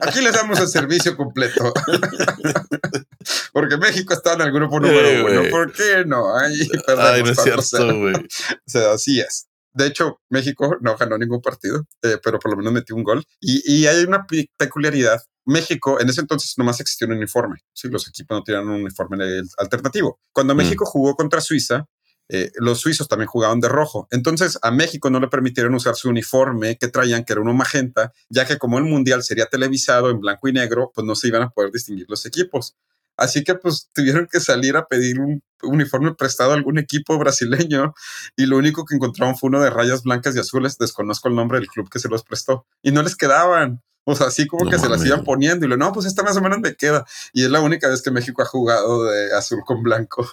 Aquí 0.00 0.20
les 0.20 0.32
damos 0.32 0.58
el 0.60 0.68
servicio 0.68 1.16
completo. 1.16 1.72
Porque 3.52 3.76
México 3.76 4.12
está 4.12 4.34
en 4.34 4.42
el 4.42 4.52
grupo 4.52 4.80
número 4.80 5.26
uno. 5.26 5.50
¿Por 5.50 5.72
qué 5.72 6.04
no? 6.04 6.36
Ay, 6.36 6.68
Ay 6.98 7.22
no 7.22 7.30
es 7.30 7.40
cierto, 7.40 7.98
güey. 7.98 8.14
O 8.14 8.66
sea, 8.66 8.92
así 8.92 9.20
es. 9.20 9.46
De 9.74 9.86
hecho, 9.86 10.20
México 10.30 10.76
no 10.80 10.96
ganó 10.96 11.18
ningún 11.18 11.42
partido, 11.42 11.84
eh, 12.02 12.18
pero 12.22 12.38
por 12.38 12.52
lo 12.52 12.56
menos 12.56 12.72
metió 12.72 12.94
un 12.94 13.02
gol. 13.02 13.24
Y, 13.40 13.62
y, 13.66 13.86
hay 13.86 14.04
una 14.04 14.24
peculiaridad. 14.56 15.20
México, 15.44 16.00
en 16.00 16.08
ese 16.08 16.20
entonces 16.20 16.54
nomás 16.56 16.80
existía 16.80 17.08
un 17.08 17.14
uniforme. 17.14 17.58
Sí, 17.72 17.88
los 17.88 18.08
equipos 18.08 18.38
no 18.38 18.44
tenían 18.44 18.68
un 18.68 18.82
uniforme 18.82 19.42
alternativo. 19.58 20.20
Cuando 20.32 20.54
mm. 20.54 20.56
México 20.56 20.86
jugó 20.86 21.14
contra 21.16 21.40
Suiza, 21.40 21.86
eh, 22.28 22.50
los 22.56 22.80
suizos 22.80 23.08
también 23.08 23.28
jugaban 23.28 23.60
de 23.60 23.68
rojo. 23.68 24.08
Entonces 24.10 24.58
a 24.62 24.70
México 24.70 25.10
no 25.10 25.20
le 25.20 25.28
permitieron 25.28 25.74
usar 25.74 25.94
su 25.94 26.08
uniforme 26.08 26.76
que 26.78 26.88
traían, 26.88 27.24
que 27.24 27.34
era 27.34 27.42
uno 27.42 27.52
magenta, 27.52 28.12
ya 28.30 28.46
que 28.46 28.56
como 28.56 28.78
el 28.78 28.84
mundial 28.84 29.22
sería 29.22 29.46
televisado 29.46 30.10
en 30.10 30.20
blanco 30.20 30.48
y 30.48 30.52
negro, 30.52 30.90
pues 30.94 31.06
no 31.06 31.14
se 31.16 31.28
iban 31.28 31.42
a 31.42 31.50
poder 31.50 31.70
distinguir 31.70 32.06
los 32.08 32.24
equipos. 32.24 32.76
Así 33.16 33.44
que 33.44 33.54
pues 33.54 33.88
tuvieron 33.94 34.26
que 34.30 34.40
salir 34.40 34.76
a 34.76 34.86
pedir 34.86 35.20
un 35.20 35.42
uniforme 35.62 36.14
prestado 36.14 36.52
a 36.52 36.54
algún 36.54 36.78
equipo 36.78 37.16
brasileño 37.18 37.94
y 38.36 38.46
lo 38.46 38.56
único 38.56 38.84
que 38.84 38.96
encontraron 38.96 39.36
fue 39.36 39.48
uno 39.48 39.62
de 39.62 39.70
rayas 39.70 40.02
blancas 40.02 40.34
y 40.36 40.40
azules, 40.40 40.78
desconozco 40.78 41.28
el 41.28 41.34
nombre 41.34 41.58
del 41.58 41.68
club 41.68 41.88
que 41.88 41.98
se 41.98 42.08
los 42.08 42.24
prestó 42.24 42.66
y 42.82 42.92
no 42.92 43.02
les 43.02 43.16
quedaban. 43.16 43.82
O 44.06 44.14
sea, 44.14 44.26
así 44.26 44.46
como 44.46 44.70
que 44.70 44.78
se 44.78 44.88
las 44.88 45.04
iban 45.04 45.24
poniendo 45.24 45.64
y 45.64 45.68
lo, 45.68 45.78
no, 45.78 45.92
pues 45.92 46.04
esta 46.04 46.22
más 46.22 46.36
o 46.36 46.42
menos 46.42 46.58
me 46.58 46.74
queda. 46.74 47.06
Y 47.32 47.44
es 47.44 47.50
la 47.50 47.60
única 47.60 47.88
vez 47.88 48.02
que 48.02 48.10
México 48.10 48.42
ha 48.42 48.46
jugado 48.46 49.04
de 49.04 49.34
azul 49.34 49.62
con 49.64 49.82
blanco. 49.82 50.30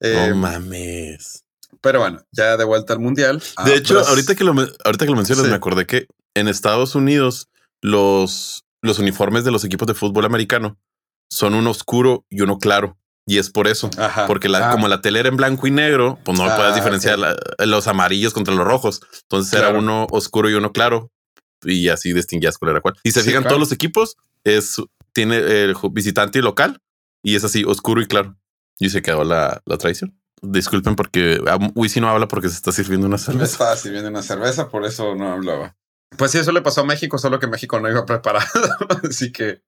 Eh, 0.00 0.28
no 0.30 0.36
mames. 0.36 1.44
Pero 1.82 2.00
bueno, 2.00 2.24
ya 2.32 2.56
de 2.56 2.64
vuelta 2.64 2.94
al 2.94 3.00
mundial. 3.00 3.40
De 3.64 3.72
ah, 3.72 3.74
hecho, 3.74 4.00
ahorita 4.00 4.34
que 4.34 4.44
lo, 4.44 4.52
ahorita 4.52 5.04
que 5.04 5.10
lo 5.10 5.16
mencionas, 5.16 5.46
me 5.46 5.54
acordé 5.54 5.86
que 5.86 6.06
en 6.34 6.48
Estados 6.48 6.94
Unidos 6.94 7.48
los, 7.82 8.64
los 8.80 8.98
uniformes 8.98 9.44
de 9.44 9.50
los 9.50 9.64
equipos 9.64 9.86
de 9.86 9.92
fútbol 9.92 10.24
americano 10.24 10.78
son 11.34 11.54
uno 11.54 11.70
oscuro 11.70 12.24
y 12.30 12.42
uno 12.42 12.58
claro. 12.58 12.96
Y 13.26 13.38
es 13.38 13.50
por 13.50 13.66
eso, 13.68 13.88
porque 14.26 14.50
la, 14.50 14.68
ah. 14.68 14.72
como 14.72 14.86
la 14.86 15.00
tele 15.00 15.18
era 15.18 15.30
en 15.30 15.36
blanco 15.36 15.66
y 15.66 15.70
negro, 15.70 16.18
pues 16.24 16.38
no 16.38 16.44
puedes 16.44 16.72
ah, 16.72 16.74
diferenciar 16.74 17.18
los 17.58 17.86
amarillos 17.88 18.34
contra 18.34 18.54
los 18.54 18.66
rojos. 18.66 19.00
Entonces 19.22 19.54
era 19.54 19.70
uno 19.70 20.06
oscuro 20.10 20.50
y 20.50 20.54
uno 20.54 20.72
claro, 20.72 21.10
y 21.62 21.88
así 21.88 22.12
distinguías 22.12 22.58
cuál 22.58 22.72
era 22.72 22.80
cuál. 22.82 22.96
Y 23.02 23.12
se 23.12 23.22
fijan 23.22 23.44
todos 23.44 23.58
los 23.58 23.72
equipos, 23.72 24.16
es 24.44 24.76
tiene 25.14 25.38
el 25.38 25.74
visitante 25.90 26.38
y 26.38 26.42
local, 26.42 26.82
y 27.22 27.34
es 27.34 27.44
así 27.44 27.64
oscuro 27.64 28.02
y 28.02 28.06
claro. 28.06 28.36
Y 28.78 28.90
se 28.90 29.00
quedó 29.00 29.24
la, 29.24 29.62
la 29.64 29.78
traición. 29.78 30.20
Disculpen 30.42 30.94
porque 30.94 31.40
Wisi 31.74 32.02
no 32.02 32.10
habla 32.10 32.28
porque 32.28 32.50
se 32.50 32.56
está 32.56 32.72
sirviendo 32.72 33.06
una 33.06 33.16
cerveza. 33.16 33.52
estaba 33.52 33.76
sirviendo 33.76 34.10
una 34.10 34.22
cerveza, 34.22 34.68
por 34.68 34.84
eso 34.84 35.14
no 35.14 35.32
hablaba. 35.32 35.74
Pues 36.18 36.30
sí, 36.30 36.38
eso 36.38 36.52
le 36.52 36.60
pasó 36.60 36.82
a 36.82 36.84
México, 36.84 37.16
solo 37.16 37.40
que 37.40 37.46
México 37.46 37.80
no 37.80 37.88
iba 37.88 38.04
preparado. 38.04 38.46
Así 39.08 39.32
que 39.32 39.62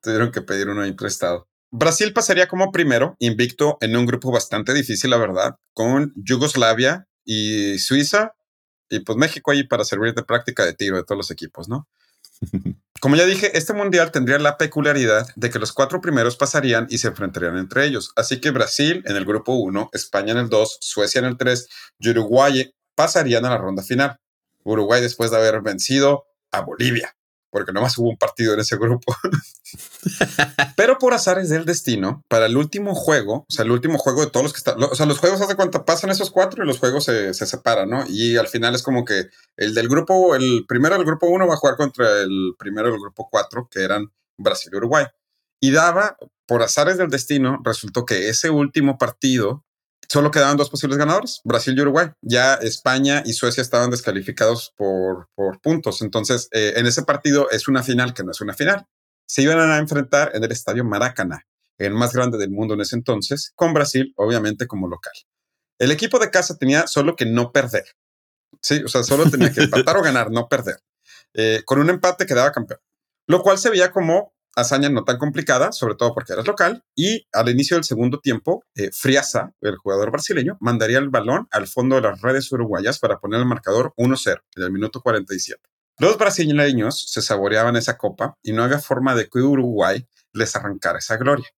tuvieron 0.00 0.30
que 0.30 0.42
pedir 0.42 0.68
uno 0.68 0.82
ahí 0.82 0.92
prestado. 0.92 1.48
Brasil 1.70 2.12
pasaría 2.12 2.46
como 2.46 2.70
primero, 2.70 3.16
invicto 3.18 3.78
en 3.80 3.96
un 3.96 4.06
grupo 4.06 4.30
bastante 4.30 4.72
difícil, 4.72 5.10
la 5.10 5.16
verdad, 5.16 5.56
con 5.72 6.12
Yugoslavia 6.14 7.08
y 7.24 7.78
Suiza, 7.78 8.34
y 8.88 9.00
pues 9.00 9.18
México 9.18 9.50
ahí 9.50 9.64
para 9.64 9.84
servir 9.84 10.14
de 10.14 10.22
práctica 10.22 10.64
de 10.64 10.74
tiro 10.74 10.96
de 10.96 11.02
todos 11.02 11.16
los 11.16 11.30
equipos, 11.32 11.68
¿no? 11.68 11.88
Como 13.00 13.16
ya 13.16 13.26
dije, 13.26 13.58
este 13.58 13.72
mundial 13.74 14.12
tendría 14.12 14.38
la 14.38 14.56
peculiaridad 14.56 15.26
de 15.34 15.50
que 15.50 15.58
los 15.58 15.72
cuatro 15.72 16.00
primeros 16.00 16.36
pasarían 16.36 16.86
y 16.90 16.98
se 16.98 17.08
enfrentarían 17.08 17.58
entre 17.58 17.86
ellos. 17.86 18.12
Así 18.14 18.40
que 18.40 18.50
Brasil 18.50 19.02
en 19.04 19.16
el 19.16 19.24
grupo 19.24 19.54
1, 19.54 19.90
España 19.92 20.32
en 20.32 20.38
el 20.38 20.48
2, 20.48 20.78
Suecia 20.80 21.18
en 21.18 21.24
el 21.24 21.36
3 21.36 21.68
y 21.98 22.10
Uruguay 22.10 22.72
pasarían 22.94 23.44
a 23.46 23.50
la 23.50 23.58
ronda 23.58 23.82
final. 23.82 24.20
Uruguay 24.62 25.02
después 25.02 25.32
de 25.32 25.38
haber 25.38 25.60
vencido 25.60 26.24
a 26.52 26.60
Bolivia 26.60 27.14
porque 27.54 27.72
nomás 27.72 27.96
hubo 27.98 28.08
un 28.08 28.16
partido 28.16 28.52
en 28.52 28.58
ese 28.58 28.76
grupo. 28.76 29.14
Pero 30.76 30.98
por 30.98 31.14
azares 31.14 31.50
del 31.50 31.64
destino, 31.64 32.24
para 32.26 32.46
el 32.46 32.56
último 32.56 32.96
juego, 32.96 33.46
o 33.48 33.52
sea, 33.52 33.64
el 33.64 33.70
último 33.70 33.96
juego 33.96 34.24
de 34.24 34.30
todos 34.32 34.42
los 34.42 34.52
que 34.52 34.58
están, 34.58 34.82
o 34.82 34.92
sea, 34.96 35.06
los 35.06 35.20
juegos 35.20 35.40
hace 35.40 35.54
cuenta 35.54 35.84
pasan 35.84 36.10
esos 36.10 36.32
cuatro 36.32 36.64
y 36.64 36.66
los 36.66 36.80
juegos 36.80 37.04
se, 37.04 37.32
se, 37.32 37.46
separan, 37.46 37.88
¿no? 37.88 38.04
Y 38.08 38.36
al 38.38 38.48
final 38.48 38.74
es 38.74 38.82
como 38.82 39.04
que 39.04 39.28
el 39.56 39.72
del 39.72 39.88
grupo, 39.88 40.34
el 40.34 40.64
primero 40.66 40.96
del 40.96 41.06
grupo 41.06 41.28
uno 41.28 41.46
va 41.46 41.54
a 41.54 41.58
jugar 41.58 41.76
contra 41.76 42.22
el 42.22 42.56
primero 42.58 42.90
del 42.90 42.98
grupo 42.98 43.28
cuatro, 43.30 43.68
que 43.70 43.84
eran 43.84 44.10
Brasil 44.36 44.72
y 44.74 44.76
Uruguay. 44.76 45.06
Y 45.60 45.70
daba, 45.70 46.16
por 46.48 46.60
azares 46.64 46.98
del 46.98 47.08
destino, 47.08 47.60
resultó 47.62 48.04
que 48.04 48.30
ese 48.30 48.50
último 48.50 48.98
partido 48.98 49.63
solo 50.08 50.30
quedaban 50.30 50.56
dos 50.56 50.70
posibles 50.70 50.98
ganadores, 50.98 51.40
Brasil 51.44 51.74
y 51.76 51.80
Uruguay. 51.80 52.08
Ya 52.22 52.54
España 52.54 53.22
y 53.24 53.32
Suecia 53.32 53.62
estaban 53.62 53.90
descalificados 53.90 54.72
por, 54.76 55.28
por 55.34 55.60
puntos. 55.60 56.02
Entonces, 56.02 56.48
eh, 56.52 56.74
en 56.76 56.86
ese 56.86 57.02
partido 57.02 57.50
es 57.50 57.68
una 57.68 57.82
final 57.82 58.14
que 58.14 58.24
no 58.24 58.30
es 58.30 58.40
una 58.40 58.54
final. 58.54 58.86
Se 59.26 59.42
iban 59.42 59.58
a 59.58 59.78
enfrentar 59.78 60.32
en 60.34 60.44
el 60.44 60.52
estadio 60.52 60.84
Maracaná, 60.84 61.46
el 61.78 61.94
más 61.94 62.12
grande 62.12 62.38
del 62.38 62.50
mundo 62.50 62.74
en 62.74 62.82
ese 62.82 62.96
entonces, 62.96 63.52
con 63.54 63.72
Brasil, 63.72 64.12
obviamente, 64.16 64.66
como 64.66 64.88
local. 64.88 65.14
El 65.78 65.90
equipo 65.90 66.18
de 66.18 66.30
casa 66.30 66.56
tenía 66.56 66.86
solo 66.86 67.16
que 67.16 67.26
no 67.26 67.52
perder. 67.52 67.84
Sí, 68.60 68.82
o 68.84 68.88
sea, 68.88 69.02
solo 69.02 69.30
tenía 69.30 69.52
que 69.52 69.62
empatar 69.62 69.96
o 69.96 70.02
ganar, 70.02 70.30
no 70.30 70.48
perder. 70.48 70.76
Eh, 71.34 71.62
con 71.64 71.78
un 71.80 71.90
empate 71.90 72.26
quedaba 72.26 72.52
campeón. 72.52 72.80
Lo 73.26 73.42
cual 73.42 73.58
se 73.58 73.70
veía 73.70 73.90
como 73.90 74.33
hazaña 74.56 74.88
no 74.88 75.04
tan 75.04 75.18
complicada, 75.18 75.72
sobre 75.72 75.94
todo 75.94 76.14
porque 76.14 76.32
eras 76.32 76.46
local, 76.46 76.84
y 76.94 77.26
al 77.32 77.48
inicio 77.48 77.76
del 77.76 77.84
segundo 77.84 78.20
tiempo, 78.20 78.64
eh, 78.74 78.90
Friasa, 78.92 79.52
el 79.60 79.76
jugador 79.76 80.10
brasileño, 80.10 80.56
mandaría 80.60 80.98
el 80.98 81.10
balón 81.10 81.48
al 81.50 81.66
fondo 81.66 81.96
de 81.96 82.02
las 82.02 82.20
redes 82.20 82.50
uruguayas 82.52 82.98
para 82.98 83.18
poner 83.18 83.40
el 83.40 83.46
marcador 83.46 83.92
1-0 83.96 84.42
en 84.56 84.62
el 84.62 84.70
minuto 84.70 85.00
47. 85.00 85.60
Los 85.98 86.18
brasileños 86.18 87.10
se 87.10 87.22
saboreaban 87.22 87.76
esa 87.76 87.96
copa 87.96 88.36
y 88.42 88.52
no 88.52 88.64
había 88.64 88.80
forma 88.80 89.14
de 89.14 89.28
que 89.28 89.38
Uruguay 89.38 90.06
les 90.32 90.56
arrancara 90.56 90.98
esa 90.98 91.16
gloria. 91.16 91.48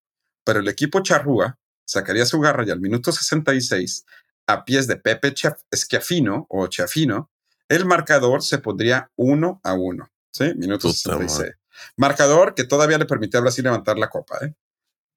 Pero 0.45 0.61
el 0.61 0.69
equipo 0.69 1.01
charrúa 1.01 1.59
sacaría 1.87 2.27
su 2.27 2.39
garra 2.41 2.65
y 2.67 2.71
al 2.71 2.81
minuto 2.81 3.13
66, 3.13 4.05
a 4.47 4.65
pies 4.65 4.87
de 4.87 4.97
Pepe 4.97 5.35
Schiafino 5.75 6.47
o 6.51 6.67
Chiafino, 6.67 7.31
el 7.69 7.85
marcador 7.87 8.43
se 8.43 8.59
pondría 8.59 9.11
1 9.17 9.61
a 9.63 9.75
1. 9.75 10.11
¿Sí? 10.31 10.53
Minuto 10.57 10.93
66. 10.93 11.53
Marcador 11.97 12.55
que 12.55 12.65
todavía 12.65 12.99
le 12.99 13.07
permitía 13.07 13.39
a 13.39 13.43
Brasil 13.43 13.65
levantar 13.65 13.99
la 13.99 14.09
copa, 14.09 14.39
¿eh? 14.43 14.55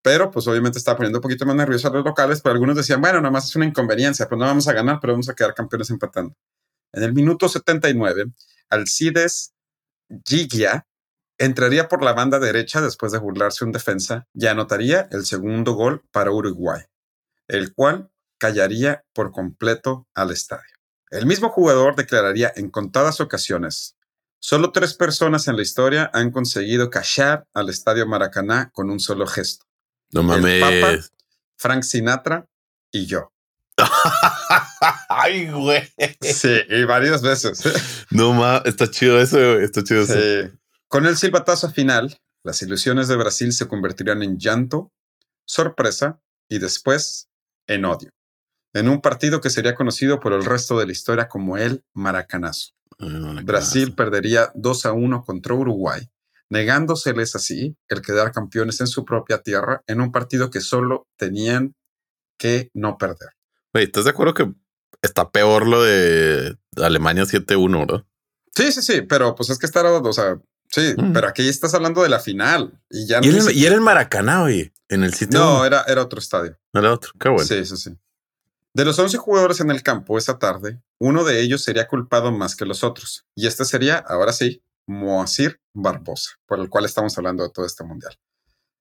Pero 0.01 0.31
pues 0.31 0.47
obviamente 0.47 0.77
estaba 0.77 0.97
poniendo 0.97 1.19
un 1.19 1.23
poquito 1.23 1.45
más 1.45 1.55
nervioso 1.55 1.89
a 1.89 1.91
los 1.91 2.05
locales, 2.05 2.41
pero 2.41 2.53
algunos 2.53 2.75
decían, 2.75 3.01
bueno, 3.01 3.19
nada 3.19 3.31
más 3.31 3.45
es 3.45 3.55
una 3.55 3.65
inconveniencia, 3.65 4.29
pues 4.29 4.39
no 4.39 4.45
vamos 4.45 4.67
a 4.67 4.73
ganar, 4.73 4.99
pero 5.01 5.13
vamos 5.13 5.27
a 5.29 5.35
quedar 5.35 5.53
campeones 5.53 5.89
empatando. 5.89 6.35
En 6.93 7.03
el 7.03 7.13
minuto 7.13 7.49
79, 7.49 8.31
Alcides 8.69 9.53
Gigia 10.25 10.87
entraría 11.37 11.87
por 11.87 12.03
la 12.03 12.13
banda 12.13 12.39
derecha 12.39 12.81
después 12.81 13.11
de 13.11 13.19
burlarse 13.19 13.65
un 13.65 13.71
defensa 13.71 14.27
y 14.33 14.47
anotaría 14.47 15.07
el 15.11 15.25
segundo 15.25 15.73
gol 15.73 16.03
para 16.11 16.31
Uruguay, 16.31 16.81
el 17.47 17.73
cual 17.73 18.09
callaría 18.37 19.05
por 19.13 19.31
completo 19.31 20.07
al 20.13 20.31
estadio. 20.31 20.75
El 21.11 21.25
mismo 21.25 21.49
jugador 21.49 21.95
declararía 21.95 22.51
en 22.55 22.69
contadas 22.69 23.19
ocasiones, 23.21 23.97
Solo 24.39 24.71
tres 24.71 24.93
personas 24.93 25.47
en 25.47 25.57
la 25.57 25.61
historia 25.61 26.09
han 26.13 26.31
conseguido 26.31 26.89
callar 26.89 27.45
al 27.53 27.69
Estadio 27.69 28.07
Maracaná 28.07 28.71
con 28.71 28.89
un 28.89 28.99
solo 28.99 29.27
gesto. 29.27 29.65
No 30.11 30.23
mames. 30.23 30.63
El 30.63 30.81
Papa, 30.81 31.05
Frank 31.57 31.83
Sinatra 31.83 32.47
y 32.91 33.05
yo. 33.05 33.31
Ay, 35.09 35.49
güey. 35.49 35.83
Sí, 36.21 36.55
y 36.69 36.83
varias 36.83 37.21
veces. 37.21 37.63
No 38.11 38.33
más, 38.33 38.61
está 38.65 38.89
chido 38.89 39.19
eso, 39.19 39.59
está 39.59 39.83
chido 39.83 40.01
eso. 40.01 40.53
Con 40.87 41.05
el 41.05 41.17
silbatazo 41.17 41.69
final, 41.71 42.17
las 42.43 42.61
ilusiones 42.61 43.07
de 43.07 43.17
Brasil 43.17 43.51
se 43.53 43.67
convertirán 43.67 44.23
en 44.23 44.37
llanto, 44.39 44.91
sorpresa 45.45 46.19
y 46.47 46.59
después 46.59 47.29
en 47.67 47.85
odio. 47.85 48.09
En 48.73 48.87
un 48.87 49.01
partido 49.01 49.41
que 49.41 49.49
sería 49.49 49.75
conocido 49.75 50.19
por 50.19 50.33
el 50.33 50.45
resto 50.45 50.79
de 50.79 50.85
la 50.85 50.91
historia 50.91 51.27
como 51.27 51.57
el 51.57 51.83
Maracanazo. 51.93 52.71
Brasil 52.99 53.95
perdería 53.95 54.51
2 54.55 54.85
a 54.85 54.91
1 54.91 55.23
contra 55.23 55.53
Uruguay, 55.53 56.09
negándoseles 56.49 57.35
así 57.35 57.77
el 57.87 58.01
quedar 58.01 58.31
campeones 58.31 58.81
en 58.81 58.87
su 58.87 59.05
propia 59.05 59.41
tierra 59.41 59.83
en 59.87 60.01
un 60.01 60.11
partido 60.11 60.49
que 60.49 60.61
solo 60.61 61.07
tenían 61.17 61.75
que 62.37 62.69
no 62.73 62.97
perder. 62.97 63.29
¿estás 63.73 64.05
de 64.05 64.09
acuerdo 64.09 64.33
que 64.33 64.51
está 65.01 65.31
peor 65.31 65.67
lo 65.67 65.83
de 65.83 66.57
Alemania 66.77 67.23
7-1, 67.23 67.79
verdad? 67.79 68.05
Sí, 68.55 68.71
sí, 68.71 68.81
sí, 68.81 69.01
pero 69.01 69.35
pues 69.35 69.49
es 69.49 69.57
que 69.57 69.65
está, 69.65 69.81
o 69.83 70.13
sea, 70.13 70.39
sí, 70.69 70.93
mm. 70.97 71.13
pero 71.13 71.27
aquí 71.27 71.47
estás 71.47 71.73
hablando 71.73 72.03
de 72.03 72.09
la 72.09 72.19
final 72.19 72.81
y 72.89 73.07
ya 73.07 73.21
no. 73.21 73.27
Y, 73.27 73.65
era, 73.65 73.75
el 73.75 73.81
Maracaná, 73.81 74.43
oye, 74.43 74.73
en 74.89 75.03
el 75.03 75.13
sitio. 75.13 75.39
No, 75.39 75.65
era, 75.65 75.83
era 75.87 76.01
otro 76.01 76.19
estadio. 76.19 76.57
Era 76.73 76.93
otro, 76.93 77.11
qué 77.19 77.29
bueno. 77.29 77.45
Sí, 77.45 77.63
sí, 77.63 77.77
sí. 77.77 77.91
De 78.79 78.85
los 78.85 78.97
11 78.97 79.17
jugadores 79.17 79.59
en 79.59 79.71
el 79.71 79.83
campo 79.83 80.17
esa 80.17 80.39
tarde, 80.39 80.81
uno 80.99 81.25
de 81.25 81.41
ellos 81.41 81.65
sería 81.65 81.85
culpado 81.85 82.31
más 82.31 82.55
que 82.55 82.63
los 82.63 82.85
otros, 82.85 83.25
y 83.35 83.45
este 83.45 83.65
sería, 83.65 83.97
ahora 83.97 84.31
sí, 84.31 84.63
Moacir 84.87 85.59
Barbosa, 85.73 86.35
por 86.45 86.59
el 86.59 86.69
cual 86.69 86.85
estamos 86.85 87.17
hablando 87.17 87.43
de 87.43 87.49
todo 87.49 87.65
este 87.65 87.83
mundial. 87.83 88.17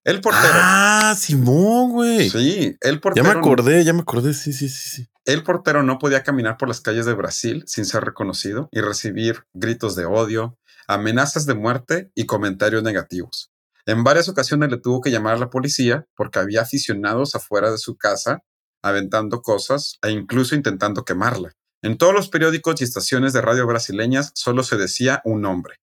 El 0.05 0.21
portero. 0.21 0.53
Ah, 0.53 1.13
Simón, 1.19 1.91
güey. 1.91 2.29
Sí, 2.29 2.77
el 2.79 3.01
portero. 3.01 3.25
Ya 3.25 3.33
me 3.33 3.39
acordé, 3.39 3.83
ya 3.83 3.91
me 3.91 3.99
acordé, 3.99 4.33
sí, 4.33 4.53
sí, 4.53 4.69
sí, 4.69 4.89
sí. 4.89 5.09
El 5.25 5.43
portero 5.43 5.83
no 5.83 5.99
podía 5.99 6.23
caminar 6.23 6.55
por 6.55 6.69
las 6.69 6.79
calles 6.79 7.05
de 7.05 7.13
Brasil 7.13 7.65
sin 7.67 7.83
ser 7.83 8.05
reconocido 8.05 8.69
y 8.71 8.79
recibir 8.79 9.47
gritos 9.51 9.97
de 9.97 10.05
odio, 10.05 10.57
amenazas 10.87 11.45
de 11.45 11.55
muerte 11.55 12.09
y 12.15 12.25
comentarios 12.25 12.83
negativos. 12.83 13.51
En 13.85 14.05
varias 14.05 14.29
ocasiones 14.29 14.71
le 14.71 14.77
tuvo 14.77 15.01
que 15.01 15.11
llamar 15.11 15.33
a 15.33 15.39
la 15.39 15.49
policía 15.49 16.07
porque 16.15 16.39
había 16.39 16.61
aficionados 16.61 17.35
afuera 17.35 17.69
de 17.69 17.77
su 17.77 17.97
casa 17.97 18.43
aventando 18.83 19.41
cosas 19.41 19.97
e 20.01 20.11
incluso 20.11 20.55
intentando 20.55 21.03
quemarla. 21.05 21.51
En 21.81 21.97
todos 21.97 22.13
los 22.13 22.29
periódicos 22.29 22.81
y 22.81 22.83
estaciones 22.83 23.33
de 23.33 23.41
radio 23.41 23.65
brasileñas 23.65 24.31
solo 24.35 24.63
se 24.63 24.77
decía 24.77 25.21
un 25.23 25.41
nombre. 25.41 25.75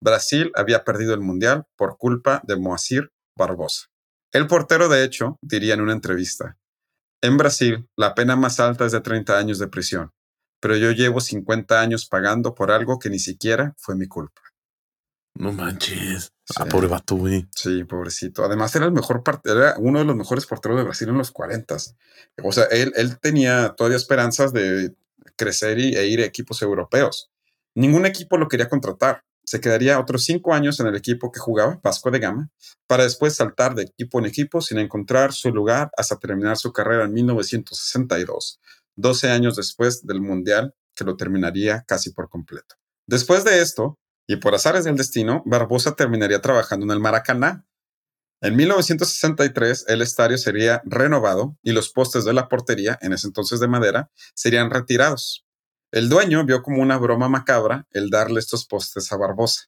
Brasil 0.00 0.50
había 0.54 0.84
perdido 0.84 1.14
el 1.14 1.20
mundial 1.20 1.64
por 1.76 1.96
culpa 1.96 2.40
de 2.44 2.56
Moacir 2.56 3.12
Barbosa. 3.36 3.86
El 4.32 4.46
portero, 4.46 4.88
de 4.88 5.04
hecho, 5.04 5.36
diría 5.42 5.74
en 5.74 5.82
una 5.82 5.92
entrevista, 5.92 6.56
en 7.24 7.36
Brasil 7.36 7.88
la 7.96 8.16
pena 8.16 8.34
más 8.34 8.58
alta 8.58 8.84
es 8.84 8.90
de 8.90 9.00
30 9.00 9.38
años 9.38 9.60
de 9.60 9.68
prisión, 9.68 10.10
pero 10.60 10.76
yo 10.76 10.90
llevo 10.90 11.20
50 11.20 11.80
años 11.80 12.06
pagando 12.06 12.52
por 12.52 12.72
algo 12.72 12.98
que 12.98 13.10
ni 13.10 13.20
siquiera 13.20 13.74
fue 13.78 13.94
mi 13.94 14.08
culpa. 14.08 14.42
No 15.34 15.52
manches. 15.52 16.32
Ah, 16.56 16.66
pobre 16.66 16.88
vato, 16.88 17.16
güey. 17.16 17.46
Sí, 17.54 17.84
pobrecito. 17.84 18.44
Además, 18.44 18.74
era 18.74 18.86
el 18.86 18.92
mejor 18.92 19.22
era 19.44 19.74
uno 19.78 19.98
de 19.98 20.04
los 20.04 20.16
mejores 20.16 20.46
porteros 20.46 20.78
de 20.78 20.84
Brasil 20.84 21.08
en 21.08 21.18
los 21.18 21.30
40. 21.30 21.76
O 22.42 22.52
sea, 22.52 22.64
él, 22.64 22.92
él 22.96 23.18
tenía 23.18 23.74
todavía 23.76 23.96
esperanzas 23.96 24.52
de 24.52 24.94
crecer 25.36 25.78
y, 25.78 25.94
e 25.96 26.06
ir 26.06 26.20
a 26.20 26.24
equipos 26.24 26.62
europeos. 26.62 27.30
Ningún 27.74 28.06
equipo 28.06 28.36
lo 28.36 28.48
quería 28.48 28.68
contratar 28.68 29.22
se 29.44 29.60
quedaría 29.60 29.98
otros 29.98 30.24
cinco 30.24 30.54
años 30.54 30.78
en 30.80 30.86
el 30.86 30.96
equipo 30.96 31.32
que 31.32 31.40
jugaba, 31.40 31.80
Vasco 31.82 32.10
de 32.10 32.18
Gama, 32.18 32.50
para 32.86 33.04
después 33.04 33.34
saltar 33.34 33.74
de 33.74 33.82
equipo 33.82 34.18
en 34.18 34.26
equipo 34.26 34.60
sin 34.60 34.78
encontrar 34.78 35.32
su 35.32 35.52
lugar 35.52 35.90
hasta 35.96 36.18
terminar 36.18 36.56
su 36.56 36.72
carrera 36.72 37.04
en 37.04 37.12
1962, 37.12 38.60
12 38.96 39.30
años 39.30 39.56
después 39.56 40.06
del 40.06 40.20
Mundial, 40.20 40.74
que 40.94 41.04
lo 41.04 41.16
terminaría 41.16 41.84
casi 41.86 42.10
por 42.10 42.28
completo. 42.28 42.76
Después 43.06 43.44
de 43.44 43.60
esto, 43.60 43.98
y 44.26 44.36
por 44.36 44.54
azares 44.54 44.84
del 44.84 44.96
destino, 44.96 45.42
Barbosa 45.46 45.94
terminaría 45.94 46.40
trabajando 46.40 46.86
en 46.86 46.92
el 46.92 47.00
Maracaná. 47.00 47.66
En 48.40 48.56
1963, 48.56 49.86
el 49.88 50.02
estadio 50.02 50.36
sería 50.36 50.82
renovado 50.84 51.56
y 51.62 51.72
los 51.72 51.90
postes 51.92 52.24
de 52.24 52.32
la 52.32 52.48
portería, 52.48 52.98
en 53.02 53.12
ese 53.12 53.26
entonces 53.28 53.60
de 53.60 53.68
madera, 53.68 54.10
serían 54.34 54.70
retirados. 54.70 55.46
El 55.92 56.08
dueño 56.08 56.44
vio 56.44 56.62
como 56.62 56.82
una 56.82 56.96
broma 56.98 57.28
macabra 57.28 57.86
el 57.90 58.10
darle 58.10 58.40
estos 58.40 58.66
postes 58.66 59.12
a 59.12 59.16
Barbosa, 59.16 59.66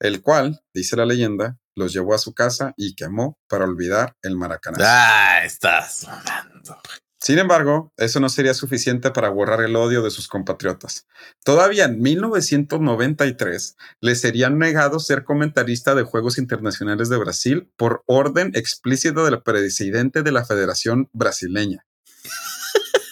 el 0.00 0.22
cual, 0.22 0.62
dice 0.72 0.96
la 0.96 1.04
leyenda, 1.04 1.58
los 1.74 1.92
llevó 1.92 2.14
a 2.14 2.18
su 2.18 2.32
casa 2.32 2.74
y 2.76 2.94
quemó 2.94 3.38
para 3.48 3.64
olvidar 3.64 4.16
el 4.22 4.36
Maracaná. 4.36 4.78
Ah, 4.80 5.44
estás 5.44 5.98
sonando. 5.98 6.80
Sin 7.20 7.38
embargo, 7.38 7.92
eso 7.96 8.20
no 8.20 8.28
sería 8.28 8.54
suficiente 8.54 9.10
para 9.10 9.28
borrar 9.28 9.60
el 9.62 9.74
odio 9.74 10.02
de 10.02 10.10
sus 10.10 10.28
compatriotas. 10.28 11.06
Todavía 11.44 11.86
en 11.86 12.00
1993 12.00 13.76
le 14.00 14.14
serían 14.14 14.58
negado 14.58 15.00
ser 15.00 15.24
comentarista 15.24 15.96
de 15.96 16.04
Juegos 16.04 16.38
Internacionales 16.38 17.08
de 17.08 17.18
Brasil 17.18 17.70
por 17.76 18.04
orden 18.06 18.52
explícita 18.54 19.24
del 19.24 19.42
presidente 19.42 20.22
de 20.22 20.32
la 20.32 20.44
Federación 20.44 21.08
Brasileña. 21.12 21.84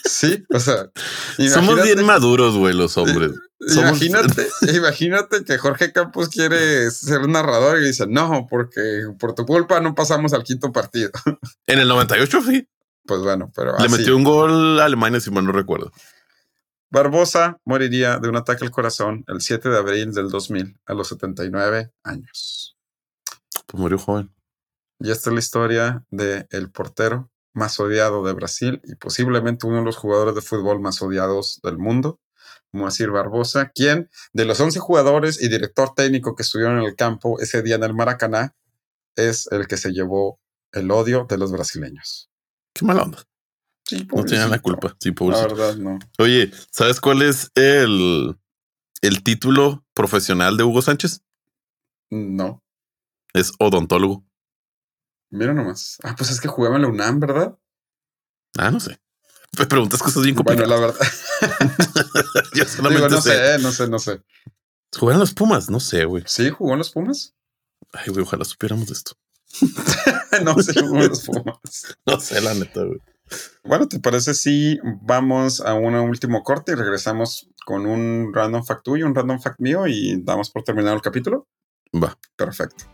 Sí, 0.04 0.44
o 0.54 0.60
sea, 0.60 0.90
somos 1.52 1.82
bien 1.82 2.04
maduros, 2.04 2.56
güey, 2.56 2.74
los 2.74 2.96
hombres. 2.96 3.32
Imagínate, 3.76 4.46
imagínate 4.74 5.42
que 5.44 5.58
Jorge 5.58 5.90
Campos 5.90 6.28
quiere 6.28 6.90
ser 6.90 7.26
narrador 7.26 7.78
y 7.78 7.86
dice, 7.86 8.06
no, 8.06 8.46
porque 8.48 9.06
por 9.18 9.34
tu 9.34 9.46
culpa 9.46 9.80
no 9.80 9.94
pasamos 9.94 10.34
al 10.34 10.44
quinto 10.44 10.72
partido. 10.72 11.10
En 11.66 11.78
el 11.78 11.88
98, 11.88 12.42
sí. 12.42 12.68
Pues 13.06 13.22
bueno, 13.22 13.50
pero. 13.54 13.76
Le 13.78 13.88
metió 13.88 14.16
un 14.16 14.24
gol 14.24 14.80
a 14.80 14.84
Alemania, 14.84 15.20
si 15.20 15.30
mal 15.30 15.44
no 15.44 15.52
recuerdo. 15.52 15.92
Barbosa 16.90 17.58
moriría 17.64 18.18
de 18.18 18.28
un 18.28 18.36
ataque 18.36 18.64
al 18.64 18.70
corazón 18.70 19.24
el 19.28 19.40
7 19.40 19.68
de 19.68 19.76
abril 19.76 20.12
del 20.12 20.30
2000 20.30 20.78
a 20.86 20.94
los 20.94 21.08
79 21.08 21.92
años. 22.04 22.76
Pues 23.66 23.80
murió 23.80 23.98
joven. 23.98 24.32
Y 25.00 25.10
esta 25.10 25.30
es 25.30 25.34
la 25.34 25.40
historia 25.40 26.04
de 26.10 26.46
el 26.50 26.70
portero 26.70 27.30
más 27.52 27.80
odiado 27.80 28.24
de 28.24 28.32
Brasil 28.32 28.80
y 28.84 28.94
posiblemente 28.94 29.66
uno 29.66 29.78
de 29.78 29.84
los 29.84 29.96
jugadores 29.96 30.34
de 30.34 30.42
fútbol 30.42 30.80
más 30.80 31.02
odiados 31.02 31.60
del 31.62 31.78
mundo, 31.78 32.20
Moacir 32.70 33.10
Barbosa, 33.10 33.70
quien 33.74 34.10
de 34.32 34.44
los 34.44 34.60
11 34.60 34.78
jugadores 34.78 35.42
y 35.42 35.48
director 35.48 35.94
técnico 35.94 36.36
que 36.36 36.42
estuvieron 36.42 36.78
en 36.78 36.84
el 36.84 36.94
campo 36.94 37.40
ese 37.40 37.62
día 37.62 37.76
en 37.76 37.84
el 37.84 37.94
Maracaná, 37.94 38.54
es 39.16 39.48
el 39.50 39.66
que 39.66 39.76
se 39.76 39.92
llevó 39.92 40.38
el 40.72 40.90
odio 40.90 41.26
de 41.28 41.38
los 41.38 41.50
brasileños. 41.50 42.30
Qué 42.76 42.84
mala 42.84 43.04
onda. 43.04 43.26
Sí, 43.86 44.06
no 44.14 44.22
tenían 44.22 44.50
la 44.50 44.58
culpa. 44.58 44.94
Sí, 45.00 45.14
la 45.18 45.40
verdad, 45.46 45.76
no. 45.76 45.98
Oye, 46.18 46.52
¿sabes 46.70 47.00
cuál 47.00 47.22
es 47.22 47.50
el, 47.54 48.36
el 49.00 49.22
título 49.22 49.86
profesional 49.94 50.58
de 50.58 50.64
Hugo 50.64 50.82
Sánchez? 50.82 51.22
No. 52.10 52.62
Es 53.32 53.52
odontólogo. 53.58 54.26
Mira 55.30 55.54
nomás. 55.54 55.96
Ah, 56.02 56.14
pues 56.18 56.30
es 56.30 56.38
que 56.38 56.48
jugaba 56.48 56.76
en 56.76 56.82
la 56.82 56.88
UNAM, 56.88 57.18
¿verdad? 57.18 57.58
Ah, 58.58 58.70
no 58.70 58.78
sé. 58.78 59.00
Me 59.58 59.64
preguntas 59.64 60.02
cosas 60.02 60.22
bien 60.22 60.34
complicadas. 60.34 60.68
Bueno, 60.68 60.80
la 60.80 60.92
verdad. 60.92 62.44
Yo 62.54 62.64
solamente 62.66 63.08
no 63.08 63.22
sé. 63.22 63.58
no 63.60 63.72
sé, 63.72 63.88
no 63.88 63.98
sé. 63.98 64.20
¿Jugaron 64.98 65.20
los 65.20 65.32
Pumas? 65.32 65.70
No 65.70 65.80
sé, 65.80 66.04
güey. 66.04 66.24
¿Sí? 66.26 66.50
¿Jugó 66.50 66.72
en 66.72 66.78
los 66.78 66.90
Pumas? 66.90 67.34
Ay, 67.92 68.08
güey, 68.08 68.22
ojalá 68.22 68.44
supiéramos 68.44 68.88
de 68.88 68.92
esto. 68.92 69.12
no 70.44 70.58
sé, 70.62 70.78
en 70.78 71.08
los 71.08 71.30
no 72.06 72.20
sé, 72.20 72.40
la 72.40 72.54
neta, 72.54 72.82
güey. 72.82 73.00
Bueno, 73.64 73.88
¿te 73.88 73.98
parece 73.98 74.34
si 74.34 74.78
vamos 75.02 75.60
a 75.60 75.74
un 75.74 75.94
último 75.94 76.42
corte 76.42 76.72
y 76.72 76.74
regresamos 76.76 77.50
con 77.64 77.86
un 77.86 78.32
random 78.32 78.64
fact 78.64 78.84
tuyo, 78.84 79.06
un 79.06 79.14
random 79.14 79.40
fact 79.40 79.58
mío 79.58 79.86
y 79.86 80.22
damos 80.22 80.50
por 80.50 80.62
terminado 80.62 80.94
el 80.94 81.02
capítulo? 81.02 81.48
Va. 81.92 82.16
Perfecto. 82.36 82.84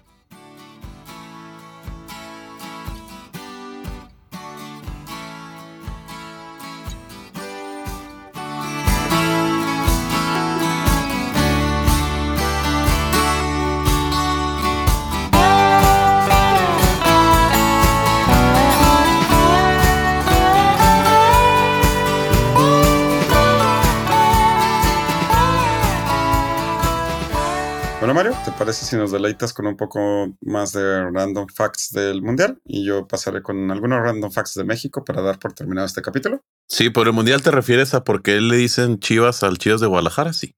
Parece 28.62 28.86
si 28.86 28.94
nos 28.94 29.10
deleitas 29.10 29.52
con 29.52 29.66
un 29.66 29.76
poco 29.76 30.36
más 30.40 30.70
de 30.70 31.10
random 31.10 31.48
facts 31.52 31.90
del 31.90 32.22
Mundial? 32.22 32.60
Y 32.64 32.84
yo 32.84 33.08
pasaré 33.08 33.42
con 33.42 33.72
algunos 33.72 34.00
random 34.00 34.30
facts 34.30 34.54
de 34.54 34.62
México 34.62 35.04
para 35.04 35.20
dar 35.20 35.40
por 35.40 35.52
terminado 35.52 35.84
este 35.84 36.00
capítulo. 36.00 36.44
Sí, 36.68 36.88
por 36.88 37.08
el 37.08 37.12
Mundial 37.12 37.42
te 37.42 37.50
refieres 37.50 37.92
a 37.92 38.04
por 38.04 38.22
qué 38.22 38.40
le 38.40 38.56
dicen 38.56 39.00
Chivas 39.00 39.42
al 39.42 39.58
Chivas 39.58 39.80
de 39.80 39.88
Guadalajara, 39.88 40.32
sí. 40.32 40.54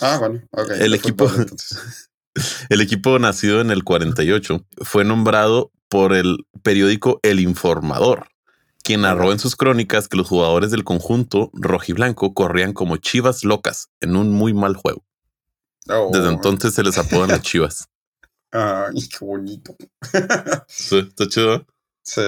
Ah, 0.00 0.16
bueno, 0.18 0.40
ok. 0.52 0.70
El 0.80 0.94
equipo, 0.94 1.30
el 2.70 2.80
equipo 2.80 3.18
nacido 3.18 3.60
en 3.60 3.70
el 3.70 3.84
48 3.84 4.64
fue 4.78 5.04
nombrado 5.04 5.70
por 5.90 6.14
el 6.14 6.46
periódico 6.62 7.20
El 7.22 7.40
Informador 7.40 8.28
quien 8.82 9.00
narró 9.00 9.32
en 9.32 9.38
sus 9.38 9.56
crónicas 9.56 10.08
que 10.08 10.18
los 10.18 10.28
jugadores 10.28 10.70
del 10.70 10.84
conjunto 10.84 11.50
rojiblanco 11.54 12.34
corrían 12.34 12.74
como 12.74 12.98
chivas 12.98 13.42
locas 13.42 13.88
en 14.02 14.14
un 14.14 14.30
muy 14.30 14.52
mal 14.52 14.76
juego. 14.76 15.02
Oh. 15.88 16.10
Desde 16.12 16.28
entonces 16.28 16.74
se 16.74 16.82
les 16.82 16.96
apodan 16.98 17.30
las 17.30 17.42
chivas. 17.42 17.88
Ay, 18.52 19.08
qué 19.08 19.24
bonito. 19.24 19.76
sí, 20.68 20.98
está 20.98 21.28
chido. 21.28 21.66
Sí. 22.02 22.22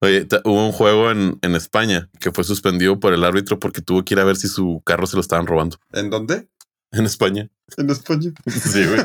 Oye, 0.00 0.28
hubo 0.44 0.66
un 0.66 0.72
juego 0.72 1.10
en, 1.10 1.38
en, 1.42 1.54
España 1.54 2.10
que 2.20 2.30
fue 2.30 2.44
suspendido 2.44 3.00
por 3.00 3.12
el 3.12 3.24
árbitro 3.24 3.58
porque 3.58 3.80
tuvo 3.80 4.04
que 4.04 4.14
ir 4.14 4.20
a 4.20 4.24
ver 4.24 4.36
si 4.36 4.48
su 4.48 4.82
carro 4.84 5.06
se 5.06 5.16
lo 5.16 5.20
estaban 5.20 5.46
robando. 5.46 5.78
¿En 5.92 6.10
dónde? 6.10 6.48
En 6.92 7.06
España. 7.06 7.50
En 7.76 7.90
España. 7.90 8.32
Sí, 8.50 8.84
güey. 8.86 9.00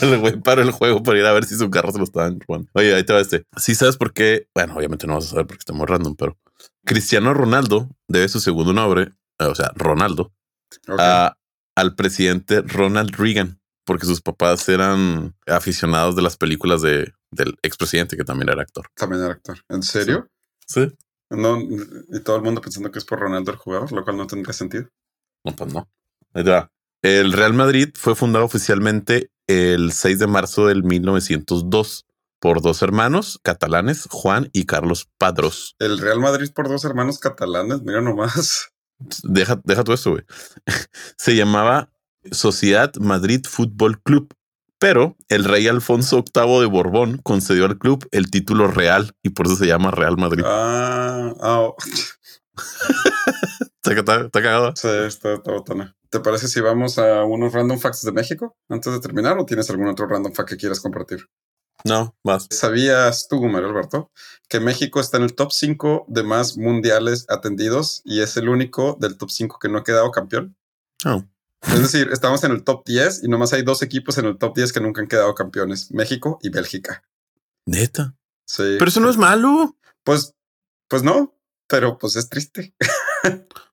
el 0.00 0.20
güey 0.20 0.40
paró 0.40 0.62
el 0.62 0.70
juego 0.70 1.02
para 1.02 1.18
ir 1.18 1.26
a 1.26 1.32
ver 1.32 1.44
si 1.44 1.56
su 1.56 1.68
carro 1.70 1.90
se 1.90 1.98
lo 1.98 2.04
estaban 2.04 2.38
robando. 2.46 2.70
Oye, 2.74 2.94
ahí 2.94 3.04
te 3.04 3.12
va 3.12 3.20
este. 3.20 3.44
Sí, 3.56 3.74
sabes 3.74 3.96
por 3.96 4.12
qué. 4.12 4.46
Bueno, 4.54 4.76
obviamente 4.76 5.06
no 5.06 5.14
vas 5.14 5.26
a 5.26 5.30
saber 5.30 5.46
porque 5.46 5.60
estamos 5.60 5.88
random, 5.88 6.14
pero 6.14 6.38
Cristiano 6.84 7.34
Ronaldo 7.34 7.88
debe 8.06 8.28
su 8.28 8.38
segundo 8.38 8.72
nombre, 8.72 9.12
eh, 9.38 9.44
o 9.44 9.54
sea, 9.54 9.72
Ronaldo, 9.74 10.32
al 11.74 11.94
presidente 11.94 12.62
Ronald 12.62 13.14
Reagan, 13.16 13.60
porque 13.84 14.06
sus 14.06 14.20
papás 14.20 14.68
eran 14.68 15.34
aficionados 15.46 16.16
de 16.16 16.22
las 16.22 16.36
películas 16.36 16.82
de, 16.82 17.12
del 17.30 17.56
expresidente, 17.62 18.16
que 18.16 18.24
también 18.24 18.48
era 18.48 18.62
actor. 18.62 18.86
También 18.94 19.22
era 19.22 19.32
actor. 19.32 19.58
¿En 19.68 19.82
serio? 19.82 20.28
Sí. 20.66 20.92
No, 21.30 21.58
y 21.60 22.20
todo 22.20 22.36
el 22.36 22.42
mundo 22.42 22.60
pensando 22.60 22.90
que 22.90 22.98
es 22.98 23.04
por 23.04 23.18
Ronaldo 23.18 23.52
el 23.52 23.56
jugador, 23.56 23.90
lo 23.92 24.04
cual 24.04 24.18
no 24.18 24.26
tendría 24.26 24.52
sentido. 24.52 24.88
No, 25.44 25.56
pues 25.56 25.72
no. 25.72 25.88
El 27.02 27.32
Real 27.32 27.54
Madrid 27.54 27.88
fue 27.94 28.14
fundado 28.14 28.44
oficialmente 28.44 29.30
el 29.46 29.92
6 29.92 30.18
de 30.18 30.26
marzo 30.26 30.66
del 30.66 30.84
1902 30.84 32.06
por 32.38 32.60
dos 32.60 32.82
hermanos 32.82 33.38
catalanes, 33.42 34.08
Juan 34.10 34.50
y 34.52 34.66
Carlos 34.66 35.08
Padros. 35.16 35.76
El 35.78 35.98
Real 35.98 36.20
Madrid 36.20 36.50
por 36.54 36.68
dos 36.68 36.84
hermanos 36.84 37.18
catalanes, 37.18 37.82
mira 37.82 38.00
nomás. 38.00 38.71
Deja, 39.24 39.60
deja 39.64 39.84
todo 39.84 39.94
esto, 39.94 40.10
güey. 40.12 40.24
Se 41.16 41.34
llamaba 41.34 41.90
Sociedad 42.30 42.92
Madrid 42.96 43.44
Fútbol 43.48 44.00
Club, 44.02 44.34
pero 44.78 45.16
el 45.28 45.44
rey 45.44 45.68
Alfonso 45.68 46.24
VIII 46.34 46.60
de 46.60 46.66
Borbón 46.66 47.18
concedió 47.18 47.66
al 47.66 47.78
club 47.78 48.08
el 48.10 48.30
título 48.30 48.66
real 48.68 49.12
y 49.22 49.30
por 49.30 49.46
eso 49.46 49.56
se 49.56 49.66
llama 49.66 49.90
Real 49.90 50.16
Madrid. 50.16 50.44
Ah, 50.46 51.34
ah. 51.40 51.70
¿Está, 53.84 54.30
cagado? 54.30 54.72
Sí, 54.76 54.88
está, 54.88 55.34
está 55.34 55.52
botana. 55.52 55.96
¿Te 56.10 56.20
parece 56.20 56.46
si 56.46 56.60
vamos 56.60 56.98
a 56.98 57.24
unos 57.24 57.52
random 57.52 57.78
facts 57.78 58.02
de 58.02 58.12
México 58.12 58.56
antes 58.68 58.92
de 58.92 59.00
terminar 59.00 59.38
o 59.38 59.46
tienes 59.46 59.70
algún 59.70 59.88
otro 59.88 60.06
random 60.06 60.32
fact 60.32 60.50
que 60.50 60.56
quieras 60.56 60.80
compartir? 60.80 61.26
No, 61.84 62.14
más. 62.22 62.46
¿Sabías 62.50 63.26
tú, 63.28 63.42
Mario 63.44 63.70
Alberto, 63.70 64.10
que 64.48 64.60
México 64.60 65.00
está 65.00 65.16
en 65.16 65.24
el 65.24 65.34
top 65.34 65.52
5 65.52 66.06
de 66.08 66.22
más 66.22 66.56
mundiales 66.56 67.26
atendidos 67.28 68.02
y 68.04 68.20
es 68.20 68.36
el 68.36 68.48
único 68.48 68.96
del 69.00 69.16
top 69.16 69.30
5 69.30 69.58
que 69.58 69.68
no 69.68 69.78
ha 69.78 69.84
quedado 69.84 70.10
campeón? 70.10 70.56
Oh. 71.04 71.24
Es 71.62 71.80
decir, 71.80 72.08
estamos 72.12 72.42
en 72.44 72.52
el 72.52 72.64
top 72.64 72.84
10 72.84 73.24
y 73.24 73.28
nomás 73.28 73.52
hay 73.52 73.62
dos 73.62 73.82
equipos 73.82 74.18
en 74.18 74.26
el 74.26 74.38
top 74.38 74.56
10 74.56 74.72
que 74.72 74.80
nunca 74.80 75.00
han 75.00 75.08
quedado 75.08 75.34
campeones, 75.34 75.90
México 75.92 76.38
y 76.42 76.50
Bélgica. 76.50 77.04
Neta. 77.66 78.14
Sí. 78.44 78.76
Pero 78.78 78.88
eso 78.88 79.00
no 79.00 79.10
es 79.10 79.16
malo. 79.16 79.76
Pues, 80.04 80.34
pues 80.88 81.02
no, 81.02 81.36
pero 81.68 81.98
pues 81.98 82.16
es 82.16 82.28
triste. 82.28 82.74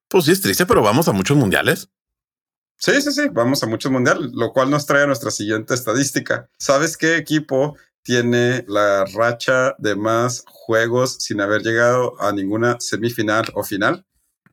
pues 0.08 0.26
sí, 0.26 0.32
es 0.32 0.42
triste, 0.42 0.66
pero 0.66 0.82
vamos 0.82 1.08
a 1.08 1.12
muchos 1.12 1.38
mundiales. 1.38 1.90
Sí, 2.78 3.02
sí, 3.02 3.12
sí, 3.12 3.28
vamos 3.30 3.62
a 3.62 3.68
muchos 3.68 3.92
mundiales, 3.92 4.32
lo 4.32 4.54
cual 4.54 4.70
nos 4.70 4.86
trae 4.86 5.04
a 5.04 5.08
nuestra 5.08 5.32
siguiente 5.32 5.74
estadística. 5.74 6.50
¿Sabes 6.58 6.96
qué 6.96 7.18
equipo 7.18 7.76
tiene 8.04 8.66
la 8.68 9.06
racha 9.06 9.76
de 9.78 9.96
más 9.96 10.44
juegos 10.48 11.18
sin 11.20 11.42
haber 11.42 11.62
llegado 11.62 12.20
a 12.22 12.32
ninguna 12.32 12.78
semifinal 12.80 13.46
o 13.54 13.64
final? 13.64 14.06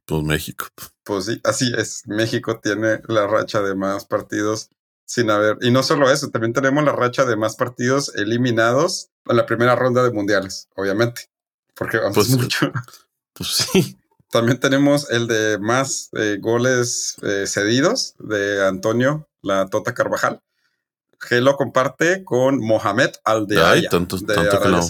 Pues 0.05 0.23
México. 0.23 0.67
Pues 1.05 1.27
sí, 1.27 1.41
así 1.45 1.73
es. 1.77 2.03
México 2.07 2.61
tiene 2.61 3.01
la 3.09 3.27
racha 3.27 3.61
de 3.63 3.75
más 3.75 4.05
partidos 4.05 4.71
sin 5.05 5.31
haber. 5.31 5.59
Y 5.61 5.71
no 5.71 5.83
solo 5.83 6.11
eso, 6.11 6.31
también 6.31 6.53
tenemos 6.53 6.85
la 6.85 6.93
racha 6.93 7.25
de 7.25 7.37
más 7.37 7.57
partidos 7.57 8.15
eliminados 8.15 9.11
en 9.27 9.37
la 9.37 9.47
primera 9.47 9.75
ronda 9.75 10.03
de 10.03 10.11
mundiales, 10.11 10.69
obviamente. 10.77 11.31
Porque 11.75 11.99
vamos 11.99 12.15
pues, 12.15 12.31
mucho. 12.31 12.73
Pues 13.33 13.51
sí. 13.51 13.99
También 14.31 14.59
tenemos 14.59 15.11
el 15.11 15.27
de 15.27 15.59
más 15.59 16.09
eh, 16.17 16.39
goles 16.41 17.17
eh, 17.23 17.47
cedidos 17.47 18.15
de 18.19 18.67
Antonio 18.67 19.29
La 19.43 19.69
Tota 19.69 19.93
Carvajal, 19.93 20.41
que 21.29 21.41
lo 21.41 21.57
comparte 21.57 22.25
con 22.25 22.59
Mohamed 22.59 23.11
Al 23.25 23.47
de 23.47 23.57
tanto, 23.91 24.19
de 24.19 24.35
tanto 24.35 24.61
que 24.61 24.69
lo, 24.69 24.81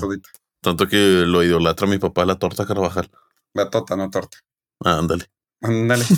Tanto 0.60 0.88
que 0.88 1.24
lo 1.26 1.42
idolatra 1.42 1.86
mi 1.86 1.98
papá, 1.98 2.24
La 2.24 2.38
Torta 2.38 2.66
Carvajal. 2.66 3.10
La 3.54 3.70
Tota, 3.70 3.96
no 3.96 4.10
Torta. 4.10 4.38
Ah, 4.84 4.98
ándale. 4.98 5.26
Ándale. 5.62 6.04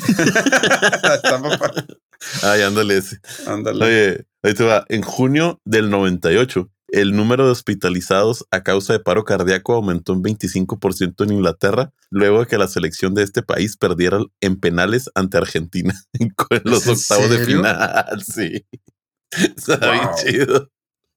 Ay, 2.42 2.62
ándale 2.62 2.98
ese. 2.98 3.20
Ándale. 3.46 3.84
Oye, 3.84 4.26
ahí 4.42 4.54
te 4.54 4.64
va. 4.64 4.84
En 4.88 5.02
junio 5.02 5.60
del 5.64 5.90
98, 5.90 6.68
el 6.88 7.14
número 7.14 7.44
de 7.44 7.52
hospitalizados 7.52 8.46
a 8.50 8.62
causa 8.62 8.94
de 8.94 9.00
paro 9.00 9.24
cardíaco 9.24 9.74
aumentó 9.74 10.14
un 10.14 10.22
25% 10.22 11.24
en 11.24 11.32
Inglaterra, 11.32 11.92
luego 12.10 12.40
de 12.40 12.46
que 12.46 12.58
la 12.58 12.66
selección 12.66 13.14
de 13.14 13.22
este 13.22 13.42
país 13.42 13.76
perdiera 13.76 14.18
en 14.40 14.58
penales 14.58 15.10
ante 15.14 15.36
Argentina 15.36 15.94
en 16.14 16.34
los 16.64 16.86
octavos 16.86 17.30
de 17.30 17.44
final. 17.44 18.22
Sí. 18.26 18.64
Está 19.57 19.93
bien 19.93 20.09
chido. 20.16 20.70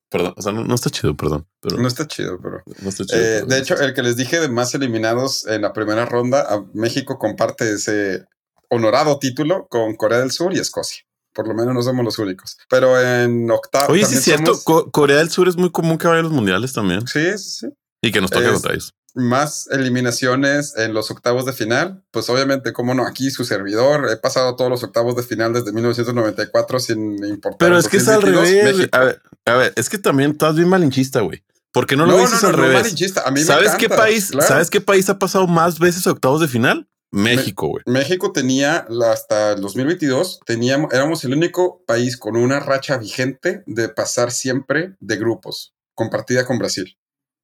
Perdón, 0.09 0.33
o 0.35 0.41
sea, 0.41 0.51
no, 0.51 0.75
está 0.75 0.89
chido, 0.89 1.15
perdón. 1.15 1.47
Pero 1.61 1.77
no 1.77 1.87
está 1.87 2.05
chido, 2.05 2.37
pero. 2.41 2.61
No 2.81 2.89
está 2.89 3.05
chido, 3.05 3.21
eh, 3.21 3.43
de 3.47 3.57
hecho, 3.57 3.79
el 3.79 3.93
que 3.93 4.03
les 4.03 4.17
dije 4.17 4.41
de 4.41 4.49
más 4.49 4.75
eliminados 4.75 5.47
en 5.47 5.61
la 5.61 5.71
primera 5.71 6.05
ronda, 6.05 6.41
a 6.53 6.65
México 6.73 7.17
comparte 7.17 7.71
ese 7.71 8.25
honorado 8.69 9.19
título 9.19 9.67
con 9.69 9.95
Corea 9.95 10.19
del 10.19 10.31
Sur 10.31 10.53
y 10.53 10.59
Escocia 10.59 11.05
por 11.33 11.47
lo 11.47 11.53
menos 11.53 11.73
no 11.73 11.81
somos 11.81 12.03
los 12.03 12.19
únicos. 12.19 12.57
Pero 12.69 12.99
en 12.99 13.49
octavo. 13.49 13.93
Oye, 13.93 14.05
sí 14.05 14.15
es 14.15 14.23
cierto, 14.23 14.59
Corea 14.91 15.17
del 15.17 15.29
Sur 15.29 15.47
es 15.47 15.57
muy 15.57 15.71
común 15.71 15.97
que 15.97 16.07
vaya 16.07 16.19
a 16.19 16.23
los 16.23 16.31
mundiales 16.31 16.73
también. 16.73 17.07
Sí, 17.07 17.37
sí. 17.37 17.67
Y 18.01 18.11
que 18.11 18.21
nos 18.21 18.31
toque 18.31 18.49
contra 18.51 18.73
ellos. 18.73 18.93
Más 19.13 19.67
eliminaciones 19.71 20.75
en 20.77 20.93
los 20.93 21.11
octavos 21.11 21.45
de 21.45 21.53
final. 21.53 22.03
Pues 22.11 22.29
obviamente, 22.29 22.73
como 22.73 22.93
no, 22.93 23.05
aquí 23.05 23.31
su 23.31 23.43
servidor, 23.43 24.09
he 24.11 24.17
pasado 24.17 24.55
todos 24.55 24.69
los 24.69 24.83
octavos 24.83 25.15
de 25.15 25.23
final 25.23 25.53
desde 25.53 25.71
1994 25.73 26.79
sin 26.79 27.23
importar. 27.25 27.57
Pero 27.57 27.77
es 27.77 27.87
que 27.87 27.97
es 27.97 28.07
al 28.07 28.21
revés. 28.21 28.89
A 28.91 28.99
ver, 28.99 29.21
a 29.45 29.53
ver, 29.55 29.73
es 29.75 29.89
que 29.89 29.97
también 29.97 30.31
estás 30.31 30.55
bien 30.55 30.69
malinchista, 30.69 31.21
güey. 31.21 31.43
¿Por 31.71 31.85
qué 31.85 31.95
no 31.95 32.05
lo 32.05 32.17
dices 32.17 32.43
al 32.43 32.53
revés? 32.53 32.93
A 33.25 33.31
mí 33.31 33.41
¿Sabes 33.41 33.73
qué 33.77 33.89
país? 33.89 34.31
¿Sabes 34.41 34.69
qué 34.69 34.81
país 34.81 35.09
ha 35.09 35.19
pasado 35.19 35.47
más 35.47 35.79
veces 35.79 36.05
octavos 36.05 36.41
de 36.41 36.47
final? 36.47 36.87
México, 37.11 37.67
güey. 37.67 37.83
México 37.85 38.31
tenía 38.31 38.87
hasta 39.11 39.53
el 39.53 39.61
2022, 39.61 40.39
teníamos, 40.45 40.93
éramos 40.93 41.23
el 41.25 41.33
único 41.33 41.83
país 41.85 42.15
con 42.15 42.37
una 42.37 42.61
racha 42.61 42.97
vigente 42.97 43.63
de 43.65 43.89
pasar 43.89 44.31
siempre 44.31 44.95
de 45.01 45.17
grupos, 45.17 45.73
compartida 45.93 46.45
con 46.45 46.57
Brasil. 46.57 46.97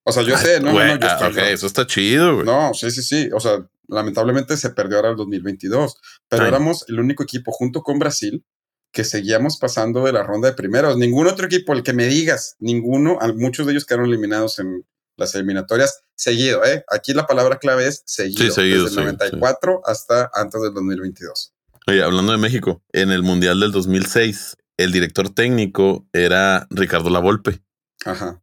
O 0.07 0.11
sea, 0.13 0.23
yo 0.23 0.37
sé, 0.37 0.61
no, 0.61 0.71
no, 0.71 0.79
no, 0.79 0.99
yo 0.99 1.41
ah, 1.41 1.49
eso 1.49 1.67
está 1.67 1.85
chido, 1.85 2.35
güey. 2.35 2.45
No, 2.45 2.73
sí, 2.73 2.91
sí, 2.91 3.03
sí. 3.03 3.29
O 3.33 3.41
sea, 3.41 3.67
lamentablemente 3.89 4.55
se 4.55 4.69
perdió 4.69 4.95
ahora 4.95 5.09
el 5.09 5.17
2022, 5.17 5.97
pero 6.29 6.45
éramos 6.45 6.85
el 6.87 7.01
único 7.01 7.23
equipo 7.23 7.51
junto 7.51 7.81
con 7.81 7.99
Brasil 7.99 8.45
que 8.93 9.03
seguíamos 9.03 9.57
pasando 9.57 10.05
de 10.05 10.13
la 10.13 10.23
ronda 10.23 10.47
de 10.47 10.55
primeros. 10.55 10.95
Ningún 10.95 11.27
otro 11.27 11.47
equipo, 11.47 11.73
el 11.73 11.83
que 11.83 11.91
me 11.91 12.05
digas, 12.05 12.55
ninguno, 12.59 13.19
muchos 13.35 13.65
de 13.65 13.73
ellos 13.73 13.83
quedaron 13.83 14.07
eliminados 14.07 14.59
en 14.59 14.85
las 15.17 15.35
eliminatorias 15.35 16.03
seguido, 16.15 16.63
¿eh? 16.63 16.85
Aquí 16.89 17.13
la 17.13 17.27
palabra 17.27 17.59
clave 17.59 17.87
es 17.87 18.03
seguido. 18.05 18.45
Sí, 18.45 18.51
seguido 18.51 18.85
desde 18.85 19.01
el 19.01 19.07
94 19.07 19.81
hasta 19.83 20.31
antes 20.33 20.61
del 20.61 20.73
2022. 20.73 21.53
Oye, 21.87 22.01
hablando 22.01 22.31
de 22.31 22.37
México, 22.37 22.81
en 22.93 23.11
el 23.11 23.23
Mundial 23.23 23.59
del 23.59 23.73
2006, 23.73 24.55
el 24.77 24.93
director 24.93 25.33
técnico 25.33 26.07
era 26.13 26.65
Ricardo 26.69 27.09
Lavolpe. 27.09 27.61
Ajá. 28.05 28.41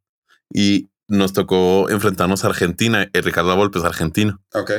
Y 0.52 0.90
nos 1.14 1.32
tocó 1.32 1.88
enfrentarnos 1.90 2.44
a 2.44 2.48
Argentina. 2.48 3.02
El 3.02 3.10
eh, 3.12 3.22
Ricardo 3.22 3.50
Lavolpe 3.50 3.78
es 3.78 3.84
argentino. 3.84 4.42
Ok. 4.52 4.72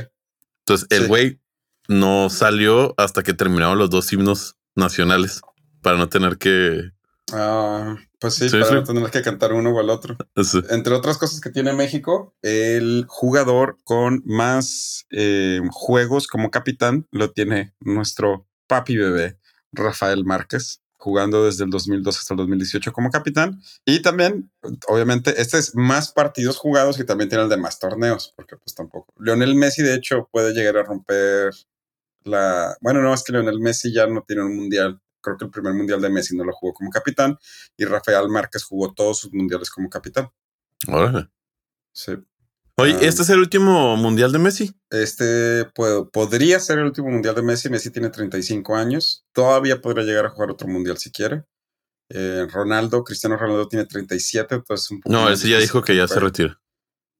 Entonces, 0.60 0.88
el 0.90 1.08
güey 1.08 1.40
no 1.88 2.30
salió 2.30 2.94
hasta 2.98 3.24
que 3.24 3.34
terminaron 3.34 3.78
los 3.78 3.90
dos 3.90 4.12
himnos 4.12 4.56
nacionales 4.76 5.42
para 5.82 5.98
no 5.98 6.10
tener 6.10 6.38
que 6.38 6.92
Ah, 7.34 7.98
pues 8.20 8.36
sí, 8.36 8.50
para 8.50 8.72
no 8.72 8.84
tener 8.84 9.10
que 9.10 9.22
cantar 9.22 9.54
uno 9.54 9.72
o 9.72 9.82
el 9.82 9.90
otro. 9.90 10.16
Entre 10.70 10.94
otras 10.94 11.18
cosas 11.18 11.42
que 11.42 11.50
tiene 11.50 11.74
México, 11.74 12.36
el 12.42 13.06
jugador 13.08 13.78
con 13.84 14.22
más 14.26 15.06
eh, 15.12 15.60
juegos 15.72 16.28
como 16.28 16.52
capitán 16.52 17.08
lo 17.12 17.32
tiene 17.32 17.74
nuestro 17.80 18.48
papi 18.68 18.98
bebé, 18.98 19.40
Rafael 19.72 20.24
Márquez, 20.24 20.82
jugando 21.06 21.46
desde 21.46 21.66
el 21.66 21.70
2002 21.70 22.18
hasta 22.18 22.34
el 22.34 22.40
2018 22.40 22.92
como 22.92 23.12
capitán. 23.12 23.62
Y 23.86 24.02
también, 24.02 24.52
obviamente, 24.88 25.40
este 25.40 25.60
es 25.60 25.76
más 25.76 26.12
partidos 26.12 26.58
jugados 26.58 27.00
y 27.00 27.06
también 27.06 27.30
tiene 27.30 27.44
el 27.44 27.50
de 27.50 27.58
más 27.58 27.78
torneos, 27.78 28.34
porque 28.36 28.58
pues 28.58 28.74
tampoco. 28.74 29.14
Lionel 29.20 29.54
Messi, 29.54 29.84
de 29.84 29.94
hecho, 29.94 30.28
puede 30.32 30.52
llegar 30.52 30.78
a 30.78 30.84
romper 30.84 31.54
la... 32.24 32.76
Bueno, 32.82 33.04
no, 33.04 33.14
es 33.14 33.24
que 33.24 33.34
Lionel 33.34 33.60
Messi 33.60 33.94
ya 33.94 34.08
no 34.08 34.24
tiene 34.28 34.42
un 34.42 34.56
mundial 34.56 35.00
creo 35.22 35.38
que 35.38 35.46
el 35.46 35.52
primer 35.52 35.74
mundial 35.74 36.02
de 36.02 36.10
Messi 36.10 36.36
no 36.36 36.44
lo 36.44 36.54
jugó 36.54 36.74
como 36.74 36.92
capitán 36.92 37.36
y 37.76 37.86
Rafael 37.86 38.30
Márquez 38.30 38.64
jugó 38.64 38.94
todos 38.94 39.20
sus 39.20 39.34
mundiales 39.34 39.72
como 39.72 39.90
capitán. 39.90 40.30
Órale. 40.88 41.30
Sí. 41.92 42.14
Oye, 42.78 42.94
ah, 42.94 43.00
¿este 43.04 43.22
es 43.22 43.30
el 43.30 43.40
último 43.40 43.96
mundial 43.96 44.34
de 44.34 44.40
Messi? 44.40 44.74
Este 44.90 45.66
podría 46.12 46.60
ser 46.60 46.80
el 46.80 46.86
último 46.86 47.10
mundial 47.10 47.34
de 47.34 47.42
Messi. 47.42 47.70
Messi 47.70 47.90
tiene 47.90 48.10
35 48.10 48.76
años. 48.76 49.26
Todavía 49.32 49.80
podría 49.80 50.04
llegar 50.04 50.26
a 50.26 50.30
jugar 50.30 50.52
otro 50.52 50.68
mundial 50.68 50.98
si 50.98 51.10
quiere. 51.10 51.46
Eh, 52.10 52.46
Ronaldo, 52.52 53.04
Cristiano 53.04 53.38
Ronaldo 53.38 53.68
tiene 53.68 53.86
37, 53.86 54.56
entonces 54.56 54.92
un 54.92 55.02
poco 55.02 55.16
No, 55.16 55.30
ese 55.30 55.50
ya 55.50 55.58
dijo 55.58 55.82
que 55.82 55.96
ya 55.96 56.08
se 56.08 56.20
retira. 56.20 56.60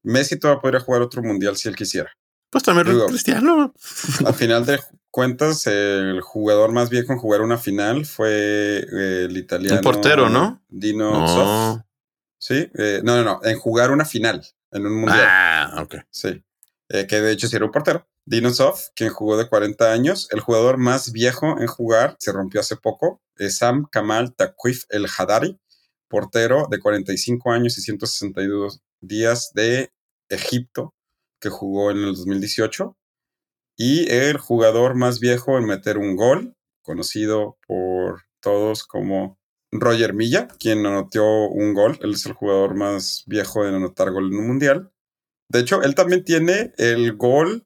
Messi 0.04 0.38
todavía 0.38 0.62
podría 0.62 0.80
jugar 0.82 1.02
otro 1.02 1.24
mundial 1.24 1.56
si 1.56 1.70
él 1.70 1.76
quisiera. 1.76 2.12
Pues 2.52 2.64
también 2.64 3.00
Cristiano. 3.08 3.74
Al 4.26 4.34
final 4.34 4.66
de 4.66 4.80
cuentas, 5.10 5.66
el 5.68 6.20
jugador 6.22 6.74
más 6.74 6.90
viejo 6.90 7.14
en 7.14 7.20
jugar 7.20 7.42
una 7.42 7.58
final 7.58 8.06
fue 8.06 8.80
eh, 8.80 9.26
el 9.26 9.38
italiano. 9.38 9.78
Un 9.78 9.84
portero, 9.84 10.30
¿no? 10.30 10.62
Dino 10.68 11.12
no. 11.12 11.86
Sí, 12.38 12.70
eh, 12.78 13.00
no, 13.04 13.16
no, 13.16 13.24
no, 13.24 13.40
en 13.44 13.58
jugar 13.58 13.92
una 13.92 14.06
final 14.06 14.46
en 14.76 14.86
un 14.86 14.96
mundial. 14.96 15.26
Ah, 15.28 15.82
ok. 15.82 15.96
Sí, 16.10 16.44
que 16.90 17.22
de 17.22 17.32
hecho 17.32 17.48
sí 17.48 17.56
era 17.56 17.66
un 17.66 17.72
portero. 17.72 18.08
Dinosov, 18.26 18.80
quien 18.96 19.12
jugó 19.12 19.38
de 19.38 19.48
40 19.48 19.92
años, 19.92 20.28
el 20.32 20.40
jugador 20.40 20.78
más 20.78 21.12
viejo 21.12 21.60
en 21.60 21.68
jugar, 21.68 22.16
se 22.20 22.32
rompió 22.32 22.60
hace 22.60 22.76
poco, 22.76 23.22
es 23.38 23.58
Sam 23.58 23.88
Kamal 23.92 24.34
Takwif 24.36 24.86
El 24.90 25.06
Hadari, 25.06 25.60
portero 26.08 26.68
de 26.70 26.80
45 26.80 27.52
años 27.52 27.78
y 27.78 27.82
162 27.82 28.82
días 29.00 29.52
de 29.54 29.92
Egipto, 30.30 30.96
que 31.40 31.50
jugó 31.50 31.92
en 31.92 31.98
el 31.98 32.16
2018, 32.16 32.98
y 33.78 34.10
el 34.12 34.38
jugador 34.38 34.96
más 34.96 35.20
viejo 35.20 35.58
en 35.58 35.66
meter 35.66 35.98
un 35.98 36.16
gol, 36.16 36.56
conocido 36.82 37.58
por 37.68 38.24
todos 38.40 38.84
como 38.86 39.38
Roger 39.80 40.14
Milla, 40.14 40.48
quien 40.60 40.86
anotó 40.86 41.48
un 41.48 41.74
gol, 41.74 41.98
él 42.02 42.14
es 42.14 42.26
el 42.26 42.34
jugador 42.34 42.76
más 42.76 43.24
viejo 43.28 43.66
en 43.66 43.76
anotar 43.76 44.12
gol 44.12 44.32
en 44.32 44.40
un 44.40 44.48
mundial. 44.48 44.92
De 45.50 45.60
hecho, 45.60 45.82
él 45.84 45.96
también 45.96 46.24
tiene 46.24 46.74
el 46.78 47.16
gol 47.16 47.66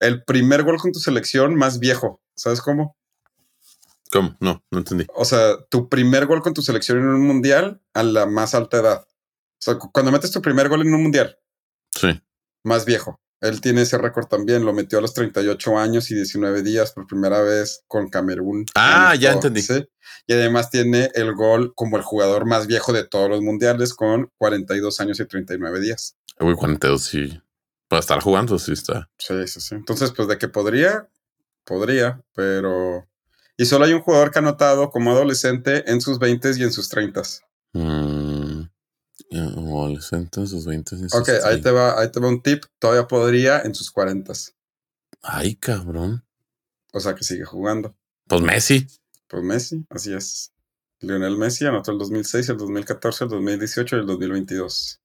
el 0.00 0.24
primer 0.24 0.62
gol 0.62 0.78
con 0.78 0.92
tu 0.92 0.98
selección 0.98 1.54
más 1.54 1.78
viejo. 1.78 2.20
¿Sabes 2.34 2.60
cómo? 2.60 2.96
¿Cómo? 4.10 4.36
No, 4.40 4.62
no 4.70 4.78
entendí. 4.78 5.06
O 5.14 5.24
sea, 5.24 5.64
tu 5.68 5.88
primer 5.88 6.26
gol 6.26 6.42
con 6.42 6.54
tu 6.54 6.62
selección 6.62 6.98
en 6.98 7.06
un 7.06 7.26
mundial 7.26 7.82
a 7.94 8.02
la 8.02 8.26
más 8.26 8.54
alta 8.54 8.78
edad. 8.78 9.06
O 9.08 9.60
sea, 9.60 9.78
cuando 9.78 10.12
metes 10.12 10.30
tu 10.30 10.42
primer 10.42 10.68
gol 10.68 10.82
en 10.82 10.94
un 10.94 11.02
mundial. 11.02 11.38
Sí. 11.90 12.20
Más 12.62 12.84
viejo. 12.84 13.20
Él 13.40 13.60
tiene 13.60 13.82
ese 13.82 13.98
récord 13.98 14.26
también. 14.26 14.64
Lo 14.64 14.72
metió 14.72 14.98
a 14.98 15.02
los 15.02 15.14
38 15.14 15.78
años 15.78 16.10
y 16.10 16.14
19 16.14 16.62
días 16.62 16.92
por 16.92 17.06
primera 17.06 17.40
vez 17.42 17.84
con 17.86 18.08
Camerún. 18.08 18.66
Ah, 18.74 19.14
ya 19.14 19.32
entendí. 19.32 19.62
Y 20.26 20.32
además 20.32 20.70
tiene 20.70 21.10
el 21.14 21.34
gol 21.34 21.72
como 21.74 21.96
el 21.96 22.02
jugador 22.02 22.46
más 22.46 22.66
viejo 22.66 22.92
de 22.92 23.04
todos 23.04 23.28
los 23.28 23.42
mundiales 23.42 23.94
con 23.94 24.30
42 24.38 25.00
años 25.00 25.20
y 25.20 25.26
39 25.26 25.80
días. 25.80 26.16
Uy, 26.40 26.54
42, 26.54 27.02
sí. 27.02 27.40
Para 27.88 28.00
estar 28.00 28.20
jugando, 28.20 28.58
sí 28.58 28.72
está. 28.72 29.08
Sí, 29.18 29.46
sí, 29.46 29.60
sí. 29.60 29.74
Entonces, 29.74 30.12
pues 30.12 30.26
de 30.28 30.38
que 30.38 30.48
podría, 30.48 31.08
podría, 31.64 32.22
pero. 32.34 33.06
Y 33.56 33.64
solo 33.66 33.84
hay 33.84 33.92
un 33.92 34.02
jugador 34.02 34.30
que 34.30 34.38
ha 34.38 34.42
anotado 34.42 34.90
como 34.90 35.12
adolescente 35.12 35.90
en 35.90 36.00
sus 36.00 36.18
20 36.18 36.52
y 36.56 36.62
en 36.62 36.72
sus 36.72 36.88
30. 36.88 37.22
Mm, 37.72 38.15
adolescente 39.32 40.40
en 40.40 40.46
sus 40.46 40.66
20 40.66 40.96
y 40.96 41.02
en 41.02 41.10
sus 41.10 41.20
Ok, 41.20 41.28
ahí 41.44 41.60
te, 41.60 41.70
va, 41.70 42.00
ahí 42.00 42.10
te 42.10 42.20
va 42.20 42.28
un 42.28 42.42
tip. 42.42 42.64
Todavía 42.78 43.06
podría 43.06 43.60
en 43.62 43.74
sus 43.74 43.90
40. 43.90 44.32
Ay, 45.22 45.56
cabrón. 45.56 46.24
O 46.92 47.00
sea 47.00 47.14
que 47.14 47.24
sigue 47.24 47.44
jugando. 47.44 47.96
Pues 48.26 48.42
Messi. 48.42 48.86
Pues 49.28 49.42
Messi, 49.42 49.84
así 49.90 50.12
es. 50.12 50.52
Lionel 51.00 51.36
Messi 51.36 51.66
anotó 51.66 51.92
el 51.92 51.98
2006, 51.98 52.48
el 52.48 52.56
2014, 52.56 53.24
el 53.24 53.30
2018 53.30 53.96
y 53.96 54.00
el 54.00 54.06
2022. 54.06 55.00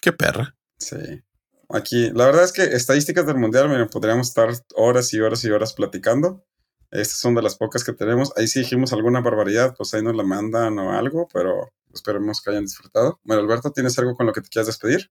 Qué 0.00 0.12
perra. 0.12 0.56
Sí. 0.78 1.22
Aquí, 1.70 2.10
la 2.10 2.26
verdad 2.26 2.44
es 2.44 2.52
que 2.52 2.62
estadísticas 2.64 3.26
del 3.26 3.38
mundial, 3.38 3.68
miren, 3.68 3.88
podríamos 3.88 4.28
estar 4.28 4.50
horas 4.74 5.14
y 5.14 5.20
horas 5.20 5.42
y 5.44 5.50
horas 5.50 5.72
platicando. 5.72 6.44
Estas 6.92 7.18
son 7.18 7.34
de 7.34 7.42
las 7.42 7.56
pocas 7.56 7.84
que 7.84 7.92
tenemos. 7.92 8.32
Ahí 8.36 8.46
sí 8.46 8.60
dijimos 8.60 8.92
alguna 8.92 9.20
barbaridad, 9.20 9.74
pues 9.76 9.94
ahí 9.94 10.02
nos 10.02 10.14
la 10.14 10.22
mandan 10.22 10.78
o 10.78 10.92
algo, 10.92 11.26
pero 11.32 11.72
esperemos 11.92 12.42
que 12.42 12.50
hayan 12.50 12.64
disfrutado. 12.64 13.18
Bueno, 13.24 13.42
Alberto, 13.42 13.72
¿tienes 13.72 13.98
algo 13.98 14.14
con 14.14 14.26
lo 14.26 14.32
que 14.32 14.42
te 14.42 14.48
quieras 14.48 14.66
despedir? 14.66 15.10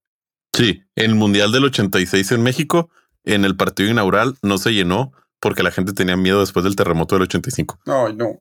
Sí, 0.54 0.84
el 0.96 1.16
Mundial 1.16 1.52
del 1.52 1.66
86 1.66 2.34
en 2.34 2.44
México, 2.44 2.90
en 3.24 3.46
el 3.46 3.56
partido 3.56 3.90
inaugural, 3.90 4.38
no 4.44 4.58
se 4.60 4.74
llenó 4.74 5.12
porque 5.40 5.64
la 5.64 5.72
gente 5.72 5.94
tenía 5.94 6.16
miedo 6.16 6.40
después 6.40 6.64
del 6.64 6.76
terremoto 6.76 7.16
del 7.16 7.24
85. 7.24 7.80
Ay, 7.86 8.16
no. 8.16 8.40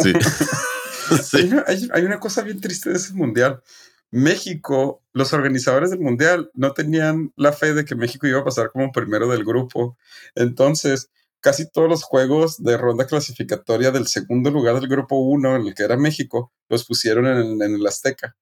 Sí. 0.00 0.12
hay, 1.92 2.04
una 2.04 2.18
cosa 2.18 2.42
bien 2.42 2.60
triste 2.60 2.90
de 2.90 2.96
ese 2.96 3.14
Mundial. 3.14 3.62
México, 4.10 5.02
los 5.12 5.32
organizadores 5.32 5.90
del 5.90 6.00
Mundial 6.00 6.50
no 6.54 6.72
tenían 6.72 7.32
la 7.36 7.52
fe 7.52 7.74
de 7.74 7.84
que 7.84 7.94
México 7.94 8.26
iba 8.26 8.40
a 8.40 8.44
pasar 8.44 8.70
como 8.70 8.92
primero 8.92 9.28
del 9.28 9.44
grupo. 9.44 9.96
Entonces, 10.34 11.10
casi 11.42 11.70
todos 11.70 11.88
los 11.88 12.02
juegos 12.04 12.62
de 12.62 12.76
ronda 12.76 13.06
clasificatoria 13.06 13.90
del 13.90 14.06
segundo 14.06 14.50
lugar 14.50 14.80
del 14.80 14.88
grupo 14.88 15.16
1, 15.16 15.56
en 15.56 15.66
el 15.66 15.74
que 15.74 15.82
era 15.82 15.96
México, 15.96 16.52
los 16.70 16.86
pusieron 16.86 17.26
en, 17.26 17.60
el 17.60 17.86
Azteca. 17.86 18.36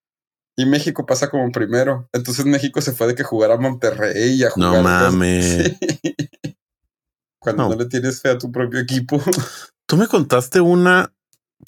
Y 0.56 0.66
México 0.66 1.06
pasa 1.06 1.30
como 1.30 1.50
primero. 1.50 2.08
Entonces 2.12 2.44
México 2.44 2.80
se 2.80 2.92
fue 2.92 3.06
de 3.08 3.14
que 3.14 3.24
jugara 3.24 3.54
a 3.54 3.58
Monterrey 3.58 4.34
y 4.34 4.44
a 4.44 4.50
jugar. 4.50 4.72
No 4.72 4.82
mames. 4.82 5.72
Cuando 7.40 7.62
no. 7.62 7.68
no 7.70 7.76
le 7.76 7.86
tienes 7.86 8.20
fe 8.20 8.28
a 8.28 8.38
tu 8.38 8.52
propio 8.52 8.80
equipo. 8.80 9.20
Tú 9.86 9.96
me 9.96 10.06
contaste 10.06 10.60
una 10.60 11.12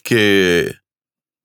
que 0.02 0.76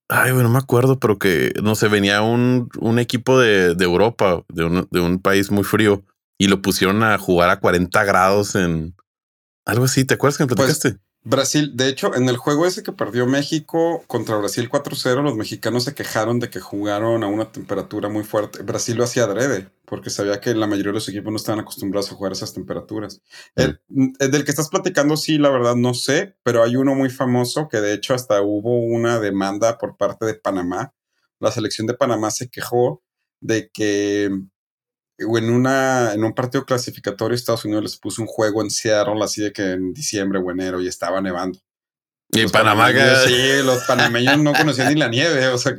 Ay, 0.09 0.31
bueno, 0.31 0.47
no 0.47 0.53
me 0.53 0.59
acuerdo, 0.59 0.99
pero 0.99 1.19
que 1.19 1.53
no 1.61 1.75
sé, 1.75 1.89
venía 1.89 2.21
un, 2.21 2.69
un 2.79 2.97
equipo 2.97 3.39
de, 3.39 3.75
de 3.75 3.83
Europa, 3.83 4.43
de 4.47 4.63
un, 4.63 4.87
de 4.89 5.01
un, 5.01 5.19
país 5.19 5.51
muy 5.51 5.65
frío, 5.65 6.05
y 6.37 6.47
lo 6.47 6.61
pusieron 6.61 7.03
a 7.03 7.17
jugar 7.17 7.49
a 7.49 7.59
40 7.59 8.05
grados 8.05 8.55
en 8.55 8.95
algo 9.67 9.85
así. 9.85 10.05
¿Te 10.05 10.15
acuerdas 10.15 10.37
que 10.37 10.45
me 10.45 10.47
pues, 10.47 10.57
platicaste? 10.57 10.99
Brasil, 11.23 11.71
de 11.75 11.89
hecho, 11.89 12.15
en 12.15 12.29
el 12.29 12.37
juego 12.37 12.65
ese 12.65 12.83
que 12.83 12.93
perdió 12.93 13.25
México 13.25 14.01
contra 14.07 14.37
Brasil 14.37 14.69
4-0, 14.69 15.23
los 15.23 15.35
mexicanos 15.35 15.83
se 15.83 15.93
quejaron 15.93 16.39
de 16.39 16.49
que 16.49 16.61
jugaron 16.61 17.21
a 17.21 17.27
una 17.27 17.51
temperatura 17.51 18.07
muy 18.07 18.23
fuerte. 18.23 18.63
Brasil 18.63 18.95
lo 18.95 19.03
hacía 19.03 19.25
adrede, 19.25 19.69
porque 19.83 20.09
sabía 20.09 20.39
que 20.39 20.55
la 20.55 20.67
mayoría 20.67 20.91
de 20.91 20.99
los 20.99 21.09
equipos 21.09 21.29
no 21.29 21.35
estaban 21.35 21.59
acostumbrados 21.59 22.09
a 22.09 22.15
jugar 22.15 22.31
a 22.31 22.35
esas 22.35 22.53
temperaturas. 22.53 23.21
El, 23.55 23.81
del 23.89 24.45
que 24.45 24.51
estás 24.51 24.69
platicando, 24.69 25.17
sí, 25.17 25.37
la 25.37 25.49
verdad 25.49 25.75
no 25.75 25.93
sé, 25.93 26.37
pero 26.43 26.63
hay 26.63 26.77
uno 26.77 26.95
muy 26.95 27.09
famoso 27.09 27.67
que 27.67 27.81
de 27.81 27.93
hecho 27.93 28.13
hasta 28.13 28.41
hubo 28.41 28.79
una 28.79 29.19
demanda 29.19 29.77
por 29.77 29.97
parte 29.97 30.25
de 30.25 30.35
Panamá. 30.35 30.93
La 31.39 31.51
selección 31.51 31.87
de 31.87 31.93
Panamá 31.93 32.31
se 32.31 32.49
quejó 32.49 33.03
de 33.41 33.69
que 33.69 34.31
en, 35.17 35.49
una, 35.49 36.13
en 36.13 36.23
un 36.23 36.33
partido 36.33 36.65
clasificatorio 36.65 37.35
Estados 37.35 37.65
Unidos 37.65 37.83
les 37.83 37.97
puso 37.97 38.21
un 38.21 38.27
juego 38.27 38.61
en 38.61 38.69
Seattle 38.69 39.23
así 39.23 39.41
de 39.41 39.51
que 39.51 39.71
en 39.71 39.93
diciembre 39.93 40.39
o 40.39 40.51
enero 40.51 40.81
y 40.81 40.87
estaba 40.87 41.21
nevando. 41.21 41.59
Y 42.31 42.41
en 42.41 42.49
Panamá, 42.49 42.89
sí, 43.25 43.63
los 43.63 43.83
panameños 43.85 44.37
no 44.39 44.53
conocían 44.53 44.93
ni 44.93 44.99
la 44.99 45.07
nieve, 45.07 45.47
o 45.47 45.57
sea. 45.57 45.73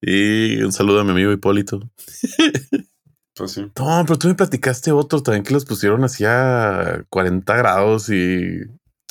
Y 0.00 0.60
un 0.62 0.72
saludo 0.72 1.00
a 1.00 1.04
mi 1.04 1.10
amigo 1.10 1.32
Hipólito. 1.32 1.80
Pues 3.38 3.52
sí. 3.52 3.60
No, 3.60 4.02
pero 4.06 4.18
tú 4.18 4.28
me 4.28 4.34
platicaste 4.34 4.92
otro 4.92 5.22
también 5.22 5.44
que 5.44 5.52
los 5.52 5.66
pusieron 5.66 6.02
así 6.04 6.24
a 6.24 7.04
40 7.10 7.54
grados 7.54 8.08
y. 8.08 8.60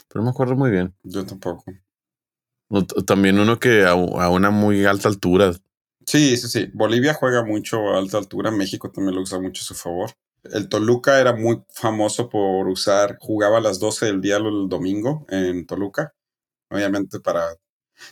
Pero 0.08 0.16
no 0.16 0.24
me 0.24 0.30
acuerdo 0.32 0.56
muy 0.56 0.72
bien. 0.72 0.96
Yo 1.04 1.24
tampoco. 1.28 1.64
También 3.06 3.40
uno 3.40 3.60
que 3.60 3.86
a, 3.86 3.92
a 3.92 4.30
una 4.32 4.50
muy 4.50 4.84
alta 4.86 5.10
altura 5.10 5.54
Sí, 6.06 6.38
sí, 6.38 6.48
sí. 6.48 6.70
Bolivia 6.74 7.14
juega 7.14 7.44
mucho 7.44 7.90
a 7.90 7.98
alta 7.98 8.18
altura, 8.18 8.52
México 8.52 8.92
también 8.92 9.16
lo 9.16 9.22
usa 9.22 9.40
mucho 9.40 9.62
a 9.62 9.66
su 9.66 9.76
favor. 9.76 10.12
El 10.44 10.70
Toluca 10.70 11.20
era 11.20 11.34
muy 11.36 11.64
famoso 11.70 12.30
por 12.30 12.68
usar, 12.68 13.18
jugaba 13.20 13.58
a 13.58 13.62
las 13.62 13.80
12 13.80 14.06
del 14.06 14.22
día 14.22 14.38
el 14.38 14.70
domingo 14.70 15.26
en 15.30 15.66
Toluca, 15.66 16.14
obviamente 16.70 17.20
para... 17.20 17.56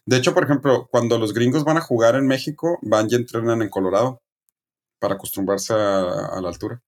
De 0.05 0.17
hecho, 0.17 0.33
por 0.33 0.45
ejemplo, 0.45 0.87
cuando 0.89 1.19
los 1.19 1.33
gringos 1.33 1.63
van 1.63 1.77
a 1.77 1.81
jugar 1.81 2.15
en 2.15 2.25
México, 2.25 2.79
van 2.81 3.07
y 3.11 3.15
entrenan 3.15 3.61
en 3.61 3.69
Colorado 3.69 4.21
para 4.99 5.15
acostumbrarse 5.15 5.73
a, 5.73 6.39
la 6.41 6.49
altura. 6.49 6.81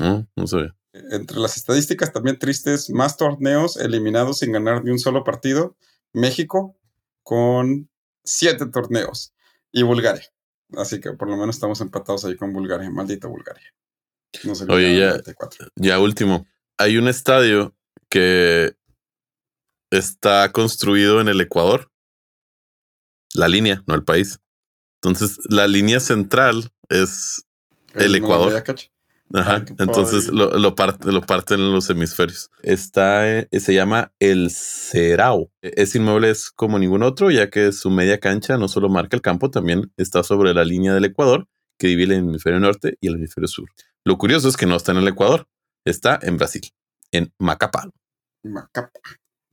Ah, 0.00 0.24
no 0.34 0.46
sé. 0.46 0.70
Entre 0.92 1.38
las 1.38 1.56
estadísticas 1.56 2.12
también 2.12 2.38
tristes, 2.38 2.88
más 2.90 3.16
torneos 3.16 3.76
eliminados 3.76 4.38
sin 4.38 4.52
ganar 4.52 4.82
ni 4.82 4.90
un 4.90 4.98
solo 4.98 5.22
partido, 5.22 5.76
México 6.12 6.74
con 7.22 7.90
siete 8.24 8.66
torneos 8.66 9.33
y 9.74 9.82
Bulgaria. 9.82 10.24
Así 10.76 11.00
que 11.00 11.12
por 11.12 11.28
lo 11.28 11.36
menos 11.36 11.56
estamos 11.56 11.80
empatados 11.80 12.24
ahí 12.24 12.36
con 12.36 12.52
Bulgaria. 12.52 12.88
Maldita 12.90 13.28
Bulgaria. 13.28 13.74
Oye, 14.68 14.98
ya, 14.98 15.20
ya 15.76 16.00
último. 16.00 16.46
Hay 16.78 16.96
un 16.96 17.08
estadio 17.08 17.74
que 18.08 18.76
está 19.90 20.50
construido 20.52 21.20
en 21.20 21.28
el 21.28 21.40
Ecuador. 21.40 21.90
La 23.34 23.48
línea, 23.48 23.82
no 23.86 23.94
el 23.94 24.04
país. 24.04 24.40
Entonces, 25.02 25.38
la 25.50 25.66
línea 25.66 26.00
central 26.00 26.72
es 26.88 27.44
el, 27.94 28.14
Ecuador. 28.14 28.62
Ajá. 29.32 29.64
Entonces 29.78 30.28
lo, 30.28 30.50
lo, 30.58 30.74
parte, 30.74 31.10
lo 31.10 31.20
parten 31.22 31.60
en 31.60 31.72
los 31.72 31.88
hemisferios. 31.90 32.50
Está, 32.62 33.28
eh, 33.28 33.48
se 33.52 33.74
llama 33.74 34.12
el 34.20 34.50
Cerao. 34.50 35.50
Ese 35.62 35.98
inmueble 35.98 36.30
es 36.30 36.50
como 36.50 36.78
ningún 36.78 37.02
otro, 37.02 37.30
ya 37.30 37.50
que 37.50 37.72
su 37.72 37.90
media 37.90 38.20
cancha 38.20 38.56
no 38.58 38.68
solo 38.68 38.88
marca 38.88 39.16
el 39.16 39.22
campo, 39.22 39.50
también 39.50 39.92
está 39.96 40.22
sobre 40.22 40.54
la 40.54 40.64
línea 40.64 40.94
del 40.94 41.06
Ecuador, 41.06 41.48
que 41.78 41.88
divide 41.88 42.14
el 42.14 42.20
hemisferio 42.20 42.60
norte 42.60 42.96
y 43.00 43.08
el 43.08 43.14
hemisferio 43.14 43.48
sur. 43.48 43.68
Lo 44.04 44.18
curioso 44.18 44.48
es 44.48 44.56
que 44.56 44.66
no 44.66 44.76
está 44.76 44.92
en 44.92 44.98
el 44.98 45.08
Ecuador, 45.08 45.48
está 45.84 46.18
en 46.22 46.36
Brasil, 46.36 46.62
en 47.10 47.32
Macapá. 47.38 47.90
Macapá, 48.42 49.00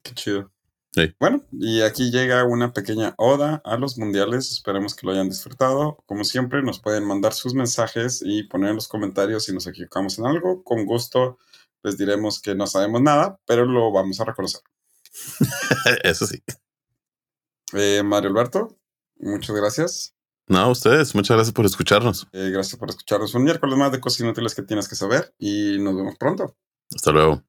qué 0.03 0.13
chido. 0.13 0.51
Bueno, 1.19 1.41
y 1.53 1.81
aquí 1.81 2.11
llega 2.11 2.43
una 2.43 2.73
pequeña 2.73 3.13
oda 3.17 3.61
a 3.63 3.77
los 3.77 3.97
mundiales. 3.97 4.51
Esperemos 4.51 4.93
que 4.93 5.05
lo 5.05 5.13
hayan 5.13 5.29
disfrutado. 5.29 6.03
Como 6.05 6.25
siempre, 6.25 6.61
nos 6.63 6.79
pueden 6.79 7.05
mandar 7.05 7.33
sus 7.33 7.53
mensajes 7.53 8.21
y 8.25 8.43
poner 8.43 8.71
en 8.71 8.75
los 8.75 8.89
comentarios 8.89 9.45
si 9.45 9.53
nos 9.53 9.67
equivocamos 9.67 10.19
en 10.19 10.25
algo. 10.25 10.63
Con 10.63 10.85
gusto 10.85 11.37
les 11.83 11.97
diremos 11.97 12.41
que 12.41 12.55
no 12.55 12.67
sabemos 12.67 13.01
nada, 13.01 13.39
pero 13.45 13.65
lo 13.65 13.91
vamos 13.91 14.19
a 14.19 14.25
reconocer. 14.25 14.61
Eso 16.03 16.27
sí. 16.27 16.43
Eh, 17.73 18.03
Mario 18.03 18.29
Alberto, 18.29 18.77
muchas 19.17 19.55
gracias. 19.55 20.15
No, 20.47 20.69
ustedes, 20.69 21.15
muchas 21.15 21.37
gracias 21.37 21.53
por 21.53 21.65
escucharnos. 21.65 22.27
Eh, 22.33 22.49
gracias 22.51 22.77
por 22.77 22.89
escucharnos. 22.89 23.33
Un 23.33 23.45
miércoles 23.45 23.77
más 23.77 23.91
de 23.91 24.01
cosas 24.01 24.19
inútiles 24.19 24.53
que 24.53 24.63
tienes 24.63 24.89
que 24.89 24.95
saber 24.95 25.33
y 25.39 25.77
nos 25.79 25.95
vemos 25.95 26.17
pronto. 26.17 26.57
Hasta 26.93 27.11
luego. 27.11 27.43